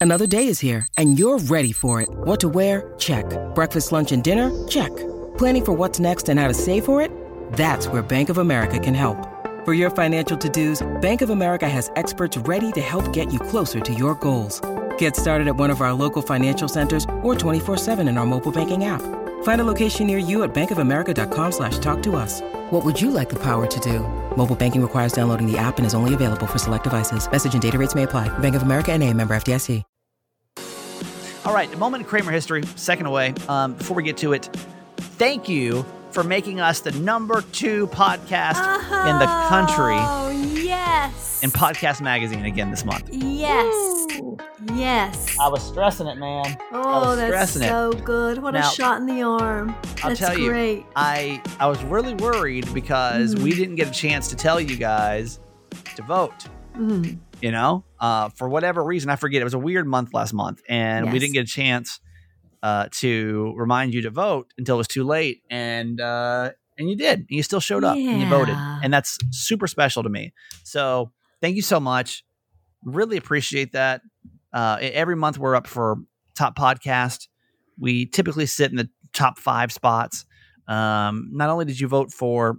Another 0.01 0.27
day 0.27 0.47
is 0.47 0.61
here, 0.61 0.87
and 0.99 1.19
you're 1.19 1.39
ready 1.39 1.73
for 1.73 2.03
it. 2.03 2.09
What 2.11 2.41
to 2.41 2.49
wear? 2.49 2.95
Check. 2.99 3.25
Breakfast, 3.55 3.93
lunch, 3.93 4.13
and 4.13 4.23
dinner? 4.23 4.51
Check. 4.69 4.95
Planning 5.39 5.65
for 5.65 5.73
what's 5.73 5.99
next 5.99 6.29
and 6.29 6.39
how 6.39 6.49
to 6.49 6.55
save 6.55 6.85
for 6.85 7.01
it? 7.01 7.11
That's 7.55 7.89
where 7.89 8.03
Bank 8.03 8.29
of 8.29 8.39
America 8.39 8.79
can 8.79 8.95
help. 8.95 9.17
For 9.65 9.73
your 9.75 9.91
financial 9.91 10.37
to-dos, 10.37 10.87
Bank 11.01 11.23
of 11.23 11.31
America 11.31 11.69
has 11.69 11.91
experts 11.97 12.37
ready 12.39 12.73
to 12.73 12.81
help 12.81 13.13
get 13.13 13.33
you 13.33 13.39
closer 13.39 13.81
to 13.81 13.93
your 13.93 14.15
goals. 14.15 14.61
Get 14.99 15.17
started 15.17 15.49
at 15.49 15.57
one 15.57 15.71
of 15.71 15.81
our 15.81 15.93
local 15.93 16.23
financial 16.23 16.69
centers 16.69 17.05
or 17.23 17.35
24-7 17.35 18.09
in 18.09 18.17
our 18.19 18.27
mobile 18.27 18.53
banking 18.53 18.85
app. 18.85 19.03
Find 19.43 19.61
a 19.61 19.65
location 19.65 20.07
near 20.07 20.19
you 20.19 20.43
at 20.45 20.55
bankofamerica.com 20.55 21.53
slash 21.53 21.79
talk 21.79 22.03
to 22.05 22.15
us. 22.17 22.43
What 22.71 22.85
would 22.85 23.01
you 23.01 23.11
like 23.11 23.29
the 23.29 23.41
power 23.43 23.67
to 23.67 23.81
do? 23.81 24.01
Mobile 24.37 24.57
banking 24.57 24.83
requires 24.83 25.13
downloading 25.13 25.51
the 25.51 25.59
app 25.59 25.79
and 25.79 25.87
is 25.87 25.95
only 25.95 26.15
available 26.15 26.47
for 26.47 26.59
select 26.59 26.85
devices. 26.85 27.31
Message 27.31 27.55
and 27.55 27.63
data 27.63 27.79
rates 27.79 27.95
may 27.95 28.05
apply. 28.05 28.29
Bank 28.39 28.55
of 28.55 28.63
America 28.63 28.93
and 28.93 29.03
a 29.03 29.13
member 29.13 29.35
FDIC. 29.35 29.83
All 31.45 31.55
right, 31.55 31.73
a 31.73 31.77
moment 31.77 32.01
in 32.03 32.09
Kramer 32.09 32.33
history, 32.33 32.65
second 32.75 33.07
away. 33.07 33.33
Um, 33.49 33.75
before 33.75 33.97
we 33.97 34.03
get 34.03 34.17
to 34.17 34.33
it, 34.33 34.47
thank 34.97 35.49
you 35.49 35.87
for 36.11 36.25
making 36.25 36.59
us 36.59 36.81
the 36.81 36.91
number 36.91 37.43
two 37.53 37.87
podcast 37.89 38.59
in 39.09 39.19
the 39.21 39.27
country 39.49 39.95
Oh, 39.97 40.26
yes. 40.97 41.43
in 41.43 41.51
Podcast 41.51 42.01
Magazine 42.01 42.45
again 42.45 42.71
this 42.71 42.85
month. 42.85 43.09
Yes. 43.13 44.07
Yes. 44.75 45.39
I 45.39 45.49
was 45.49 45.63
stressing 45.63 46.07
it, 46.07 46.17
man. 46.17 46.57
Oh, 46.73 47.01
was 47.01 47.17
that's 47.17 47.31
stressing 47.31 47.63
it. 47.63 47.69
so 47.69 47.93
good. 47.93 48.43
What 48.43 48.55
Now, 48.55 48.69
a 48.69 48.75
shot 48.75 49.01
in 49.01 49.07
the 49.07 49.23
arm. 49.23 49.71
I'll 50.03 50.11
That's 50.11 50.21
tell 50.21 50.39
you, 50.39 50.49
great. 50.49 50.87
I 50.95 51.43
I 51.61 51.67
was 51.67 51.83
really 51.85 52.15
worried 52.15 52.73
because 52.73 53.37
we 53.37 53.55
didn't 53.55 53.77
get 53.77 53.89
a 53.89 53.93
chance 53.93 54.29
to 54.29 54.37
tell 54.37 54.61
you 54.61 54.77
guys 54.77 55.41
to 55.97 56.03
vote. 56.03 56.47
Mm. 56.77 57.19
You 57.43 57.53
know, 57.53 57.85
uh, 58.01 58.31
for 58.31 58.49
whatever 58.49 58.83
reason, 58.83 59.11
I 59.11 59.17
forget. 59.17 59.41
It 59.41 59.45
was 59.45 59.55
a 59.55 59.59
weird 59.59 59.87
month 59.87 60.15
last 60.15 60.33
month, 60.33 60.63
and 60.69 61.13
we 61.13 61.19
didn't 61.19 61.35
get 61.35 61.45
a 61.45 61.51
chance 61.51 62.01
uh, 62.63 62.89
to 62.93 63.53
remind 63.57 63.93
you 63.95 64.03
to 64.03 64.11
vote 64.11 64.53
until 64.57 64.77
it 64.77 64.79
was 64.79 64.89
too 64.89 65.05
late. 65.05 65.43
And 65.51 66.01
uh, 66.01 66.53
and 66.79 66.89
you 66.91 66.97
did. 66.97 67.27
You 67.29 67.43
still 67.43 67.61
showed 67.61 67.85
up 67.85 67.97
and 67.97 68.21
you 68.21 68.29
voted, 68.29 68.55
and 68.83 68.93
that's 68.93 69.19
super 69.31 69.67
special 69.67 70.03
to 70.03 70.09
me. 70.09 70.33
So 70.65 71.13
thank 71.41 71.57
you 71.57 71.63
so 71.63 71.81
much. 71.81 72.25
Really 72.85 73.17
appreciate 73.17 73.73
that. 73.73 74.03
Uh, 74.53 74.79
every 74.81 75.17
month 75.17 75.39
we're 75.39 75.55
up 75.57 75.67
for 75.67 75.97
top 76.35 76.57
podcast. 76.57 77.29
We 77.79 78.07
typically 78.07 78.47
sit 78.47 78.71
in 78.71 78.77
the 78.77 78.89
top 79.13 79.39
five 79.39 79.73
spots. 79.73 80.25
Um, 80.69 81.29
not 81.33 81.49
only 81.51 81.65
did 81.65 81.79
you 81.81 81.89
vote 81.89 82.13
for 82.13 82.59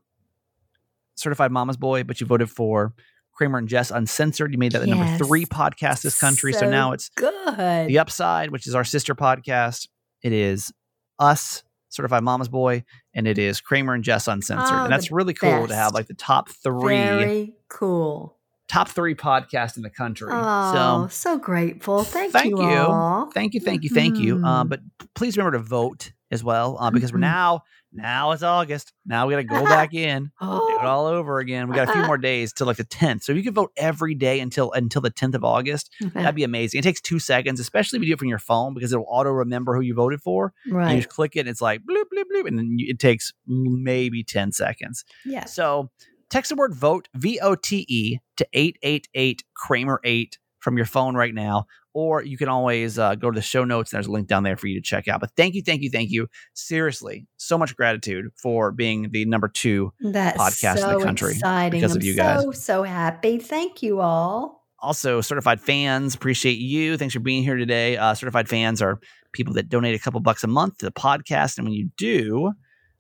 Certified 1.16 1.52
Mama's 1.52 1.78
Boy, 1.78 2.04
but 2.04 2.22
you 2.22 2.28
voted 2.28 2.50
for 2.50 2.94
Kramer 3.34 3.58
and 3.58 3.68
Jess 3.68 3.92
Uncensored. 3.92 4.52
You 4.52 4.58
made 4.58 4.72
that 4.74 4.80
the 4.80 4.88
number 4.88 5.18
three 5.18 5.46
podcast 5.46 6.02
this 6.02 6.20
country. 6.20 6.54
So, 6.54 6.60
So 6.62 6.70
now 6.70 6.92
it's 6.92 7.10
Good. 7.10 7.88
The 7.88 8.00
Upside, 8.00 8.52
which 8.52 8.68
is 8.68 8.76
our 8.76 8.84
sister 8.84 9.16
podcast. 9.16 9.88
It 10.24 10.34
is 10.34 10.72
us, 11.20 11.64
Certified 11.90 12.24
Mama's 12.24 12.50
Boy, 12.50 12.84
and 13.14 13.28
it 13.28 13.38
is 13.38 13.62
Kramer 13.62 13.94
and 13.94 14.04
Jess 14.04 14.28
Uncensored. 14.28 14.76
Oh, 14.78 14.84
and 14.84 14.92
that's 14.92 15.12
really 15.12 15.34
cool 15.34 15.68
to 15.68 15.76
have 15.76 15.94
like 15.94 16.08
the 16.08 16.14
top 16.14 16.50
three 16.50 16.96
Very 16.96 17.54
cool. 17.70 18.36
top 18.68 18.90
three 18.90 19.16
podcasts 19.16 19.78
in 19.78 19.84
the 19.84 19.90
country. 19.90 20.30
Oh, 20.32 21.08
so 21.08 21.08
so, 21.10 21.38
grateful. 21.38 22.04
Thank, 22.04 22.34
thank 22.34 22.50
you. 22.50 22.62
you. 22.62 22.78
all. 22.78 23.32
thank 23.34 23.54
you, 23.54 23.60
thank 23.62 23.84
you, 23.84 23.90
thank 23.90 24.18
you. 24.18 24.36
Uh, 24.44 24.64
Mhm. 24.64 24.70
but 24.70 24.80
please 25.16 25.38
remember 25.38 25.58
to 25.58 25.64
vote 25.64 26.12
as 26.30 26.44
well, 26.44 26.78
uh, 26.80 26.92
because 26.92 27.12
we're 27.14 27.20
Mhm. 27.20 27.22
now 27.22 27.64
now 27.98 28.32
it's 28.32 28.44
August. 28.44 28.94
Now 29.06 29.28
we 29.28 29.34
got 29.34 29.38
to 29.38 29.44
go 29.44 29.64
back 29.66 29.94
in, 29.94 30.24
do 30.24 30.28
it 30.30 30.32
Oh, 30.42 30.80
all 30.82 31.06
over 31.06 31.40
again. 31.40 31.68
We 31.68 31.76
got 31.76 31.90
a 31.90 31.92
few 31.92 32.02
uh-huh. 32.02 32.08
more 32.08 32.18
days 32.18 32.54
till 32.54 32.68
like 32.68 32.78
the 32.78 32.84
tenth. 32.84 33.24
So 33.24 33.32
if 33.32 33.38
you 33.38 33.44
can 33.44 33.54
vote 33.54 33.72
every 33.76 34.16
day 34.16 34.40
until 34.40 34.72
until 34.72 35.02
the 35.02 35.10
tenth 35.10 35.36
of 35.36 35.44
August, 35.44 35.94
that'd 36.14 36.36
be 36.36 36.44
amazing. 36.44 36.80
It 36.80 36.84
takes 36.84 37.02
two 37.02 37.20
seconds, 37.20 37.60
especially 37.60 37.98
if 37.98 38.04
you 38.04 38.10
do 38.10 38.14
it 38.14 38.20
from 38.20 38.30
your 38.30 38.40
phone, 38.40 38.74
because 38.74 38.94
it'll 38.94 39.08
auto 39.10 39.30
remember 39.30 39.76
who 39.76 39.82
you 39.82 39.94
voted 39.94 40.22
for. 40.22 40.54
Right. 40.70 40.92
you 40.92 40.98
just 40.98 41.10
click 41.10 41.36
it, 41.36 41.42
and 41.42 41.50
it's 41.50 41.62
like 41.62 41.82
bloop 41.82 42.04
bloop 42.14 42.24
bloop, 42.34 42.48
and 42.48 42.58
then 42.58 42.76
you, 42.78 42.88
it 42.92 43.00
takes 43.00 43.34
maybe 43.46 44.24
ten 44.24 44.52
seconds. 44.52 45.04
Yeah. 45.26 45.46
So 45.46 45.90
text 46.30 46.50
the 46.50 46.56
word 46.56 46.74
vote, 46.74 47.08
V 47.16 47.40
O 47.42 47.56
T 47.56 47.86
E, 47.90 48.20
to 48.38 48.48
888 48.54 49.44
Kramer 49.56 50.00
8 50.04 50.38
from 50.68 50.76
your 50.76 50.86
phone 50.86 51.16
right 51.16 51.34
now. 51.34 51.66
Or 51.94 52.22
you 52.22 52.38
can 52.38 52.50
always 52.50 53.00
uh, 53.00 53.16
go 53.16 53.32
to 53.32 53.36
the 53.36 53.42
show 53.42 53.64
notes. 53.64 53.94
And 53.94 53.98
there's 53.98 54.08
a 54.08 54.12
link 54.12 54.28
down 54.28 54.44
there 54.44 54.58
for 54.58 54.68
you 54.68 54.76
to 54.76 54.82
check 54.82 55.08
out. 55.08 55.22
But 55.22 55.32
thank 55.38 55.56
you, 55.56 55.62
thank 55.62 55.82
you, 55.82 55.90
thank 55.90 56.12
you. 56.12 56.28
Seriously, 56.56 57.26
so 57.38 57.58
much 57.58 57.74
gratitude 57.74 58.26
for 58.36 58.74
being 58.74 59.10
the 59.12 59.24
number 59.24 59.48
two. 59.48 59.94
That's 60.02 60.38
podcast 60.38 60.84
in 60.84 61.00
the 61.00 61.06
country 61.06 61.32
exciting. 61.32 61.80
because 61.80 61.96
of 61.96 62.02
I'm 62.02 62.06
you 62.06 62.16
guys. 62.18 62.44
So, 62.44 62.52
so 62.52 62.84
happy. 62.84 63.38
Thank 63.38 63.82
you 63.82 64.02
all. 64.02 64.66
Also, 64.80 65.22
certified 65.22 65.62
fans, 65.62 66.16
appreciate 66.16 66.58
you. 66.58 66.98
Thanks 66.98 67.14
for 67.14 67.22
being 67.22 67.44
here 67.44 67.56
today. 67.56 67.96
Uh, 67.96 68.14
certified 68.14 68.50
fans 68.50 68.82
are 68.82 69.00
people 69.32 69.54
that 69.54 69.70
donate 69.70 69.96
a 69.96 70.00
couple 70.00 70.20
bucks 70.20 70.44
a 70.44 70.48
month 70.48 70.80
to 70.80 70.86
the 70.86 70.92
podcast. 70.92 71.58
And 71.58 71.66
when 71.66 71.74
you 71.74 71.90
do, 71.98 72.52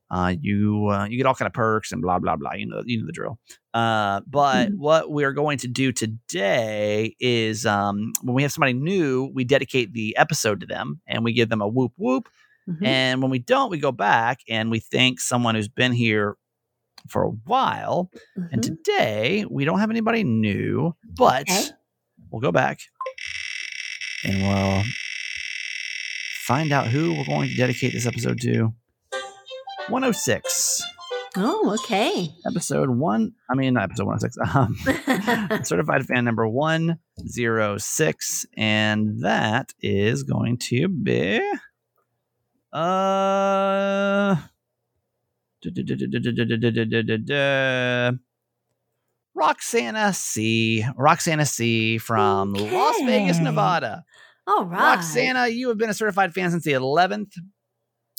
uh, 0.09 0.33
you 0.39 0.87
uh, 0.89 1.05
you 1.05 1.17
get 1.17 1.25
all 1.25 1.35
kind 1.35 1.47
of 1.47 1.53
perks 1.53 1.91
and 1.91 2.01
blah 2.01 2.19
blah 2.19 2.35
blah. 2.35 2.53
You 2.53 2.65
know 2.67 2.81
you 2.85 2.99
know 2.99 3.05
the 3.05 3.11
drill. 3.11 3.39
Uh, 3.73 4.21
but 4.27 4.69
Mhm. 4.69 4.77
what 4.77 5.11
we 5.11 5.23
are 5.23 5.33
going 5.33 5.57
to 5.59 5.67
do 5.67 5.91
today 5.91 7.15
is 7.19 7.65
um, 7.65 8.13
when 8.23 8.33
we 8.35 8.41
have 8.41 8.51
somebody 8.51 8.73
new, 8.73 9.29
we 9.33 9.43
dedicate 9.43 9.93
the 9.93 10.15
episode 10.17 10.59
to 10.61 10.65
them 10.65 10.99
and 11.07 11.23
we 11.23 11.33
give 11.33 11.49
them 11.49 11.61
a 11.61 11.67
whoop 11.67 11.93
whoop. 11.97 12.27
Mhm. 12.67 12.85
And 12.85 13.21
when 13.21 13.29
we 13.31 13.39
don't, 13.39 13.69
we 13.69 13.77
go 13.79 13.91
back 13.91 14.39
and 14.49 14.71
we 14.71 14.79
thank 14.79 15.19
someone 15.19 15.55
who's 15.55 15.67
been 15.69 15.91
here 15.93 16.37
for 17.07 17.23
a 17.23 17.29
while. 17.29 18.09
And 18.51 18.61
Mhm. 18.61 18.83
today 18.83 19.45
we 19.49 19.63
don't 19.65 19.79
have 19.79 19.91
anybody 19.91 20.23
new, 20.23 20.95
but 21.15 21.43
Okay. 21.49 21.65
we'll 22.31 22.41
go 22.41 22.51
back 22.51 22.79
and 24.23 24.41
we'll 24.41 24.83
find 26.45 26.71
out 26.71 26.87
who 26.87 27.13
we're 27.13 27.25
going 27.25 27.49
to 27.49 27.55
dedicate 27.55 27.93
this 27.93 28.05
episode 28.05 28.39
to. 28.41 28.73
106. 29.89 30.83
Oh, 31.37 31.77
okay. 31.81 32.29
Episode 32.45 32.89
one. 32.89 33.33
I 33.49 33.55
mean, 33.55 33.75
not 33.75 33.83
episode 33.83 34.05
106. 34.05 34.37
Um, 34.55 34.75
certified 35.63 36.05
fan 36.05 36.25
number 36.25 36.47
106. 36.47 38.45
And 38.57 39.23
that 39.23 39.73
is 39.79 40.23
going 40.23 40.57
to 40.57 40.87
be. 40.87 41.39
Uh. 42.73 44.35
Roxana 49.35 50.13
C. 50.13 50.85
Roxana 50.95 51.45
C. 51.45 51.97
from 51.97 52.53
Las 52.53 52.95
Vegas, 53.05 53.39
Nevada. 53.39 54.03
All 54.47 54.65
right. 54.65 54.95
Roxana, 54.95 55.47
you 55.47 55.69
have 55.69 55.77
been 55.77 55.89
a 55.89 55.93
certified 55.93 56.33
fan 56.33 56.51
since 56.51 56.63
the 56.63 56.73
11th 56.73 57.33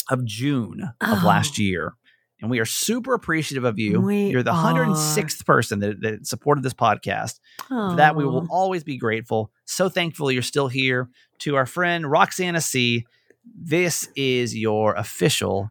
of 0.08 0.24
June 0.24 0.82
of 1.00 1.22
Oh. 1.22 1.26
last 1.26 1.58
year. 1.58 1.94
And 2.40 2.50
we 2.50 2.60
are 2.60 2.64
super 2.64 3.14
appreciative 3.14 3.64
of 3.64 3.80
you. 3.80 4.00
We 4.00 4.28
You're 4.28 4.44
the 4.44 4.52
106th 4.52 5.44
person 5.44 5.80
that, 5.80 6.00
that 6.02 6.26
supported 6.26 6.62
this 6.62 6.72
podcast. 6.74 7.40
For 7.66 7.96
that 7.96 8.14
we 8.14 8.24
will 8.24 8.46
always 8.48 8.84
be 8.84 8.96
grateful. 8.96 9.50
So 9.64 9.88
thankful 9.88 10.30
you're 10.30 10.42
still 10.42 10.68
here. 10.68 11.08
To 11.40 11.56
our 11.56 11.66
friend 11.66 12.08
Roxana 12.08 12.60
C, 12.60 13.04
this 13.44 14.08
is 14.14 14.56
your 14.56 14.94
official 14.94 15.70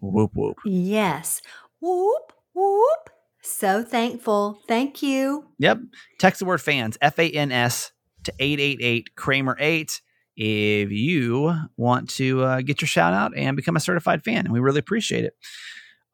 whoop 0.00 0.32
whoop. 0.34 0.56
Yes. 0.64 1.40
Whoop, 1.80 2.32
whoop. 2.52 3.10
So 3.42 3.84
thankful. 3.84 4.58
Thank 4.66 5.02
you. 5.02 5.46
Yep. 5.58 5.78
Text 6.18 6.40
the 6.40 6.44
word 6.46 6.60
fans, 6.60 6.98
F 7.00 7.18
A 7.20 7.30
N 7.30 7.52
S, 7.52 7.92
to 8.24 8.32
888 8.40 9.14
Kramer 9.14 9.56
8 9.60 10.00
if 10.38 10.92
you 10.92 11.52
want 11.76 12.08
to 12.10 12.44
uh, 12.44 12.60
get 12.60 12.80
your 12.80 12.86
shout 12.86 13.12
out 13.12 13.36
and 13.36 13.56
become 13.56 13.76
a 13.76 13.80
certified 13.80 14.22
fan. 14.22 14.44
And 14.46 14.52
we 14.52 14.60
really 14.60 14.78
appreciate 14.78 15.24
it. 15.24 15.34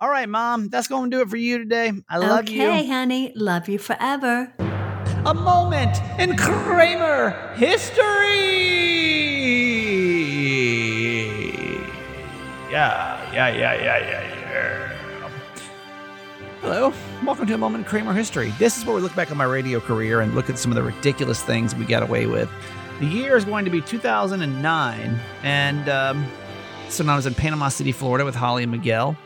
All 0.01 0.09
right, 0.09 0.29
Mom, 0.29 0.69
that's 0.71 0.89
going 0.89 1.11
to 1.11 1.17
do 1.17 1.23
it 1.23 1.29
for 1.29 1.37
you 1.37 1.59
today. 1.59 1.93
I 2.09 2.17
love 2.17 2.45
okay, 2.45 2.55
you. 2.55 2.63
Okay, 2.69 2.87
honey. 2.87 3.33
Love 3.37 3.69
you 3.69 3.79
forever. 3.79 4.53
A 5.27 5.35
moment 5.35 5.99
in 6.19 6.37
Kramer 6.37 7.53
history. 7.55 8.05
Yeah, 12.71 13.33
yeah, 13.33 13.49
yeah, 13.49 13.75
yeah, 13.75 13.99
yeah, 13.99 14.23
yeah. 14.51 14.91
Hello, 16.61 16.95
welcome 17.27 17.47
to 17.47 17.53
a 17.55 17.59
moment 17.59 17.85
in 17.85 17.91
Kramer 17.91 18.15
history. 18.15 18.55
This 18.59 18.79
is 18.79 18.87
where 18.87 18.97
we 18.97 19.03
look 19.03 19.15
back 19.15 19.31
on 19.31 19.37
my 19.37 19.45
radio 19.45 19.81
career 19.81 20.23
and 20.23 20.35
look 20.35 20.49
at 20.49 20.59
some 20.59 20.73
of 20.73 20.77
the 20.77 20.83
ridiculous 20.83 21.43
things 21.43 21.75
we 21.75 21.85
got 21.85 22.03
away 22.03 22.25
with. 22.25 22.49
The 23.01 23.07
year 23.07 23.37
is 23.37 23.45
going 23.45 23.65
to 23.65 23.71
be 23.71 23.81
2009, 23.81 25.21
and 25.43 25.89
um, 25.89 26.27
so 26.89 27.05
I 27.07 27.17
was 27.17 27.27
in 27.27 27.35
Panama 27.35 27.69
City, 27.69 27.91
Florida, 27.91 28.25
with 28.25 28.37
Holly 28.37 28.63
and 28.63 28.73
Miguel. 28.73 29.17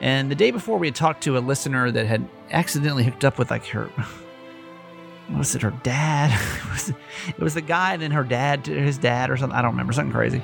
And 0.00 0.30
the 0.30 0.34
day 0.34 0.50
before, 0.50 0.78
we 0.78 0.86
had 0.86 0.94
talked 0.94 1.22
to 1.24 1.36
a 1.36 1.40
listener 1.40 1.90
that 1.90 2.06
had 2.06 2.26
accidentally 2.50 3.04
hooked 3.04 3.24
up 3.24 3.38
with 3.38 3.50
like 3.50 3.66
her 3.66 3.84
what 5.28 5.38
was 5.38 5.54
it 5.54 5.62
her 5.62 5.72
dad? 5.82 6.30
It, 6.62 6.70
was, 6.72 6.88
it 7.28 7.38
was 7.38 7.54
the 7.54 7.60
guy 7.60 7.92
and 7.92 8.02
then 8.02 8.12
her 8.12 8.24
dad 8.24 8.66
his 8.66 8.96
dad 8.96 9.28
or 9.28 9.36
something 9.36 9.54
i 9.54 9.60
don't 9.60 9.72
remember 9.72 9.92
something 9.92 10.12
crazy. 10.12 10.40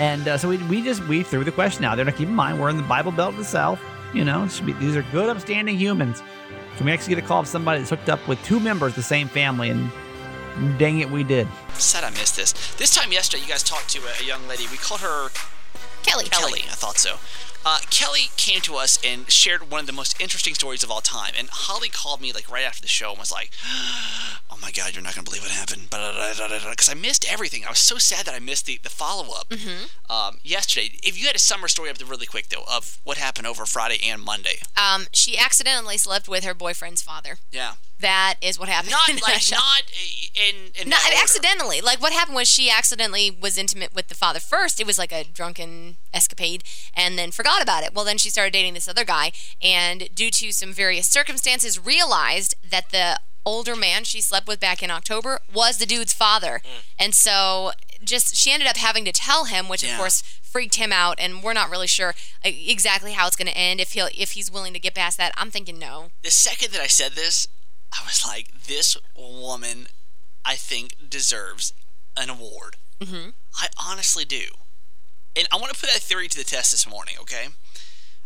And 0.00 0.26
uh, 0.26 0.38
so 0.38 0.48
we, 0.48 0.56
we 0.64 0.82
just 0.82 1.06
we 1.06 1.22
threw 1.22 1.44
the 1.44 1.52
question 1.52 1.84
out 1.84 1.94
there. 1.94 2.04
Now 2.04 2.10
keep 2.10 2.28
in 2.28 2.34
mind 2.34 2.60
we're 2.60 2.68
in 2.68 2.76
the 2.76 2.82
bible 2.82 3.12
belt 3.12 3.34
of 3.34 3.38
the 3.38 3.44
south 3.44 3.80
you 4.12 4.24
know 4.24 4.48
be, 4.66 4.72
these 4.72 4.96
are 4.96 5.02
good 5.12 5.28
upstanding 5.28 5.78
humans. 5.78 6.20
Can 6.76 6.86
we 6.86 6.92
actually 6.92 7.14
get 7.14 7.24
a 7.24 7.26
call 7.26 7.40
of 7.40 7.46
somebody 7.46 7.78
that's 7.78 7.90
hooked 7.90 8.08
up 8.08 8.26
with 8.26 8.42
two 8.42 8.58
members 8.58 8.90
of 8.90 8.96
the 8.96 9.02
same 9.02 9.28
family 9.28 9.70
and 9.70 9.90
dang 10.78 11.00
it 11.00 11.10
we 11.10 11.22
did 11.24 11.48
Sad 11.74 12.02
I 12.02 12.10
missed 12.10 12.36
this. 12.36 12.52
This 12.74 12.94
time 12.94 13.12
yesterday, 13.12 13.42
you 13.42 13.48
guys 13.48 13.62
talked 13.62 13.88
to 13.90 14.00
a, 14.00 14.22
a 14.22 14.26
young 14.26 14.46
lady. 14.48 14.64
We 14.70 14.76
called 14.78 15.00
her 15.00 15.28
Kelly. 16.02 16.24
Kelly, 16.24 16.62
I 16.68 16.74
thought 16.74 16.98
so. 16.98 17.16
Uh, 17.66 17.78
Kelly 17.90 18.30
came 18.36 18.60
to 18.62 18.76
us 18.76 18.98
and 19.04 19.30
shared 19.30 19.70
one 19.70 19.80
of 19.80 19.86
the 19.86 19.92
most 19.92 20.18
interesting 20.20 20.54
stories 20.54 20.82
of 20.82 20.90
all 20.90 21.00
time. 21.00 21.32
And 21.36 21.48
Holly 21.50 21.88
called 21.88 22.20
me 22.20 22.32
like 22.32 22.50
right 22.50 22.64
after 22.64 22.80
the 22.80 22.88
show 22.88 23.10
and 23.10 23.18
was 23.18 23.30
like, 23.32 23.50
oh 24.50 24.58
my 24.62 24.70
god, 24.70 24.94
you're 24.94 25.02
not 25.02 25.14
gonna 25.14 25.24
believe 25.24 25.42
what 25.42 25.50
happened. 25.50 25.88
Because 25.90 26.88
I 26.88 26.94
missed 26.94 27.30
everything. 27.30 27.64
I 27.66 27.70
was 27.70 27.80
so 27.80 27.98
sad 27.98 28.24
that 28.26 28.34
I 28.34 28.38
missed 28.38 28.66
the, 28.66 28.78
the 28.82 28.90
follow 28.90 29.34
up 29.34 29.48
Mm-hmm. 29.50 30.12
um, 30.12 30.38
yesterday. 30.42 30.92
If 31.02 31.18
you 31.20 31.26
had 31.26 31.36
a 31.36 31.40
summer 31.40 31.68
story 31.68 31.90
up 31.90 31.98
there 31.98 32.06
really 32.06 32.26
quick 32.26 32.48
though 32.48 32.64
of 32.70 32.98
what 33.04 33.18
happened 33.18 33.46
over 33.46 33.64
Friday 33.66 33.98
and 34.06 34.22
Monday. 34.22 34.58
Um, 34.76 35.06
she 35.12 35.36
accidentally 35.38 35.98
slept 35.98 36.28
with 36.28 36.44
her 36.44 36.54
boyfriend's 36.54 37.02
father. 37.02 37.38
Yeah. 37.52 37.72
That 38.00 38.36
is 38.40 38.60
what 38.60 38.68
happened. 38.68 38.92
Not 38.92 39.08
in 39.08 39.16
like 39.22 39.42
not 39.50 39.82
in 40.36 40.70
in 40.80 40.88
Not 40.88 41.00
accidentally. 41.20 41.80
Like 41.80 42.00
what 42.00 42.12
happened 42.12 42.36
was 42.36 42.46
she 42.46 42.70
accidentally 42.70 43.30
was 43.30 43.58
intimate 43.58 43.92
with 43.92 44.06
the 44.06 44.14
father 44.14 44.38
first. 44.38 44.78
It 44.80 44.86
was 44.86 44.98
like 44.98 45.10
a 45.12 45.24
drunken 45.24 45.96
escapade, 46.14 46.62
and 46.94 47.18
then 47.18 47.32
forgot 47.32 47.47
about 47.62 47.82
it. 47.84 47.94
Well, 47.94 48.04
then 48.04 48.18
she 48.18 48.30
started 48.30 48.52
dating 48.52 48.74
this 48.74 48.88
other 48.88 49.04
guy, 49.04 49.32
and 49.62 50.08
due 50.14 50.30
to 50.30 50.52
some 50.52 50.72
various 50.72 51.06
circumstances, 51.08 51.78
realized 51.84 52.54
that 52.68 52.90
the 52.90 53.18
older 53.46 53.74
man 53.76 54.04
she 54.04 54.20
slept 54.20 54.46
with 54.46 54.60
back 54.60 54.82
in 54.82 54.90
October 54.90 55.40
was 55.52 55.78
the 55.78 55.86
dude's 55.86 56.12
father, 56.12 56.60
and 56.98 57.14
so 57.14 57.72
just 58.04 58.36
she 58.36 58.52
ended 58.52 58.68
up 58.68 58.76
having 58.76 59.04
to 59.04 59.12
tell 59.12 59.44
him, 59.46 59.68
which 59.68 59.82
Yeah. 59.82 59.92
of 59.92 59.98
course 59.98 60.22
freaked 60.42 60.76
him 60.76 60.92
out. 60.92 61.18
And 61.18 61.42
we're 61.42 61.52
not 61.52 61.68
really 61.68 61.86
sure 61.88 62.14
exactly 62.44 63.12
how 63.12 63.26
it's 63.26 63.36
going 63.36 63.48
to 63.48 63.56
end. 63.56 63.80
If 63.80 63.92
he'll 63.92 64.08
if 64.14 64.32
he's 64.32 64.50
willing 64.50 64.72
to 64.72 64.78
get 64.78 64.94
past 64.94 65.16
that, 65.18 65.32
I'm 65.36 65.50
thinking 65.50 65.78
no. 65.78 66.10
The 66.22 66.30
second 66.30 66.72
that 66.72 66.80
I 66.80 66.86
said 66.86 67.12
this, 67.12 67.48
I 67.92 68.04
was 68.04 68.24
like, 68.24 68.64
this 68.66 68.96
woman, 69.16 69.88
I 70.44 70.54
think 70.54 71.10
deserves 71.10 71.72
an 72.16 72.30
award. 72.30 72.76
Mhm. 73.00 73.32
I 73.56 73.68
honestly 73.76 74.24
do. 74.24 74.46
And 75.38 75.46
I 75.52 75.56
want 75.56 75.72
to 75.72 75.78
put 75.78 75.88
that 75.92 76.02
theory 76.02 76.26
to 76.26 76.36
the 76.36 76.42
test 76.42 76.72
this 76.72 76.84
morning, 76.88 77.14
okay? 77.20 77.46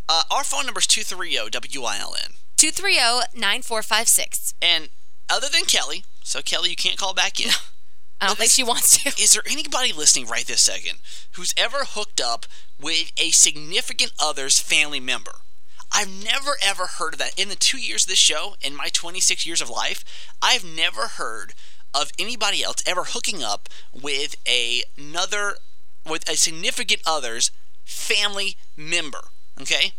Uh, 0.09 0.23
our 0.31 0.45
phone 0.45 0.65
number 0.65 0.81
is 0.81 0.87
230 0.87 1.51
WILN. 1.79 2.39
230-9456. 2.57 4.55
And 4.63 4.89
other 5.29 5.49
than 5.53 5.65
Kelly, 5.65 6.05
so 6.23 6.41
Kelly, 6.41 6.71
you 6.71 6.77
can't 6.77 6.97
call 6.97 7.13
back 7.13 7.39
in. 7.39 7.51
I 8.21 8.29
don't 8.29 8.39
think 8.39 8.51
she 8.53 8.63
wants 8.63 9.03
to. 9.03 9.09
Is 9.23 9.33
there 9.33 9.43
anybody 9.51 9.93
listening 9.93 10.27
right 10.27 10.47
this 10.47 10.63
second 10.63 11.01
who's 11.33 11.53
ever 11.57 11.85
hooked 11.85 12.21
up 12.21 12.47
with 12.81 13.13
a 13.19 13.31
significant 13.31 14.13
other's 14.19 14.59
family 14.59 15.01
member? 15.01 15.33
I've 15.93 16.09
never 16.09 16.57
ever 16.65 16.87
heard 16.87 17.15
of 17.15 17.19
that. 17.19 17.39
In 17.39 17.49
the 17.51 17.57
two 17.57 17.79
years 17.79 18.05
of 18.05 18.11
this 18.11 18.19
show, 18.19 18.55
in 18.63 18.75
my 18.75 18.89
26 18.89 19.45
years 19.47 19.61
of 19.61 19.69
life, 19.69 20.05
I've 20.41 20.65
never 20.65 21.09
heard 21.09 21.53
of 21.93 22.11
anybody 22.19 22.63
else 22.63 22.83
ever 22.87 23.05
hooking 23.05 23.43
up 23.43 23.69
with 23.93 24.37
a, 24.49 24.85
another, 24.97 25.57
with 26.09 26.29
a 26.29 26.37
significant 26.37 27.03
other's 27.07 27.51
family 27.85 28.57
member. 28.77 29.29
Okay? 29.61 29.93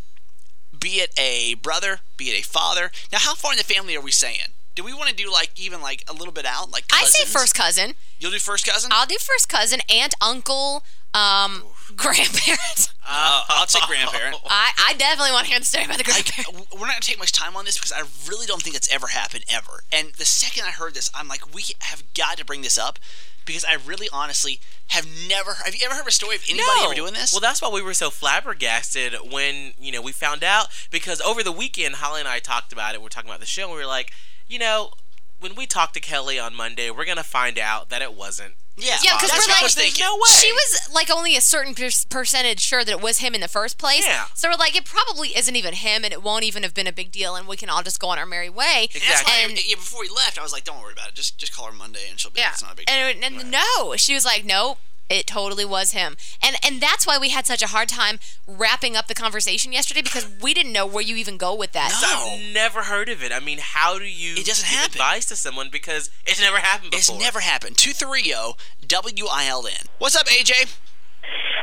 Be 0.78 1.02
it 1.02 1.18
a 1.18 1.56
brother, 1.56 2.00
be 2.18 2.26
it 2.26 2.40
a 2.40 2.48
father. 2.48 2.92
Now, 3.12 3.20
how 3.22 3.36
far 3.36 3.52
in 3.52 3.58
the 3.58 3.64
family 3.64 3.96
are 3.96 4.02
we 4.02 4.12
saying? 4.12 4.54
Do 4.76 4.84
we 4.84 4.94
want 4.94 5.10
to 5.10 5.16
do 5.16 5.32
like 5.32 5.52
even 5.56 5.82
like 5.82 6.04
a 6.10 6.14
little 6.14 6.34
bit 6.34 6.46
out, 6.46 6.72
like 6.72 6.86
I 6.92 7.04
say 7.06 7.26
first 7.26 7.54
cousin. 7.54 7.94
You'll 8.20 8.32
do 8.32 8.40
first 8.40 8.66
cousin. 8.66 8.90
I'll 8.92 9.06
do 9.06 9.18
first 9.20 9.48
cousin, 9.48 9.82
aunt, 9.88 10.16
uncle, 10.20 10.84
um, 11.14 11.64
grandparents. 11.96 12.90
Uh, 13.06 13.42
I'll 13.50 13.66
take 13.66 13.84
grandparent. 13.84 14.38
I, 14.46 14.72
I 14.88 14.94
definitely 14.94 15.34
want 15.34 15.46
to 15.46 15.52
hear 15.52 15.60
the 15.60 15.66
story 15.66 15.84
about 15.84 15.98
the 15.98 16.06
I, 16.08 16.22
grandparents. 16.24 16.72
we're 16.72 16.88
not 16.88 16.94
gonna 16.94 17.02
take 17.02 17.20
much 17.20 17.34
time 17.34 17.58
on 17.58 17.66
this 17.66 17.78
because 17.78 17.92
I 17.92 18.02
really 18.30 18.48
don't 18.48 18.62
think 18.62 18.78
it's 18.78 18.92
ever 18.92 19.08
happened 19.08 19.44
ever. 19.50 19.84
And 19.92 20.14
the 20.14 20.24
second 20.26 20.64
I 20.64 20.72
heard 20.72 20.94
this, 20.96 21.12
I'm 21.14 21.28
like, 21.28 21.54
we 21.54 21.64
have 21.82 22.02
got 22.14 22.38
to 22.38 22.46
bring 22.46 22.62
this 22.62 22.78
up 22.78 23.00
because 23.46 23.66
I 23.66 23.74
really, 23.86 24.08
honestly, 24.12 24.60
have 24.88 25.08
never. 25.28 25.54
Have 25.66 25.76
you 25.76 25.82
ever 25.86 25.96
heard 25.96 26.08
a 26.08 26.12
story 26.12 26.36
of 26.36 26.44
anybody 26.50 26.80
no. 26.80 26.86
ever 26.86 26.96
doing 26.96 27.14
this? 27.14 27.34
Well, 27.34 27.42
that's 27.42 27.62
why 27.62 27.70
we 27.70 27.82
were 27.82 27.94
so 27.94 28.10
flabbergasted 28.10 29.16
when 29.32 29.74
you 29.80 29.92
know 29.92 30.02
we 30.02 30.12
found 30.12 30.44
out 30.44 30.68
because 30.92 31.22
over 31.22 31.44
the 31.44 31.52
weekend 31.52 31.96
Holly 31.96 32.20
and 32.20 32.30
I 32.30 32.40
talked 32.40 32.72
about 32.72 32.96
it. 32.96 33.02
We're 33.02 33.10
talking 33.10 33.30
about 33.30 33.40
the 33.40 33.46
show, 33.46 33.64
and 33.64 33.72
we 33.74 33.78
were 33.78 33.86
like, 33.86 34.12
you 34.48 34.60
know, 34.60 34.92
when 35.40 35.56
we 35.56 35.66
talked 35.66 35.94
to 35.96 36.00
Kelly 36.00 36.40
on 36.40 36.56
Monday, 36.56 36.90
we're 36.90 37.06
gonna 37.06 37.24
find 37.24 37.60
out 37.60 37.90
that 37.90 38.02
it 38.02 38.14
wasn't. 38.14 38.54
Yeah, 38.76 38.98
yeah, 39.04 39.18
because 39.18 39.32
we're 39.32 39.54
like- 39.54 39.74
There's 39.74 40.00
no 40.00 40.16
way. 40.16 40.22
She 40.42 40.52
was 40.52 40.90
like 40.94 41.10
only 41.12 41.36
a 41.36 41.42
certain 41.42 41.76
per- 41.76 41.90
percentage 42.10 42.60
sure 42.60 42.84
that 42.84 42.92
it 42.92 43.02
was 43.02 43.20
him 43.20 43.36
in 43.36 43.42
the 43.42 43.48
first 43.48 43.78
place. 43.78 44.06
Yeah. 44.06 44.26
So 44.34 44.50
we're 44.50 44.56
like, 44.58 44.76
it 44.76 44.86
probably 44.86 45.30
isn't 45.38 45.56
even 45.56 45.74
him, 45.76 46.04
and 46.04 46.12
it 46.12 46.24
won't 46.24 46.44
even 46.44 46.64
have 46.64 46.74
been 46.74 46.88
a 46.88 46.92
big 46.94 47.12
deal, 47.12 47.36
and 47.36 47.48
we 47.48 47.56
can 47.58 47.70
all 47.70 47.84
just 47.84 48.00
go 48.00 48.10
on 48.10 48.18
our 48.18 48.26
merry 48.26 48.50
way. 48.50 48.90
And 48.94 49.04
And- 49.52 49.60
yeah, 49.66 49.76
before 49.76 50.02
we 50.02 50.10
left, 50.10 50.40
I 50.40 50.44
was 50.44 50.52
like, 50.54 50.64
"Don't 50.64 50.82
worry 50.82 50.94
about 50.94 51.10
it. 51.10 51.16
Just 51.16 51.38
just 51.38 51.54
call 51.54 51.66
her 51.68 51.72
Monday, 51.74 52.08
and 52.10 52.20
she'll 52.20 52.32
be. 52.32 52.40
Yeah. 52.40 52.52
It's 52.52 52.62
not 52.64 52.74
a 52.74 52.76
big 52.76 52.88
deal." 52.88 52.96
And, 52.96 53.24
and 53.24 53.52
no, 53.52 53.96
she 53.96 54.14
was 54.14 54.26
like, 54.26 54.44
nope. 54.46 54.78
It 55.10 55.28
totally 55.28 55.66
was 55.66 55.92
him, 55.92 56.16
and 56.42 56.56
and 56.66 56.82
that's 56.82 57.06
why 57.06 57.18
we 57.18 57.30
had 57.30 57.46
such 57.46 57.62
a 57.62 57.68
hard 57.68 57.90
time 57.90 58.20
wrapping 58.48 58.96
up 58.96 59.08
the 59.08 59.14
conversation 59.14 59.72
yesterday 59.72 60.02
because 60.02 60.28
we 60.42 60.54
didn't 60.54 60.72
know 60.72 60.86
where 60.86 61.04
you 61.04 61.16
even 61.18 61.38
go 61.38 61.54
with 61.54 61.74
that. 61.74 61.92
No. 62.02 62.32
I've 62.34 62.54
never 62.54 62.84
heard 62.84 63.10
of 63.10 63.22
it. 63.22 63.32
I 63.32 63.40
mean, 63.40 63.60
how 63.62 64.00
do 64.00 64.06
you 64.06 64.34
It 64.36 64.46
doesn't 64.46 64.68
give 64.68 64.80
happen. 64.80 64.94
advice 64.94 65.26
to 65.26 65.36
someone 65.36 65.70
because 65.70 66.10
it's 66.26 66.40
never 66.42 66.58
happened 66.58 66.92
before? 66.92 67.16
It's 67.16 67.24
never 67.24 67.42
happened. 67.42 67.78
Two 67.78 67.92
three 67.92 68.24
zero 68.24 68.54
W 68.88 69.26
I 69.32 69.46
L 69.48 69.68
N. 69.68 69.86
What's 70.00 70.16
up, 70.16 70.26
AJ? 70.28 70.78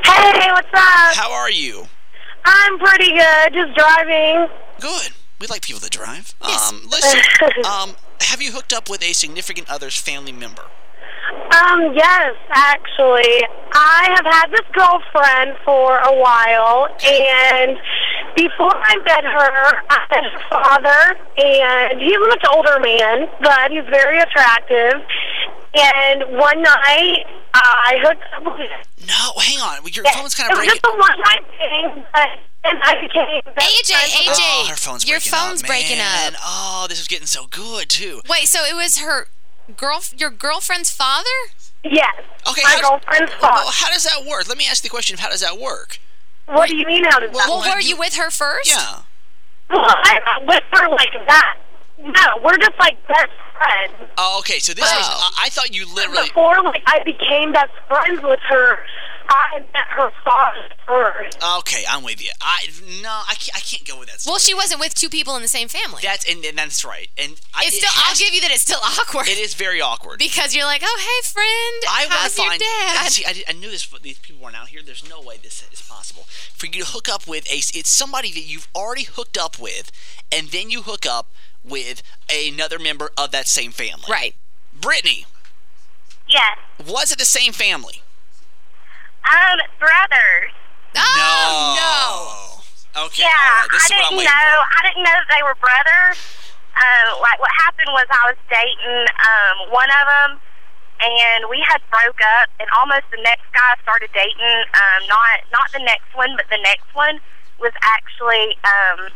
Hey, 0.05 0.53
what's 0.53 0.69
up? 0.73 1.15
How 1.15 1.33
are 1.33 1.51
you? 1.51 1.87
I'm 2.45 2.79
pretty 2.79 3.11
good. 3.13 3.53
Just 3.53 3.75
driving. 3.77 4.49
Good. 4.81 5.13
We 5.41 5.47
like 5.47 5.63
people 5.63 5.81
that 5.81 5.91
drive. 5.93 6.35
Yes. 6.43 6.71
Um, 6.71 6.83
listen. 6.91 7.21
um, 7.65 7.97
have 8.21 8.43
you 8.43 8.53
hooked 8.53 8.73
up 8.73 8.89
with 8.91 9.03
a 9.03 9.13
significant 9.13 9.69
other's 9.71 9.99
family 9.99 10.33
member? 10.33 10.63
Um, 11.31 11.95
yes, 11.95 12.35
actually. 12.51 13.43
I 13.73 14.09
have 14.17 14.27
had 14.27 14.51
this 14.51 14.67
girlfriend 14.73 15.57
for 15.65 15.99
a 15.99 16.15
while, 16.19 16.89
and 17.05 17.77
before 18.37 18.75
I 18.75 18.97
met 19.05 19.25
her, 19.25 19.83
I 19.91 19.99
met 20.11 20.25
her 20.25 20.41
father, 20.49 21.17
and 21.39 22.01
he's 22.01 22.17
a 22.17 22.29
much 22.29 22.45
older 22.53 22.79
man, 22.81 23.29
but 23.41 23.71
he's 23.71 23.85
very 23.91 24.19
attractive. 24.19 25.03
And 25.75 26.37
one 26.39 26.63
night, 26.63 27.27
I 27.55 27.99
hooked 28.03 28.23
up 28.37 28.45
with 28.45 28.59
him. 28.69 29.07
No, 29.07 29.39
hang 29.39 29.59
on. 29.59 29.87
Your 29.93 30.05
Yeah, 30.05 30.13
phone's 30.13 30.35
kind 30.35 30.51
of 30.51 30.57
breaking. 30.59 30.77
it 30.77 30.83
was 30.83 30.83
breaking. 30.83 30.83
just 30.83 30.85
a 30.85 30.99
one-night 30.99 31.47
thing, 31.59 32.05
but 32.13 32.29
and 32.63 32.79
I 32.83 33.01
became 33.01 33.43
AJ, 33.57 33.93
AJ. 33.95 34.39
Oh, 34.39 34.67
her 34.69 34.77
phone's 34.77 35.07
your 35.09 35.19
breaking 35.19 35.33
phone's 35.33 35.63
up, 35.63 35.67
breaking 35.67 35.99
up. 36.01 36.35
Oh, 36.45 36.87
this 36.89 36.99
was 36.99 37.09
getting 37.09 37.27
so 37.27 37.47
good 37.47 37.89
too. 37.89 38.21
Wait, 38.29 38.49
so 38.49 38.65
it 38.65 38.75
was 38.77 38.99
her 38.99 39.29
girl, 39.71 40.01
your 40.17 40.31
girlfriend's 40.31 40.91
father? 40.91 41.29
Yes. 41.85 42.15
Okay, 42.49 42.63
My 42.63 42.71
how- 42.83 42.91
girlfriend's 42.91 43.33
Well, 43.41 43.51
father. 43.51 43.71
how 43.73 43.89
does 43.93 44.05
that 44.05 44.25
work? 44.25 44.49
Let 44.49 44.59
me 44.59 44.67
ask 44.69 44.83
the 44.83 44.89
question 44.89 45.15
of 45.15 45.21
how 45.21 45.29
does 45.31 45.41
that 45.41 45.59
work? 45.59 45.99
What 46.47 46.69
do 46.69 46.77
you 46.77 46.85
mean? 46.87 47.05
How 47.05 47.19
does 47.21 47.31
that 47.31 47.37
work? 47.37 47.47
Well, 47.47 47.59
work? 47.61 47.75
were 47.75 47.81
you 47.81 47.97
with 47.97 48.15
her 48.17 48.31
first? 48.31 48.69
Yeah. 48.69 49.03
Well, 49.71 49.85
I'm 49.87 50.23
not 50.25 50.47
with 50.47 50.63
her 50.73 50.89
like 50.91 51.13
that. 51.29 51.57
No, 51.99 52.43
we're 52.43 52.57
just 52.59 52.79
like 52.81 52.97
best 53.07 53.31
friends. 53.57 54.11
Oh, 54.19 54.39
okay. 54.41 54.59
So 54.59 54.73
this 54.75 54.83
was. 54.85 55.07
Oh. 55.09 55.31
I, 55.39 55.47
I 55.47 55.49
thought 55.51 55.73
you 55.75 55.87
literally. 55.95 56.29
Before, 56.29 56.61
like, 56.63 56.83
I 56.87 57.03
became 57.05 57.53
best 57.53 57.71
friends 57.89 58.21
with 58.23 58.41
her, 58.49 58.79
I 59.33 59.61
met 59.73 59.87
her 59.91 60.11
father 60.25 60.69
first. 60.87 61.39
Okay, 61.61 61.85
I'm 61.89 62.03
with 62.03 62.21
you. 62.23 62.31
I 62.41 62.67
no, 63.03 63.09
I 63.29 63.35
can't. 63.35 63.57
I 63.57 63.61
can't 63.61 63.87
go 63.87 63.99
with 63.99 64.09
that. 64.09 64.23
Well, 64.27 64.39
she 64.39 64.55
wasn't 64.55 64.81
with 64.81 64.93
two 64.95 65.09
people 65.09 65.37
in 65.37 65.43
the 65.43 65.49
same 65.49 65.69
family. 65.69 66.01
That's 66.03 66.29
and, 66.31 66.45
and 66.45 66.59
that's 66.59 66.85
right. 66.85 67.09
And 67.17 67.41
I, 67.55 67.63
it's 67.67 67.77
it 67.77 67.79
still. 67.83 67.91
I'll 67.97 68.11
has- 68.11 68.19
give 68.19 68.35
you 68.35 68.41
that. 68.43 68.51
It's 68.51 68.63
still 68.63 68.81
awkward 68.85 69.29
It 69.29 69.39
is 69.39 69.55
very 69.55 69.81
awkward. 69.81 70.19
because 70.19 70.55
you're 70.55 70.65
like, 70.65 70.83
oh, 70.85 70.99
hey, 70.99 71.29
friend, 71.33 71.85
I 71.89 72.07
want 72.07 72.13
how's 72.21 72.35
find. 72.35 72.61
your 72.61 72.69
dad? 72.69 73.11
See, 73.13 73.25
I, 73.25 73.33
did- 73.33 73.45
I 73.49 73.53
knew 73.53 73.71
this. 73.71 73.87
But 73.87 74.03
these 74.03 74.19
people 74.19 74.43
weren't 74.43 74.57
out 74.57 74.69
here. 74.69 74.81
There's 74.85 75.09
no 75.09 75.21
way 75.23 75.37
this 75.41 75.65
is 75.73 75.81
possible 75.81 76.25
for 76.55 76.67
you 76.67 76.83
to 76.85 76.91
hook 76.91 77.09
up 77.09 77.27
with 77.29 77.47
a. 77.53 77.57
It's 77.59 77.89
somebody 77.91 78.33
that 78.33 78.43
you've 78.43 78.69
already 78.75 79.05
hooked 79.05 79.39
up 79.39 79.59
with, 79.61 79.93
and 80.33 80.49
then 80.49 80.71
you 80.71 80.83
hook 80.83 81.07
up 81.07 81.29
with 81.63 82.03
another 82.29 82.79
member 82.81 83.11
of 83.17 83.31
that 83.31 83.47
same 83.47 83.71
family. 83.71 84.05
Right. 84.11 84.35
Brittany, 84.81 85.27
Yes. 86.29 86.59
was 86.85 87.13
it 87.13 87.19
the 87.19 87.25
same 87.25 87.53
family? 87.53 88.03
Um, 89.25 89.59
brothers. 89.79 90.53
Oh 90.97 91.77
no. 91.77 93.05
Okay. 93.07 93.23
Yeah, 93.23 93.31
right. 93.31 93.69
This 93.71 93.87
I 93.93 93.95
is 93.95 94.11
what 94.11 94.11
didn't 94.11 94.25
know. 94.27 94.51
for. 94.59 94.67
I 94.67 94.81
didn't 94.91 95.05
know 95.07 95.17
that 95.23 95.31
they 95.31 95.43
were 95.47 95.57
brothers. 95.63 96.19
Uh, 96.75 97.09
like 97.21 97.39
what 97.39 97.51
happened 97.63 97.91
was 97.93 98.07
I 98.11 98.33
was 98.33 98.39
dating 98.51 99.07
um 99.21 99.57
one 99.71 99.91
of 99.93 100.05
them, 100.09 100.31
and 101.05 101.47
we 101.51 101.63
had 101.63 101.79
broke 101.93 102.19
up, 102.41 102.49
and 102.59 102.67
almost 102.81 103.07
the 103.15 103.23
next 103.23 103.47
guy 103.55 103.77
I 103.77 103.79
started 103.83 104.11
dating, 104.17 104.57
um, 104.75 105.01
not 105.07 105.47
not 105.53 105.69
the 105.73 105.85
next 105.85 106.11
one, 106.15 106.35
but 106.35 106.47
the 106.51 106.59
next 106.65 106.89
one 106.95 107.21
was 107.61 107.73
actually 107.85 108.57
um 108.65 109.13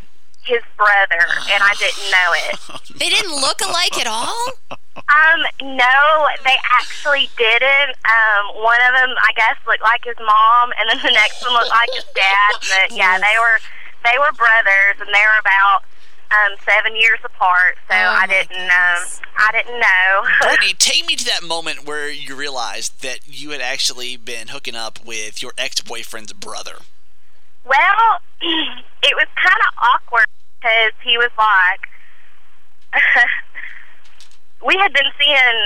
his 0.46 0.62
brother, 0.76 1.20
and 1.50 1.62
I 1.62 1.74
didn't 1.78 2.10
know 2.10 2.30
it. 2.32 2.80
They 2.98 3.08
didn't 3.10 3.34
look 3.34 3.60
alike 3.60 3.98
at 3.98 4.06
all. 4.06 4.52
Um, 4.70 5.40
no, 5.60 6.28
they 6.44 6.54
actually 6.78 7.28
didn't. 7.36 7.96
Um, 8.06 8.62
one 8.62 8.78
of 8.86 8.94
them, 8.94 9.10
I 9.20 9.32
guess, 9.34 9.56
looked 9.66 9.82
like 9.82 10.04
his 10.04 10.16
mom, 10.18 10.70
and 10.78 10.88
then 10.88 10.98
the 11.02 11.10
next 11.10 11.42
one 11.42 11.54
looked 11.54 11.70
like 11.70 11.90
his 11.92 12.04
dad. 12.14 12.52
But 12.60 12.96
yeah, 12.96 13.18
they 13.18 13.36
were 13.36 13.58
they 14.04 14.16
were 14.18 14.30
brothers, 14.32 15.00
and 15.00 15.08
they 15.12 15.24
were 15.26 15.40
about 15.40 15.82
um 16.30 16.56
seven 16.64 16.94
years 16.94 17.18
apart. 17.24 17.76
So 17.88 17.94
Oh, 17.94 18.16
I 18.22 18.26
didn't 18.26 18.62
um 18.62 19.02
I 19.36 19.50
didn't 19.52 19.80
know. 19.80 20.22
Brittany, 20.42 20.74
take 20.78 21.06
me 21.06 21.16
to 21.16 21.24
that 21.26 21.42
moment 21.42 21.84
where 21.84 22.08
you 22.08 22.36
realized 22.36 23.02
that 23.02 23.20
you 23.26 23.50
had 23.50 23.60
actually 23.60 24.16
been 24.16 24.48
hooking 24.48 24.76
up 24.76 25.04
with 25.04 25.42
your 25.42 25.52
ex-boyfriend's 25.58 26.32
brother. 26.32 26.76
Well, 27.64 28.20
it 29.02 29.14
was 29.16 29.28
kind 29.36 29.60
of 29.68 29.72
awkward 29.80 30.26
because 30.60 30.92
he 31.02 31.18
was 31.18 31.30
like. 31.38 31.80
we 34.64 34.74
had 34.80 34.92
been 34.92 35.10
seeing 35.20 35.58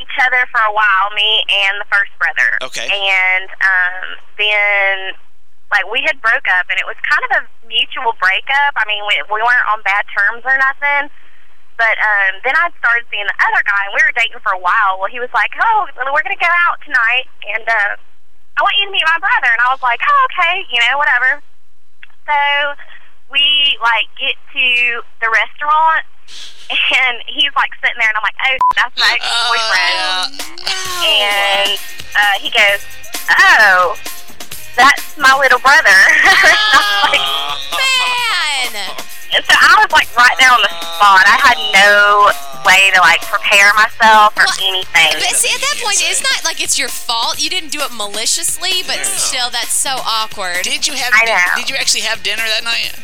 each 0.00 0.16
other 0.20 0.44
for 0.52 0.60
a 0.60 0.72
while, 0.72 1.08
me 1.14 1.44
and 1.68 1.80
the 1.80 1.88
first 1.88 2.12
brother. 2.20 2.48
Okay. 2.64 2.88
And 2.88 3.48
um, 3.60 4.04
then, 4.40 4.96
like, 5.72 5.88
we 5.92 6.04
had 6.04 6.20
broke 6.20 6.48
up, 6.60 6.68
and 6.68 6.76
it 6.80 6.86
was 6.88 6.96
kind 7.04 7.24
of 7.28 7.32
a 7.40 7.42
mutual 7.68 8.16
breakup. 8.20 8.72
I 8.76 8.84
mean, 8.88 9.04
we, 9.08 9.16
we 9.28 9.40
weren't 9.40 9.68
on 9.72 9.80
bad 9.84 10.04
terms 10.12 10.44
or 10.44 10.56
nothing. 10.56 11.12
But 11.76 11.96
um, 12.00 12.40
then 12.40 12.56
I 12.56 12.72
started 12.80 13.04
seeing 13.12 13.28
the 13.28 13.36
other 13.36 13.60
guy, 13.68 13.82
and 13.84 13.92
we 13.92 14.00
were 14.00 14.16
dating 14.16 14.40
for 14.40 14.56
a 14.56 14.60
while. 14.60 14.96
Well, 14.96 15.12
he 15.12 15.20
was 15.20 15.28
like, 15.36 15.52
"Oh, 15.60 15.84
we're 15.92 16.24
gonna 16.24 16.40
go 16.40 16.48
out 16.48 16.80
tonight, 16.80 17.28
and 17.52 17.68
uh, 17.68 18.00
I 18.56 18.62
want 18.62 18.74
you 18.80 18.86
to 18.86 18.92
meet 18.92 19.04
my 19.04 19.20
brother." 19.20 19.50
And 19.52 19.60
I 19.60 19.68
was 19.70 19.82
like, 19.82 20.00
"Oh, 20.02 20.26
okay, 20.32 20.64
you 20.72 20.80
know, 20.80 20.98
whatever." 20.98 21.42
So 22.26 22.38
we 23.30 23.76
like 23.82 24.08
get 24.18 24.34
to 24.52 24.66
the 25.20 25.28
restaurant, 25.30 26.04
and 26.96 27.22
he's 27.26 27.54
like 27.54 27.70
sitting 27.80 27.98
there, 28.00 28.08
and 28.08 28.18
I'm 28.18 28.26
like, 28.26 28.40
"Oh, 28.40 28.56
that's 28.74 28.96
my 28.98 29.12
ex-boyfriend." 29.16 30.40
And 31.06 31.78
uh, 32.16 32.36
he 32.40 32.50
goes, 32.50 32.82
"Oh, 33.30 33.96
that's 34.76 35.16
my 35.18 35.36
little 35.38 35.60
brother." 35.60 35.96
And 36.46 36.58
I'm 36.72 37.10
like, 37.10 37.24
Man! 37.76 39.06
and 39.34 39.44
so 39.44 39.52
I 39.52 39.76
was 39.82 39.90
like 39.92 40.08
right 40.16 40.36
there 40.38 40.50
on 40.50 40.62
the 40.62 40.68
spot. 40.68 41.24
I 41.26 41.36
had 41.36 41.58
no 41.74 42.30
way 42.66 42.90
to 42.90 43.00
like 43.00 43.22
prepare 43.22 43.70
myself 43.78 44.34
or 44.34 44.44
anything. 44.66 45.14
But 45.22 45.38
see, 45.38 45.54
at 45.54 45.62
that 45.62 45.78
point, 45.78 46.02
it's 46.02 46.20
not 46.20 46.42
like 46.42 46.58
it's 46.58 46.74
your 46.76 46.90
fault. 46.90 47.38
You 47.38 47.48
didn't 47.48 47.70
do 47.70 47.80
it 47.80 47.94
maliciously, 47.94 48.82
but 48.82 49.06
still, 49.06 49.48
that's 49.48 49.72
so 49.72 50.02
awkward. 50.02 50.66
Did 50.66 50.86
you 50.86 50.94
have? 50.98 51.14
I 51.14 51.24
know. 51.24 51.38
Did, 51.54 51.62
did 51.62 51.70
you 51.70 51.76
actually 51.78 52.02
have 52.02 52.26
dinner 52.26 52.42
that 52.42 52.66
night? 52.66 52.98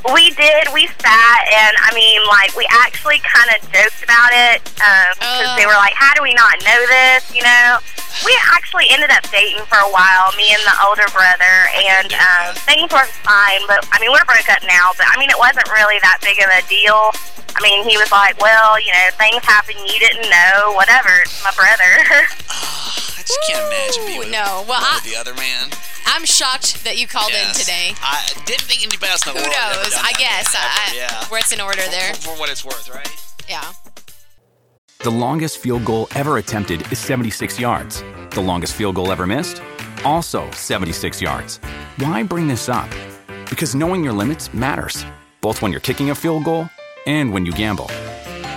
We 0.00 0.32
did. 0.32 0.72
We 0.72 0.88
sat, 0.88 1.42
and 1.52 1.76
I 1.76 1.92
mean, 1.92 2.24
like, 2.24 2.56
we 2.56 2.64
actually 2.80 3.20
kind 3.20 3.52
of 3.52 3.60
joked 3.68 4.00
about 4.00 4.32
it 4.32 4.64
because 4.64 5.52
they 5.60 5.66
were 5.68 5.76
like, 5.76 5.92
"How 5.92 6.14
do 6.14 6.22
we 6.22 6.32
not 6.32 6.56
know 6.64 6.80
this?" 6.86 7.28
You 7.34 7.42
know. 7.42 7.82
We 8.26 8.36
actually 8.52 8.90
ended 8.90 9.08
up 9.14 9.22
dating 9.30 9.64
for 9.70 9.78
a 9.78 9.88
while, 9.88 10.34
me 10.36 10.52
and 10.52 10.60
the 10.66 10.76
older 10.84 11.06
brother, 11.14 11.56
and 11.72 12.10
um, 12.12 12.52
things 12.66 12.90
were 12.92 13.06
fine. 13.22 13.62
But 13.70 13.86
I 13.92 14.00
mean, 14.00 14.10
we're 14.10 14.24
broke 14.26 14.50
up 14.50 14.60
now. 14.66 14.92
But 14.98 15.06
I 15.08 15.16
mean, 15.16 15.30
it 15.30 15.38
wasn't 15.38 15.70
really 15.70 15.96
that 16.02 16.18
big 16.20 16.36
of 16.42 16.50
a 16.50 16.60
deal. 16.68 17.14
I 17.56 17.60
mean, 17.62 17.88
he 17.88 17.96
was 17.98 18.10
like, 18.12 18.40
"Well, 18.40 18.80
you 18.80 18.92
know, 18.92 19.06
things 19.18 19.44
happen 19.44 19.76
you 19.86 19.98
didn't 19.98 20.28
know. 20.30 20.72
Whatever. 20.74 21.10
It's 21.22 21.42
my 21.44 21.52
brother." 21.52 21.90
I 22.50 23.22
just 23.22 23.38
can't 23.46 23.64
imagine 23.66 24.06
being 24.06 24.18
with, 24.18 24.30
no. 24.30 24.64
Well, 24.68 24.80
I- 24.80 25.00
with 25.02 25.12
the 25.12 25.18
other 25.18 25.34
man. 25.34 25.68
I'm 26.06 26.24
shocked 26.24 26.82
that 26.84 26.98
you 26.98 27.06
called 27.06 27.30
in 27.30 27.54
today. 27.54 27.92
I 28.02 28.26
didn't 28.46 28.62
think 28.62 28.82
anybody 28.82 29.10
else 29.12 29.24
in 29.26 29.34
the 29.34 29.38
Who 29.38 29.44
world 29.44 29.54
had 29.54 29.72
ever 29.72 29.82
knows? 29.84 29.92
done 29.92 30.04
I 30.04 30.12
that. 30.12 30.18
guess. 30.18 30.54
Ever, 30.54 30.66
I, 30.66 30.96
yeah. 30.96 31.24
What's 31.28 31.52
in 31.52 31.60
order 31.60 31.82
there? 31.90 32.14
For, 32.14 32.30
for 32.30 32.40
what 32.40 32.50
it's 32.50 32.64
worth, 32.64 32.88
right? 32.92 33.08
Yeah. 33.48 33.62
The 35.04 35.10
longest 35.10 35.58
field 35.58 35.84
goal 35.84 36.08
ever 36.14 36.38
attempted 36.38 36.90
is 36.90 36.98
76 36.98 37.60
yards. 37.60 38.02
The 38.32 38.40
longest 38.40 38.74
field 38.74 38.96
goal 38.96 39.12
ever 39.12 39.26
missed? 39.26 39.62
Also 40.04 40.50
76 40.50 41.20
yards. 41.22 41.58
Why 41.98 42.22
bring 42.22 42.48
this 42.48 42.68
up? 42.68 42.88
Because 43.48 43.74
knowing 43.74 44.02
your 44.02 44.12
limits 44.12 44.52
matters, 44.52 45.04
both 45.42 45.62
when 45.62 45.70
you're 45.70 45.80
kicking 45.80 46.10
a 46.10 46.14
field 46.14 46.44
goal 46.44 46.68
and 47.06 47.32
when 47.32 47.44
you 47.44 47.52
gamble. 47.52 47.86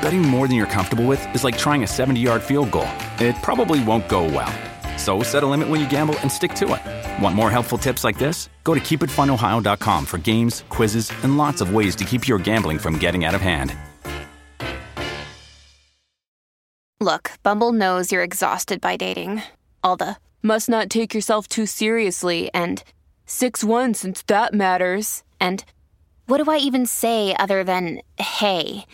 Betting 0.01 0.21
more 0.21 0.47
than 0.47 0.55
you're 0.55 0.67
comfortable 0.67 1.05
with 1.05 1.23
is 1.35 1.43
like 1.43 1.57
trying 1.57 1.83
a 1.83 1.87
70 1.87 2.19
yard 2.19 2.41
field 2.41 2.71
goal. 2.71 2.89
It 3.19 3.35
probably 3.41 3.83
won't 3.83 4.07
go 4.07 4.23
well. 4.23 4.53
So 4.97 5.23
set 5.23 5.43
a 5.43 5.47
limit 5.47 5.67
when 5.67 5.81
you 5.81 5.89
gamble 5.89 6.17
and 6.19 6.31
stick 6.31 6.53
to 6.55 6.73
it. 6.75 7.21
Want 7.21 7.35
more 7.35 7.49
helpful 7.49 7.77
tips 7.77 8.03
like 8.03 8.17
this? 8.17 8.49
Go 8.63 8.73
to 8.73 8.79
keepitfunohio.com 8.79 10.05
for 10.05 10.17
games, 10.17 10.63
quizzes, 10.69 11.11
and 11.23 11.37
lots 11.37 11.61
of 11.61 11.73
ways 11.73 11.95
to 11.97 12.05
keep 12.05 12.27
your 12.27 12.39
gambling 12.39 12.79
from 12.79 12.97
getting 12.97 13.25
out 13.25 13.35
of 13.35 13.41
hand. 13.41 13.75
Look, 16.99 17.31
Bumble 17.43 17.73
knows 17.73 18.13
you're 18.13 18.23
exhausted 18.23 18.79
by 18.79 18.95
dating. 18.95 19.41
All 19.83 19.97
the 19.97 20.15
must 20.41 20.69
not 20.69 20.89
take 20.89 21.13
yourself 21.13 21.49
too 21.49 21.65
seriously 21.65 22.49
and 22.53 22.81
6 23.25 23.63
1 23.63 23.93
since 23.93 24.23
that 24.23 24.53
matters. 24.53 25.23
And 25.39 25.65
what 26.27 26.43
do 26.43 26.49
I 26.49 26.57
even 26.57 26.85
say 26.85 27.35
other 27.37 27.63
than 27.63 28.01
hey? 28.17 28.85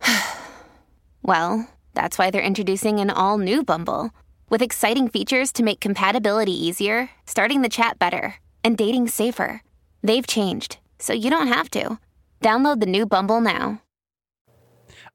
well, 1.22 1.68
that's 1.94 2.18
why 2.18 2.30
they're 2.30 2.42
introducing 2.42 3.00
an 3.00 3.10
all 3.10 3.38
new 3.38 3.62
Bumble 3.62 4.10
with 4.48 4.62
exciting 4.62 5.08
features 5.08 5.52
to 5.52 5.62
make 5.62 5.80
compatibility 5.80 6.52
easier, 6.52 7.10
starting 7.26 7.62
the 7.62 7.68
chat 7.68 7.98
better, 7.98 8.36
and 8.64 8.76
dating 8.76 9.08
safer. 9.08 9.62
They've 10.02 10.26
changed, 10.26 10.78
so 10.98 11.12
you 11.12 11.30
don't 11.30 11.48
have 11.48 11.70
to. 11.70 11.98
Download 12.40 12.80
the 12.80 12.86
new 12.86 13.06
Bumble 13.06 13.40
now. 13.40 13.82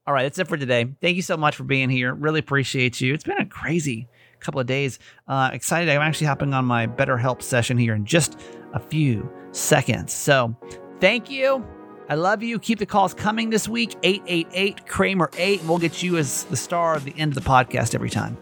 All 0.06 0.14
right, 0.14 0.22
that's 0.22 0.38
it 0.38 0.48
for 0.48 0.56
today. 0.56 0.86
Thank 1.00 1.16
you 1.16 1.22
so 1.22 1.36
much 1.36 1.56
for 1.56 1.64
being 1.64 1.90
here. 1.90 2.14
Really 2.14 2.40
appreciate 2.40 3.00
you. 3.00 3.12
It's 3.12 3.24
been 3.24 3.38
a 3.38 3.46
crazy 3.46 4.08
couple 4.40 4.60
of 4.60 4.66
days. 4.66 4.98
Uh, 5.26 5.50
excited. 5.52 5.90
I'm 5.90 6.00
actually 6.00 6.28
hopping 6.28 6.54
on 6.54 6.64
my 6.64 6.86
BetterHelp 6.86 7.42
session 7.42 7.76
here 7.76 7.94
in 7.94 8.06
just 8.06 8.38
a 8.72 8.80
few 8.80 9.30
seconds. 9.52 10.12
So 10.12 10.56
thank 11.00 11.30
you. 11.30 11.66
I 12.08 12.14
love 12.14 12.42
you. 12.42 12.58
Keep 12.58 12.78
the 12.78 12.86
calls 12.86 13.12
coming 13.12 13.50
this 13.50 13.68
week. 13.68 13.94
888 14.02 14.86
Kramer 14.86 15.30
8. 15.36 15.60
And 15.60 15.68
we'll 15.68 15.78
get 15.78 16.02
you 16.02 16.16
as 16.16 16.44
the 16.44 16.56
star 16.56 16.94
of 16.94 17.04
the 17.04 17.14
end 17.18 17.36
of 17.36 17.42
the 17.42 17.48
podcast 17.48 17.94
every 17.94 18.10
time. 18.10 18.36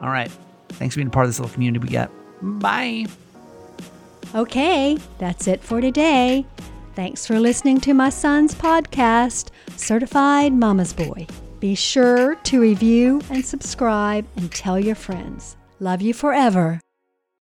All 0.00 0.08
right. 0.08 0.30
Thanks 0.70 0.94
for 0.94 0.98
being 0.98 1.08
a 1.08 1.10
part 1.10 1.26
of 1.26 1.30
this 1.30 1.38
little 1.38 1.52
community 1.52 1.86
we 1.86 1.92
got. 1.92 2.10
Bye. 2.40 3.06
Okay, 4.34 4.98
that's 5.18 5.46
it 5.46 5.62
for 5.62 5.80
today. 5.80 6.44
Thanks 6.94 7.26
for 7.26 7.38
listening 7.38 7.80
to 7.82 7.94
my 7.94 8.08
son's 8.08 8.54
podcast, 8.54 9.50
Certified 9.76 10.52
Mama's 10.52 10.92
Boy. 10.92 11.26
Be 11.60 11.74
sure 11.74 12.34
to 12.34 12.60
review 12.60 13.20
and 13.30 13.44
subscribe 13.44 14.26
and 14.36 14.50
tell 14.50 14.78
your 14.78 14.94
friends. 14.94 15.56
Love 15.78 16.02
you 16.02 16.12
forever. 16.14 16.80